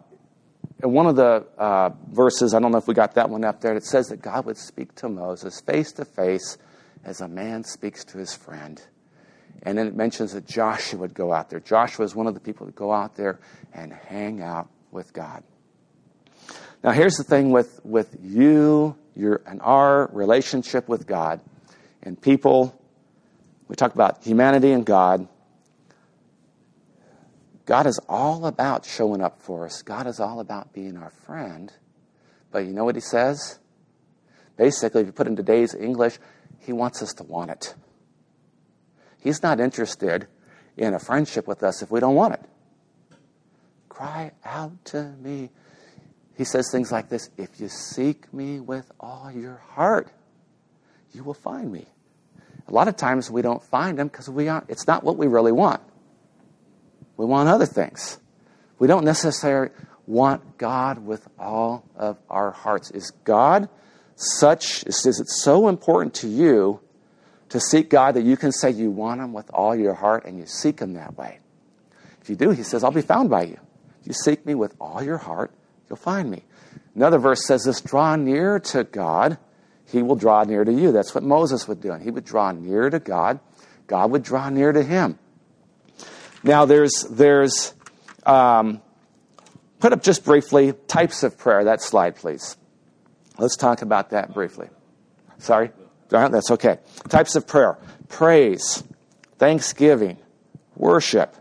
in 0.84 0.92
one 0.92 1.08
of 1.08 1.16
the 1.16 1.46
uh, 1.58 1.90
verses, 2.10 2.54
I 2.54 2.60
don't 2.60 2.72
know 2.72 2.78
if 2.78 2.88
we 2.88 2.94
got 2.94 3.16
that 3.16 3.30
one 3.30 3.44
up 3.44 3.62
there, 3.62 3.76
it 3.76 3.86
says 3.86 4.08
that 4.08 4.22
God 4.22 4.46
would 4.46 4.58
speak 4.58 4.94
to 4.96 5.10
Moses 5.10 5.60
face 5.62 5.92
to 5.94 6.06
face 6.06 6.58
as 7.04 7.22
a 7.22 7.28
man 7.28 7.64
speaks 7.64 8.04
to 8.06 8.18
his 8.18 8.34
friend. 8.34 8.82
And 9.64 9.78
then 9.78 9.88
it 9.88 9.96
mentions 9.96 10.34
that 10.34 10.46
Joshua 10.46 11.00
would 11.00 11.14
go 11.14 11.34
out 11.34 11.50
there. 11.50 11.60
Joshua 11.60 12.06
is 12.06 12.14
one 12.14 12.28
of 12.28 12.34
the 12.34 12.40
people 12.40 12.66
that 12.68 12.76
go 12.76 12.92
out 12.92 13.16
there 13.16 13.40
and 13.74 13.92
hang 13.92 14.42
out 14.42 14.70
with 14.92 15.14
God. 15.14 15.44
Now, 16.84 16.92
here's 16.92 17.16
the 17.16 17.24
thing 17.24 17.52
with, 17.52 17.80
with 17.84 18.16
you 18.22 18.96
your, 19.16 19.42
and 19.48 19.62
our 19.62 20.10
relationship 20.14 20.88
with 20.88 21.08
God 21.08 21.42
and 22.04 22.22
people. 22.22 22.80
We 23.68 23.76
talk 23.76 23.96
about 23.96 24.24
humanity 24.24 24.72
and 24.72 24.86
God. 24.86 25.28
God 27.68 27.86
is 27.86 28.00
all 28.08 28.46
about 28.46 28.86
showing 28.86 29.22
up 29.22 29.42
for 29.42 29.66
us. 29.66 29.82
God 29.82 30.08
is 30.08 30.22
all 30.22 30.40
about 30.40 30.72
being 30.72 30.96
our 30.96 31.10
friend. 31.10 31.72
But 32.50 32.60
you 32.60 32.72
know 32.72 32.86
what 32.86 32.96
he 32.96 33.02
says? 33.02 33.60
Basically, 34.56 35.02
if 35.02 35.08
you 35.08 35.12
put 35.12 35.28
in 35.28 35.36
today's 35.36 35.76
English, 35.76 36.18
he 36.62 36.72
wants 36.72 37.04
us 37.04 37.14
to 37.16 37.24
want 37.24 37.52
it. 37.52 37.76
He's 39.22 39.44
not 39.44 39.60
interested 39.60 40.28
in 40.78 40.94
a 40.94 41.00
friendship 41.00 41.46
with 41.46 41.62
us 41.62 41.82
if 41.82 41.92
we 41.92 42.00
don't 42.00 42.16
want 42.16 42.36
it. 42.36 42.42
Cry 43.90 44.32
out 44.46 44.86
to 44.86 45.04
me. 45.22 45.50
He 46.38 46.46
says 46.46 46.70
things 46.72 46.90
like 46.90 47.10
this 47.10 47.30
If 47.36 47.60
you 47.60 47.68
seek 47.68 48.34
me 48.34 48.62
with 48.62 48.90
all 48.98 49.30
your 49.30 49.62
heart, 49.72 50.08
you 51.12 51.22
will 51.26 51.34
find 51.34 51.70
me. 51.70 51.86
A 52.70 52.72
lot 52.72 52.88
of 52.88 52.96
times 52.96 53.30
we 53.30 53.42
don't 53.42 53.62
find 53.62 54.00
him 54.00 54.08
because 54.08 54.30
we 54.30 54.48
aren't, 54.48 54.70
it's 54.70 54.88
not 54.88 55.04
what 55.04 55.18
we 55.18 55.28
really 55.28 55.52
want. 55.52 55.82
We 57.18 57.26
want 57.26 57.50
other 57.50 57.66
things. 57.66 58.20
We 58.80 58.88
don't 58.88 59.04
necessarily 59.04 59.72
want 60.06 60.58
God 60.58 61.06
with 61.06 61.28
all 61.38 61.84
of 61.96 62.18
our 62.30 62.52
hearts. 62.52 62.92
Is 62.92 63.12
God 63.24 63.70
such, 64.16 64.84
is, 64.86 65.06
is 65.06 65.20
it 65.20 65.28
so 65.28 65.68
important 65.68 66.14
to 66.16 66.28
you 66.28 66.80
to 67.50 67.60
seek 67.60 67.90
God 67.90 68.16
that 68.16 68.24
you 68.24 68.38
can 68.38 68.52
say 68.52 68.72
you 68.72 68.92
want 68.92 69.20
Him 69.20 69.34
with 69.34 69.50
all 69.54 69.76
your 69.76 69.94
heart 69.94 70.26
and 70.26 70.38
you 70.38 70.46
seek 70.46 70.80
Him 70.80 70.94
that 70.94 71.18
way? 71.18 71.40
If 72.22 72.30
you 72.30 72.36
do, 72.36 72.52
He 72.52 72.64
says, 72.64 72.84
I'll 72.84 72.92
be 72.92 73.02
found 73.02 73.30
by 73.30 73.44
you. 73.44 73.60
If 74.02 74.08
you 74.08 74.14
seek 74.14 74.46
me 74.46 74.56
with 74.56 74.76
all 74.80 75.04
your 75.04 75.18
heart, 75.18 75.52
you'll 75.90 75.98
find 75.98 76.30
me. 76.30 76.44
Another 76.96 77.20
verse 77.20 77.46
says 77.46 77.64
this 77.64 77.82
draw 77.82 78.16
near 78.16 78.60
to 78.60 78.84
God, 78.84 79.38
He 79.86 80.02
will 80.02 80.16
draw 80.16 80.44
near 80.44 80.64
to 80.64 80.74
you. 80.74 80.92
That's 80.92 81.14
what 81.14 81.24
Moses 81.24 81.68
would 81.68 81.82
do. 81.82 81.92
And 81.92 82.02
he 82.02 82.12
would 82.12 82.26
draw 82.26 82.52
near 82.52 82.90
to 82.90 83.00
God, 83.00 83.40
God 83.88 84.12
would 84.12 84.24
draw 84.24 84.50
near 84.50 84.72
to 84.72 84.84
him. 84.84 85.20
Now, 86.48 86.64
there's, 86.64 87.06
there's 87.12 87.74
um, 88.26 88.82
put 89.80 89.92
up 89.92 90.02
just 90.02 90.24
briefly 90.24 90.72
types 90.88 91.24
of 91.24 91.38
prayer. 91.38 91.66
That 91.66 91.82
slide, 91.82 92.16
please. 92.16 92.56
Let's 93.38 93.58
talk 93.58 93.82
about 93.82 94.12
that 94.12 94.34
briefly. 94.34 94.70
Sorry? 95.40 95.72
That's 96.08 96.50
okay. 96.52 96.80
Types 97.10 97.36
of 97.36 97.46
prayer 97.48 97.78
praise, 98.08 98.82
thanksgiving, 99.38 100.20
worship, 100.78 101.36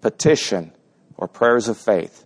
petition, 0.00 0.72
or 1.16 1.28
prayers 1.28 1.68
of 1.68 1.78
faith. 1.78 2.24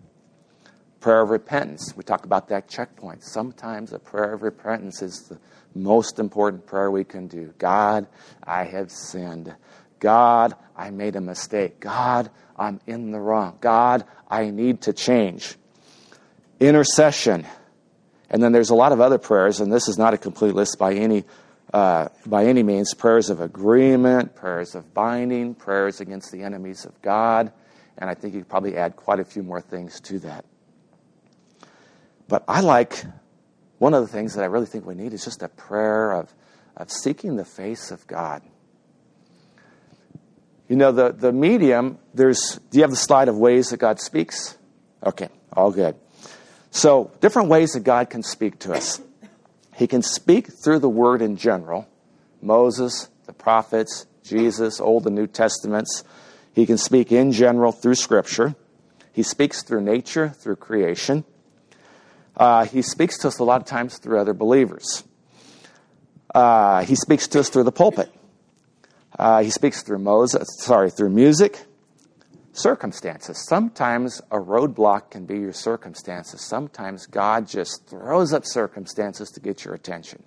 Prayer 1.01 1.21
of 1.21 1.29
repentance. 1.29 1.95
We 1.95 2.03
talk 2.03 2.25
about 2.25 2.49
that 2.49 2.67
checkpoint. 2.67 3.23
Sometimes 3.23 3.93
a 3.93 3.99
prayer 3.99 4.33
of 4.33 4.43
repentance 4.43 5.03
is 5.03 5.29
the 5.29 5.39
most 5.75 6.19
important 6.19 6.65
prayer 6.65 6.91
we 6.91 7.05
can 7.05 7.27
do. 7.27 7.53
God, 7.59 8.07
I 8.43 8.65
have 8.65 8.91
sinned. 8.91 9.55
God, 9.99 10.55
I 10.77 10.91
made 10.91 11.17
a 11.17 11.21
mistake. 11.21 11.81
God, 11.81 12.31
I'm 12.57 12.81
in 12.87 13.11
the 13.11 13.21
wrong. 13.21 13.59
God, 13.61 14.05
I 14.29 14.51
need 14.51 14.83
to 14.83 14.93
change. 14.93 15.57
Intercession. 16.61 17.47
And 18.31 18.43
then 18.43 18.53
there's 18.53 18.71
a 18.71 18.75
lot 18.75 18.93
of 18.93 19.01
other 19.01 19.19
prayers, 19.19 19.61
and 19.61 19.73
this 19.73 19.89
is 19.89 19.99
not 19.99 20.15
a 20.15 20.19
complete 20.19 20.55
list 20.55 20.79
by 20.79 20.95
any, 20.95 21.25
uh, 21.73 22.09
by 22.27 22.47
any 22.47 22.63
means. 22.63 22.95
Prayers 22.95 23.31
of 23.31 23.41
agreement, 23.41 24.35
prayers 24.35 24.75
of 24.75 24.93
binding, 24.95 25.55
prayers 25.55 26.01
against 26.01 26.33
the 26.33 26.43
enemies 26.43 26.85
of 26.85 27.01
God. 27.03 27.53
And 27.97 28.11
I 28.11 28.15
think 28.15 28.35
you 28.35 28.41
could 28.41 28.49
probably 28.49 28.77
add 28.77 28.97
quite 28.97 29.21
a 29.21 29.25
few 29.25 29.43
more 29.43 29.61
things 29.61 30.01
to 30.03 30.19
that. 30.21 30.45
But 32.27 32.45
I 32.49 32.61
like 32.61 33.05
one 33.79 33.95
of 33.95 34.03
the 34.03 34.09
things 34.09 34.35
that 34.35 34.43
I 34.43 34.47
really 34.47 34.67
think 34.67 34.87
we 34.87 34.95
need 34.95 35.13
is 35.13 35.25
just 35.25 35.43
a 35.43 35.49
prayer 35.49 36.13
of, 36.13 36.33
of 36.77 36.91
seeking 36.91 37.37
the 37.37 37.45
face 37.45 37.91
of 37.91 38.07
God. 38.07 38.43
You 40.69 40.77
know, 40.77 40.93
the, 40.93 41.13
the 41.13 41.33
medium, 41.33 41.99
there's, 42.15 42.59
do 42.71 42.79
you 42.79 42.83
have 42.83 42.91
the 42.91 42.97
slide 42.97 43.29
of 43.29 43.37
ways 43.37 43.69
that 43.69 43.77
God 43.77 44.01
speaks? 44.01 44.57
Okay, 45.05 45.29
all 45.53 45.71
good. 45.71 45.97
So, 46.71 47.11
different 47.21 47.49
ways 47.49 47.73
that 47.73 47.81
God 47.81 48.09
can 48.11 48.23
speak 48.23 48.59
to 48.61 48.73
us. 48.73 49.01
He 49.77 49.87
can 49.87 50.03
speak 50.03 50.49
through 50.53 50.79
the 50.79 50.89
Word 50.89 51.21
in 51.23 51.37
general 51.37 51.89
Moses, 52.41 53.09
the 53.27 53.33
prophets, 53.33 54.07
Jesus, 54.23 54.81
Old 54.81 55.07
and 55.07 55.15
New 55.15 55.27
Testaments. 55.27 56.05
He 56.53 56.67
can 56.67 56.79
speak 56.79 57.13
in 57.13 57.33
general 57.33 57.73
through 57.73 57.95
Scripture. 57.95 58.55
He 59.13 59.23
speaks 59.23 59.63
through 59.63 59.83
nature, 59.83 60.29
through 60.31 60.57
creation. 60.57 61.25
Uh, 62.37 62.65
he 62.65 62.83
speaks 62.83 63.19
to 63.19 63.29
us 63.29 63.39
a 63.39 63.45
lot 63.45 63.61
of 63.61 63.67
times 63.67 63.99
through 63.99 64.19
other 64.19 64.35
believers. 64.35 65.05
Uh, 66.35 66.83
he 66.85 66.97
speaks 66.97 67.29
to 67.29 67.41
us 67.41 67.49
through 67.49 67.63
the 67.63 67.73
pulpit. 67.73 68.13
Uh, 69.19 69.43
he 69.43 69.51
speaks 69.51 69.83
through 69.83 69.99
Moses, 69.99 70.47
sorry, 70.59 70.91
through 70.91 71.11
music, 71.11 71.65
circumstances. 72.53 73.45
Sometimes 73.47 74.21
a 74.31 74.39
roadblock 74.39 75.11
can 75.11 75.27
be 75.27 75.39
your 75.39 75.53
circumstances. 75.53 76.41
Sometimes 76.41 77.07
God 77.07 77.47
just 77.47 77.87
throws 77.87 78.33
up 78.33 78.45
circumstances 78.45 79.31
to 79.31 79.41
get 79.41 79.65
your 79.65 79.75
attention. 79.75 80.23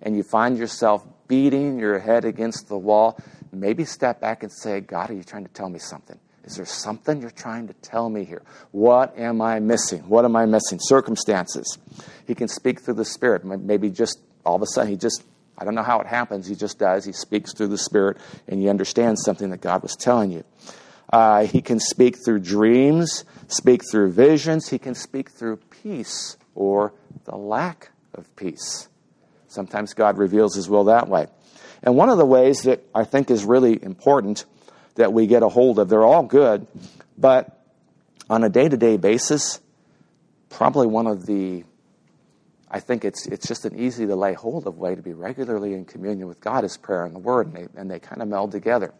And 0.00 0.16
you 0.16 0.22
find 0.22 0.56
yourself 0.56 1.04
beating 1.26 1.78
your 1.78 1.98
head 1.98 2.24
against 2.24 2.68
the 2.68 2.78
wall. 2.78 3.18
Maybe 3.52 3.84
step 3.84 4.20
back 4.20 4.42
and 4.42 4.52
say, 4.52 4.80
God, 4.80 5.10
are 5.10 5.14
you 5.14 5.24
trying 5.24 5.44
to 5.44 5.52
tell 5.52 5.68
me 5.68 5.78
something? 5.78 6.18
Is 6.44 6.56
there 6.56 6.64
something 6.64 7.20
you're 7.20 7.30
trying 7.30 7.66
to 7.68 7.74
tell 7.74 8.08
me 8.08 8.24
here? 8.24 8.42
What 8.70 9.18
am 9.18 9.42
I 9.42 9.60
missing? 9.60 10.08
What 10.08 10.24
am 10.24 10.34
I 10.34 10.46
missing? 10.46 10.78
Circumstances. 10.80 11.78
He 12.26 12.34
can 12.34 12.48
speak 12.48 12.80
through 12.80 12.94
the 12.94 13.04
Spirit. 13.04 13.44
Maybe 13.44 13.90
just 13.90 14.18
all 14.46 14.56
of 14.56 14.62
a 14.62 14.66
sudden, 14.66 14.90
he 14.90 14.96
just, 14.96 15.24
I 15.58 15.64
don't 15.64 15.74
know 15.74 15.82
how 15.82 16.00
it 16.00 16.06
happens. 16.06 16.46
He 16.46 16.54
just 16.54 16.78
does. 16.78 17.04
He 17.04 17.12
speaks 17.12 17.52
through 17.52 17.68
the 17.68 17.78
Spirit, 17.78 18.18
and 18.46 18.62
you 18.62 18.70
understand 18.70 19.18
something 19.18 19.50
that 19.50 19.60
God 19.60 19.82
was 19.82 19.96
telling 19.96 20.30
you. 20.30 20.44
Uh, 21.12 21.46
he 21.46 21.60
can 21.60 21.80
speak 21.80 22.16
through 22.24 22.40
dreams, 22.40 23.24
speak 23.48 23.82
through 23.90 24.12
visions. 24.12 24.68
He 24.68 24.78
can 24.78 24.94
speak 24.94 25.30
through 25.30 25.56
peace 25.82 26.36
or 26.54 26.92
the 27.24 27.36
lack 27.36 27.90
of 28.14 28.34
peace. 28.36 28.88
Sometimes 29.48 29.94
God 29.94 30.18
reveals 30.18 30.54
his 30.54 30.68
will 30.68 30.84
that 30.84 31.08
way. 31.08 31.26
And 31.82 31.96
one 31.96 32.08
of 32.08 32.18
the 32.18 32.26
ways 32.26 32.62
that 32.62 32.84
I 32.94 33.04
think 33.04 33.30
is 33.30 33.44
really 33.44 33.82
important 33.82 34.44
that 34.96 35.12
we 35.12 35.26
get 35.26 35.42
a 35.42 35.48
hold 35.48 35.78
of, 35.78 35.88
they're 35.88 36.04
all 36.04 36.24
good, 36.24 36.66
but 37.16 37.58
on 38.28 38.44
a 38.44 38.48
day 38.48 38.68
to 38.68 38.76
day 38.76 38.96
basis, 38.96 39.60
probably 40.50 40.86
one 40.86 41.06
of 41.06 41.24
the 41.26 41.64
I 42.70 42.80
think 42.80 43.04
it's 43.04 43.26
it's 43.26 43.46
just 43.46 43.64
an 43.64 43.78
easy 43.78 44.06
to 44.06 44.14
lay 44.14 44.34
hold 44.34 44.66
of 44.66 44.76
way 44.76 44.94
to 44.94 45.02
be 45.02 45.14
regularly 45.14 45.74
in 45.74 45.84
communion 45.84 46.28
with 46.28 46.40
God 46.40 46.64
is 46.64 46.76
prayer 46.76 47.04
and 47.04 47.14
the 47.14 47.18
Word, 47.18 47.46
and 47.46 47.56
they, 47.56 47.80
and 47.80 47.90
they 47.90 47.98
kind 47.98 48.20
of 48.20 48.28
meld 48.28 48.52
together. 48.52 48.92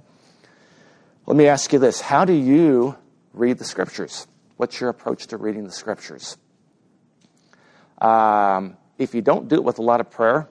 Let 1.26 1.36
me 1.36 1.46
ask 1.46 1.72
you 1.72 1.78
this 1.78 2.00
How 2.00 2.24
do 2.24 2.32
you 2.32 2.96
read 3.34 3.58
the 3.58 3.64
Scriptures? 3.64 4.26
What's 4.56 4.80
your 4.80 4.90
approach 4.90 5.26
to 5.28 5.36
reading 5.36 5.64
the 5.64 5.72
Scriptures? 5.72 6.38
Um, 8.00 8.76
if 8.96 9.14
you 9.14 9.20
don't 9.20 9.48
do 9.48 9.56
it 9.56 9.64
with 9.64 9.78
a 9.78 9.82
lot 9.82 10.00
of 10.00 10.10
prayer, 10.10 10.48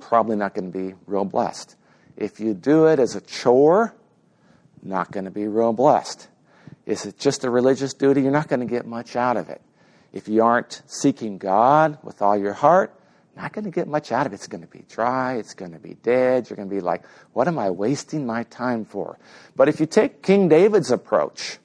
probably 0.00 0.36
not 0.36 0.54
going 0.54 0.72
to 0.72 0.78
be 0.78 0.94
real 1.06 1.24
blessed. 1.24 1.76
If 2.16 2.40
you 2.40 2.54
do 2.54 2.86
it 2.86 2.98
as 2.98 3.14
a 3.14 3.20
chore, 3.20 3.94
not 4.82 5.12
going 5.12 5.24
to 5.24 5.30
be 5.30 5.46
real 5.46 5.72
blessed. 5.72 6.26
Is 6.84 7.06
it 7.06 7.18
just 7.18 7.44
a 7.44 7.50
religious 7.50 7.94
duty? 7.94 8.22
You're 8.22 8.32
not 8.32 8.48
going 8.48 8.60
to 8.60 8.66
get 8.66 8.86
much 8.86 9.14
out 9.14 9.36
of 9.36 9.48
it. 9.48 9.60
If 10.12 10.28
you 10.28 10.42
aren't 10.42 10.82
seeking 10.86 11.38
God 11.38 11.98
with 12.02 12.22
all 12.22 12.36
your 12.36 12.54
heart, 12.54 12.94
not 13.36 13.52
going 13.52 13.64
to 13.66 13.70
get 13.70 13.86
much 13.86 14.10
out 14.10 14.26
of 14.26 14.32
it. 14.32 14.36
It's 14.36 14.48
going 14.48 14.62
to 14.62 14.66
be 14.66 14.84
dry. 14.88 15.36
It's 15.36 15.54
going 15.54 15.72
to 15.72 15.78
be 15.78 15.94
dead. 15.94 16.50
You're 16.50 16.56
going 16.56 16.68
to 16.68 16.74
be 16.74 16.80
like, 16.80 17.04
what 17.34 17.46
am 17.46 17.58
I 17.58 17.70
wasting 17.70 18.26
my 18.26 18.42
time 18.44 18.84
for? 18.84 19.18
But 19.54 19.68
if 19.68 19.78
you 19.78 19.86
take 19.86 20.22
King 20.22 20.48
David's 20.48 20.90
approach, 20.90 21.58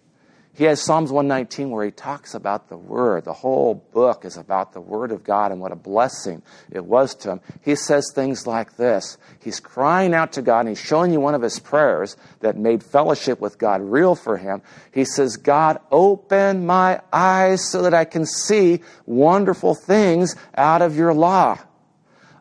he 0.55 0.65
has 0.65 0.83
Psalms 0.83 1.11
119 1.11 1.71
where 1.71 1.83
he 1.83 1.89
talks 1.89 2.35
about 2.35 2.69
the 2.69 2.77
Word. 2.77 3.25
The 3.25 3.33
whole 3.33 3.73
book 3.73 4.23
is 4.23 4.37
about 4.37 4.71
the 4.71 4.81
Word 4.81 5.11
of 5.11 5.23
God 5.23 5.51
and 5.51 5.59
what 5.59 5.71
a 5.71 5.75
blessing 5.75 6.43
it 6.71 6.85
was 6.85 7.15
to 7.15 7.31
him. 7.31 7.41
He 7.61 7.75
says 7.75 8.11
things 8.13 8.45
like 8.45 8.77
this 8.77 9.17
He's 9.39 9.59
crying 9.59 10.13
out 10.13 10.33
to 10.33 10.43
God 10.43 10.61
and 10.61 10.69
he's 10.69 10.79
showing 10.79 11.11
you 11.11 11.19
one 11.19 11.33
of 11.33 11.41
his 11.41 11.57
prayers 11.57 12.17
that 12.41 12.55
made 12.55 12.83
fellowship 12.83 13.39
with 13.41 13.57
God 13.57 13.81
real 13.81 14.13
for 14.13 14.37
him. 14.37 14.61
He 14.93 15.05
says, 15.05 15.37
God, 15.37 15.79
open 15.89 16.67
my 16.67 17.01
eyes 17.11 17.67
so 17.67 17.81
that 17.81 17.95
I 17.95 18.05
can 18.05 18.27
see 18.27 18.81
wonderful 19.07 19.73
things 19.73 20.35
out 20.55 20.83
of 20.83 20.95
your 20.95 21.15
law. 21.15 21.57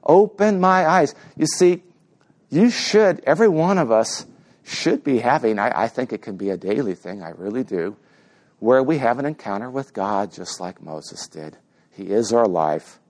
Open 0.04 0.60
my 0.60 0.86
eyes. 0.86 1.14
You 1.34 1.46
see, 1.46 1.82
you 2.50 2.68
should, 2.68 3.22
every 3.24 3.48
one 3.48 3.78
of 3.78 3.90
us, 3.90 4.26
should 4.64 5.02
be 5.04 5.18
having, 5.18 5.58
I, 5.58 5.84
I, 5.84 5.88
think 5.88 6.12
it 6.12 6.22
can 6.22 6.36
be 6.36 6.50
a 6.50 6.56
daily 6.56 6.94
thing, 6.94 7.22
I 7.22 7.30
really 7.30 7.64
do, 7.64 7.96
where 8.58 8.82
we 8.82 8.98
have 8.98 9.18
an 9.18 9.26
encounter 9.26 9.70
with 9.70 9.92
God 9.92 10.32
just 10.32 10.60
like 10.60 10.82
Moses 10.82 11.26
did. 11.26 11.56
He 11.90 12.10
is 12.10 12.32
our 12.32 12.46
life. 12.46 13.00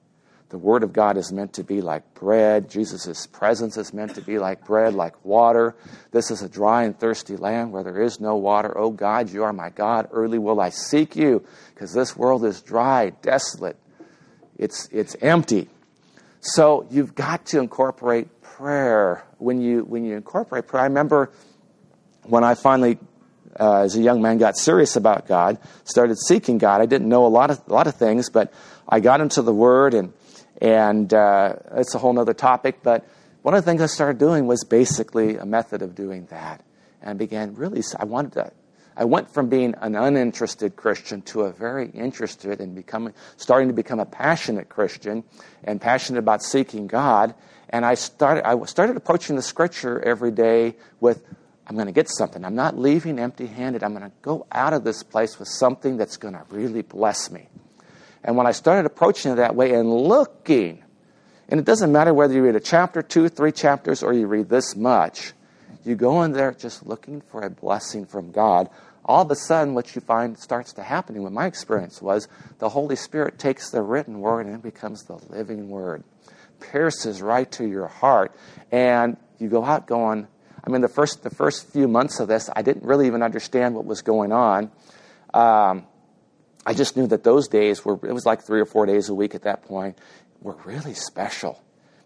The 0.48 0.58
Word 0.58 0.82
of 0.82 0.92
God 0.92 1.16
is 1.16 1.32
meant 1.32 1.54
to 1.54 1.64
be 1.64 1.80
like 1.80 2.12
bread. 2.12 2.68
Jesus' 2.68 3.26
presence 3.26 3.78
is 3.78 3.94
meant 3.94 4.16
to 4.16 4.20
be 4.20 4.38
like 4.38 4.66
bread, 4.66 4.92
like 4.92 5.24
water. 5.24 5.74
This 6.10 6.30
is 6.30 6.42
a 6.42 6.48
dry 6.48 6.84
and 6.84 6.98
thirsty 6.98 7.36
land 7.36 7.72
where 7.72 7.82
there 7.82 8.02
is 8.02 8.20
no 8.20 8.36
water. 8.36 8.76
Oh 8.76 8.90
God, 8.90 9.30
you 9.30 9.44
are 9.44 9.52
my 9.54 9.70
God. 9.70 10.08
Early 10.12 10.38
will 10.38 10.60
I 10.60 10.68
seek 10.68 11.16
you 11.16 11.42
because 11.74 11.94
this 11.94 12.16
world 12.18 12.44
is 12.44 12.60
dry, 12.60 13.10
desolate. 13.22 13.78
It's, 14.58 14.90
it's 14.92 15.16
empty. 15.22 15.70
So 16.40 16.86
you've 16.90 17.14
got 17.14 17.46
to 17.46 17.58
incorporate 17.58 18.28
prayer. 18.56 19.24
When 19.38 19.60
you, 19.60 19.84
when 19.84 20.04
you 20.04 20.16
incorporate 20.16 20.66
prayer, 20.66 20.82
I 20.82 20.86
remember 20.86 21.30
when 22.24 22.44
I 22.44 22.54
finally 22.54 22.98
uh, 23.58 23.82
as 23.82 23.96
a 23.96 24.00
young 24.00 24.22
man, 24.22 24.38
got 24.38 24.56
serious 24.56 24.96
about 24.96 25.26
God, 25.26 25.58
started 25.84 26.18
seeking 26.18 26.58
God. 26.58 26.80
I 26.80 26.86
didn't 26.86 27.08
know 27.08 27.26
a 27.26 27.28
lot 27.28 27.50
of 27.50 27.60
a 27.66 27.72
lot 27.72 27.86
of 27.86 27.94
things, 27.96 28.30
but 28.30 28.52
I 28.88 29.00
got 29.00 29.20
into 29.20 29.42
the 29.42 29.52
Word, 29.52 29.94
and 29.94 30.12
and 30.60 31.12
uh, 31.12 31.56
it's 31.72 31.94
a 31.94 31.98
whole 31.98 32.18
other 32.18 32.34
topic. 32.34 32.78
But 32.82 33.06
one 33.42 33.54
of 33.54 33.64
the 33.64 33.70
things 33.70 33.82
I 33.82 33.86
started 33.86 34.18
doing 34.18 34.46
was 34.46 34.64
basically 34.64 35.36
a 35.36 35.44
method 35.44 35.82
of 35.82 35.94
doing 35.94 36.26
that, 36.30 36.64
and 37.00 37.10
I 37.10 37.14
began 37.14 37.54
really. 37.54 37.82
I 37.98 38.04
wanted 38.04 38.32
to. 38.32 38.52
I 38.94 39.06
went 39.06 39.30
from 39.32 39.48
being 39.48 39.74
an 39.80 39.96
uninterested 39.96 40.76
Christian 40.76 41.22
to 41.22 41.42
a 41.42 41.52
very 41.52 41.88
interested 41.90 42.60
and 42.60 42.74
becoming, 42.74 43.14
starting 43.38 43.68
to 43.68 43.74
become 43.74 44.00
a 44.00 44.06
passionate 44.06 44.68
Christian, 44.68 45.24
and 45.64 45.80
passionate 45.80 46.18
about 46.18 46.42
seeking 46.42 46.86
God. 46.86 47.34
And 47.72 47.84
I 47.86 47.94
started. 47.94 48.46
I 48.46 48.62
started 48.66 48.96
approaching 48.96 49.34
the 49.34 49.42
Scripture 49.42 50.00
every 50.00 50.30
day 50.30 50.76
with 51.00 51.24
I'm 51.66 51.76
going 51.76 51.86
to 51.86 51.92
get 51.92 52.10
something. 52.10 52.44
I'm 52.44 52.54
not 52.54 52.78
leaving 52.78 53.18
empty 53.18 53.46
handed. 53.46 53.82
I'm 53.82 53.94
going 53.94 54.08
to 54.08 54.12
go 54.20 54.46
out 54.52 54.72
of 54.72 54.84
this 54.84 55.02
place 55.02 55.38
with 55.38 55.48
something 55.48 55.96
that's 55.96 56.16
going 56.16 56.34
to 56.34 56.44
really 56.50 56.82
bless 56.82 57.30
me. 57.30 57.48
And 58.24 58.36
when 58.36 58.46
I 58.46 58.52
started 58.52 58.86
approaching 58.86 59.32
it 59.32 59.36
that 59.36 59.54
way 59.54 59.72
and 59.72 59.90
looking, 59.90 60.82
and 61.48 61.58
it 61.58 61.66
doesn't 61.66 61.90
matter 61.90 62.12
whether 62.12 62.34
you 62.34 62.42
read 62.42 62.56
a 62.56 62.60
chapter, 62.60 63.02
two, 63.02 63.28
three 63.28 63.52
chapters, 63.52 64.02
or 64.02 64.12
you 64.12 64.26
read 64.26 64.48
this 64.48 64.76
much, 64.76 65.32
you 65.84 65.94
go 65.94 66.22
in 66.22 66.32
there 66.32 66.52
just 66.52 66.86
looking 66.86 67.20
for 67.20 67.42
a 67.42 67.50
blessing 67.50 68.06
from 68.06 68.30
God. 68.30 68.68
All 69.04 69.22
of 69.22 69.30
a 69.30 69.36
sudden, 69.36 69.74
what 69.74 69.94
you 69.94 70.00
find 70.00 70.38
starts 70.38 70.72
to 70.74 70.82
happen, 70.82 71.20
what 71.22 71.32
my 71.32 71.46
experience 71.46 72.00
was, 72.00 72.28
the 72.58 72.68
Holy 72.68 72.94
Spirit 72.94 73.38
takes 73.38 73.70
the 73.70 73.82
written 73.82 74.20
word 74.20 74.46
and 74.46 74.54
it 74.54 74.62
becomes 74.62 75.04
the 75.04 75.16
living 75.30 75.68
word, 75.70 76.04
pierces 76.70 77.20
right 77.20 77.50
to 77.52 77.66
your 77.66 77.88
heart, 77.88 78.34
and 78.70 79.16
you 79.38 79.48
go 79.48 79.64
out 79.64 79.86
going, 79.86 80.28
I 80.64 80.70
mean, 80.70 80.80
the 80.80 80.88
first, 80.88 81.22
the 81.22 81.30
first 81.30 81.70
few 81.72 81.88
months 81.88 82.20
of 82.20 82.28
this, 82.28 82.48
I 82.54 82.62
didn't 82.62 82.84
really 82.84 83.06
even 83.06 83.22
understand 83.22 83.74
what 83.74 83.84
was 83.84 84.02
going 84.02 84.32
on. 84.32 84.70
Um, 85.34 85.86
I 86.64 86.74
just 86.74 86.96
knew 86.96 87.06
that 87.08 87.24
those 87.24 87.48
days 87.48 87.84
were, 87.84 87.94
it 87.94 88.12
was 88.12 88.24
like 88.24 88.42
three 88.42 88.60
or 88.60 88.66
four 88.66 88.86
days 88.86 89.08
a 89.08 89.14
week 89.14 89.34
at 89.34 89.42
that 89.42 89.64
point, 89.64 89.98
were 90.40 90.56
really 90.64 90.94
special. 90.94 91.60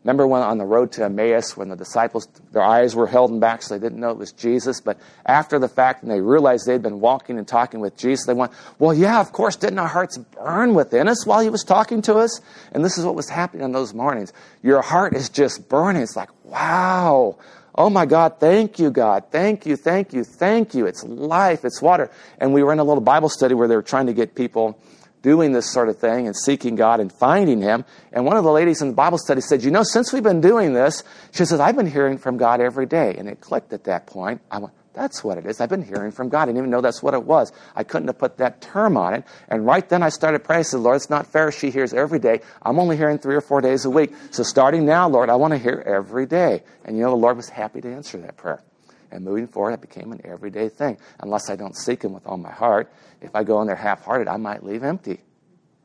Remember 0.06 0.24
when 0.24 0.40
on 0.40 0.58
the 0.58 0.64
road 0.64 0.92
to 0.92 1.04
Emmaus, 1.04 1.56
when 1.56 1.68
the 1.68 1.74
disciples, 1.74 2.28
their 2.52 2.62
eyes 2.62 2.94
were 2.94 3.08
held 3.08 3.40
back 3.40 3.60
so 3.60 3.76
they 3.76 3.84
didn't 3.84 3.98
know 3.98 4.10
it 4.10 4.16
was 4.16 4.30
Jesus, 4.30 4.80
but 4.80 5.00
after 5.26 5.58
the 5.58 5.68
fact 5.68 6.04
and 6.04 6.12
they 6.12 6.20
realized 6.20 6.64
they'd 6.64 6.80
been 6.80 7.00
walking 7.00 7.38
and 7.38 7.48
talking 7.48 7.80
with 7.80 7.96
Jesus, 7.96 8.24
they 8.24 8.32
went, 8.32 8.52
well, 8.78 8.94
yeah, 8.94 9.18
of 9.18 9.32
course, 9.32 9.56
didn't 9.56 9.80
our 9.80 9.88
hearts 9.88 10.16
burn 10.16 10.74
within 10.74 11.08
us 11.08 11.26
while 11.26 11.40
he 11.40 11.50
was 11.50 11.64
talking 11.64 12.02
to 12.02 12.14
us? 12.14 12.40
And 12.70 12.84
this 12.84 12.96
is 12.96 13.04
what 13.04 13.16
was 13.16 13.28
happening 13.28 13.64
on 13.64 13.72
those 13.72 13.94
mornings. 13.94 14.32
Your 14.62 14.80
heart 14.80 15.16
is 15.16 15.28
just 15.28 15.68
burning. 15.68 16.02
It's 16.02 16.14
like, 16.14 16.30
wow, 16.44 17.36
Oh 17.78 17.90
my 17.90 18.06
God, 18.06 18.40
thank 18.40 18.78
you, 18.78 18.90
God. 18.90 19.24
Thank 19.30 19.66
you, 19.66 19.76
thank 19.76 20.14
you, 20.14 20.24
thank 20.24 20.72
you. 20.72 20.86
It's 20.86 21.04
life, 21.04 21.62
it's 21.64 21.82
water. 21.82 22.10
And 22.38 22.54
we 22.54 22.62
were 22.62 22.72
in 22.72 22.78
a 22.78 22.84
little 22.84 23.02
Bible 23.02 23.28
study 23.28 23.54
where 23.54 23.68
they 23.68 23.76
were 23.76 23.82
trying 23.82 24.06
to 24.06 24.14
get 24.14 24.34
people 24.34 24.78
doing 25.26 25.50
this 25.50 25.68
sort 25.68 25.88
of 25.88 25.98
thing 25.98 26.28
and 26.28 26.36
seeking 26.36 26.76
God 26.76 27.00
and 27.00 27.12
finding 27.12 27.60
Him. 27.60 27.84
And 28.12 28.24
one 28.24 28.36
of 28.36 28.44
the 28.44 28.52
ladies 28.52 28.80
in 28.80 28.86
the 28.86 28.94
Bible 28.94 29.18
study 29.18 29.40
said, 29.40 29.64
You 29.64 29.72
know, 29.72 29.82
since 29.82 30.12
we've 30.12 30.22
been 30.22 30.40
doing 30.40 30.72
this, 30.72 31.02
she 31.32 31.44
says, 31.44 31.58
I've 31.58 31.74
been 31.74 31.90
hearing 31.90 32.16
from 32.16 32.36
God 32.36 32.60
every 32.60 32.86
day. 32.86 33.16
And 33.18 33.28
it 33.28 33.40
clicked 33.40 33.72
at 33.72 33.82
that 33.84 34.06
point. 34.06 34.40
I 34.52 34.58
went, 34.58 34.72
That's 34.92 35.24
what 35.24 35.36
it 35.36 35.44
is. 35.44 35.60
I've 35.60 35.68
been 35.68 35.82
hearing 35.82 36.12
from 36.12 36.28
God. 36.28 36.42
I 36.42 36.46
didn't 36.46 36.58
even 36.58 36.70
know 36.70 36.80
that's 36.80 37.02
what 37.02 37.12
it 37.12 37.24
was. 37.24 37.50
I 37.74 37.82
couldn't 37.82 38.06
have 38.06 38.18
put 38.18 38.36
that 38.36 38.60
term 38.60 38.96
on 38.96 39.14
it. 39.14 39.24
And 39.48 39.66
right 39.66 39.86
then 39.88 40.04
I 40.04 40.10
started 40.10 40.44
praying. 40.44 40.60
I 40.60 40.62
said, 40.62 40.78
Lord, 40.78 40.94
it's 40.94 41.10
not 41.10 41.26
fair. 41.26 41.50
She 41.50 41.72
hears 41.72 41.92
every 41.92 42.20
day. 42.20 42.40
I'm 42.62 42.78
only 42.78 42.96
hearing 42.96 43.18
three 43.18 43.34
or 43.34 43.40
four 43.40 43.60
days 43.60 43.84
a 43.84 43.90
week. 43.90 44.14
So 44.30 44.44
starting 44.44 44.86
now, 44.86 45.08
Lord, 45.08 45.28
I 45.28 45.34
want 45.34 45.54
to 45.54 45.58
hear 45.58 45.82
every 45.84 46.26
day. 46.26 46.62
And 46.84 46.96
you 46.96 47.02
know, 47.02 47.10
the 47.10 47.16
Lord 47.16 47.36
was 47.36 47.48
happy 47.48 47.80
to 47.80 47.92
answer 47.92 48.16
that 48.18 48.36
prayer. 48.36 48.62
And 49.10 49.24
moving 49.24 49.46
forward, 49.46 49.72
it 49.72 49.80
became 49.80 50.12
an 50.12 50.20
everyday 50.24 50.68
thing. 50.68 50.98
Unless 51.20 51.50
I 51.50 51.56
don't 51.56 51.76
seek 51.76 52.02
Him 52.02 52.12
with 52.12 52.26
all 52.26 52.36
my 52.36 52.52
heart, 52.52 52.92
if 53.20 53.34
I 53.34 53.44
go 53.44 53.60
in 53.60 53.66
there 53.66 53.76
half-hearted, 53.76 54.28
I 54.28 54.36
might 54.36 54.64
leave 54.64 54.82
empty. 54.82 55.20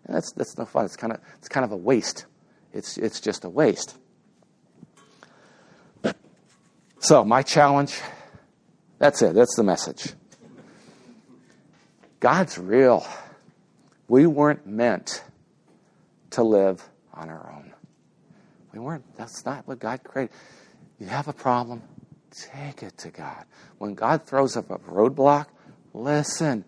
And 0.06 0.16
that's 0.16 0.32
that's 0.34 0.58
no 0.58 0.66
fun. 0.66 0.86
It's 0.86 0.96
kind 0.96 1.14
of 1.14 1.20
it's 1.38 1.48
kind 1.48 1.64
of 1.64 1.72
a 1.72 1.78
waste. 1.78 2.26
It's 2.74 2.98
it's 2.98 3.20
just 3.20 3.46
a 3.46 3.50
waste. 3.50 3.98
So 7.00 7.24
my 7.24 7.42
challenge. 7.42 8.00
That's 8.98 9.22
it. 9.24 9.34
That's 9.34 9.56
the 9.56 9.64
message. 9.64 10.14
God's 12.20 12.60
real. 12.60 13.06
We 14.08 14.28
weren't 14.28 14.68
meant 14.68 15.24
to 16.32 16.44
live 16.44 16.88
on 17.14 17.30
our 17.30 17.52
own. 17.56 17.74
We 18.74 18.80
weren't. 18.80 19.04
That's 19.18 19.44
not 19.44 19.68
what 19.68 19.80
God 19.80 20.04
created. 20.04 20.36
You 21.00 21.08
have 21.08 21.28
a 21.28 21.34
problem, 21.34 21.82
take 22.32 22.84
it 22.84 22.98
to 23.00 23.10
God. 23.10 23.46
When 23.78 23.94
God 23.94 24.26
throws 24.26 24.58
up 24.58 24.70
a 24.70 24.78
roadblock, 24.80 25.48
listen. 25.94 26.66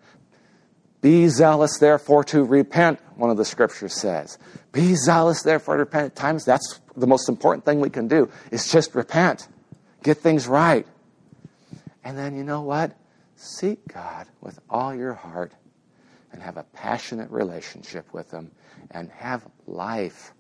Be 1.02 1.28
zealous, 1.28 1.78
therefore, 1.80 2.24
to 2.26 2.44
repent, 2.44 3.00
one 3.18 3.30
of 3.30 3.36
the 3.36 3.44
scriptures 3.44 3.94
says. 3.94 4.38
Be 4.72 4.96
zealous, 4.96 5.42
therefore, 5.44 5.76
to 5.76 5.80
repent. 5.80 6.06
At 6.06 6.16
times, 6.16 6.46
that's 6.46 6.80
the 6.96 7.08
most 7.08 7.28
important 7.28 7.66
thing 7.66 7.82
we 7.82 7.90
can 7.90 8.08
do, 8.08 8.30
is 8.52 8.72
just 8.72 8.96
repent. 8.96 9.48
Get 10.02 10.18
things 10.18 10.48
right. 10.48 10.88
And 12.06 12.18
then, 12.18 12.36
you 12.38 12.44
know 12.44 12.62
what? 12.62 12.96
Seek 13.36 13.86
God 13.88 14.28
with 14.40 14.60
all 14.70 14.96
your 14.96 15.14
heart 15.14 15.52
and 16.32 16.42
have 16.42 16.58
a 16.58 16.64
passionate 16.64 17.30
relationship 17.30 18.14
with 18.14 18.32
Him 18.32 18.52
and 18.92 19.12
have 19.12 19.46
life 19.68 20.34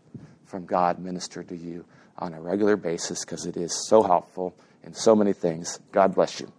from 0.45 0.65
God 0.65 0.99
ministered 0.99 1.49
to 1.49 1.57
you 1.57 1.85
on 2.17 2.33
a 2.33 2.41
regular 2.41 2.77
basis 2.77 3.25
because 3.25 3.45
it 3.45 3.57
is 3.57 3.87
so 3.87 4.03
helpful 4.03 4.55
in 4.83 4.93
so 4.93 5.15
many 5.15 5.33
things. 5.33 5.79
God 5.91 6.15
bless 6.15 6.39
you. 6.39 6.51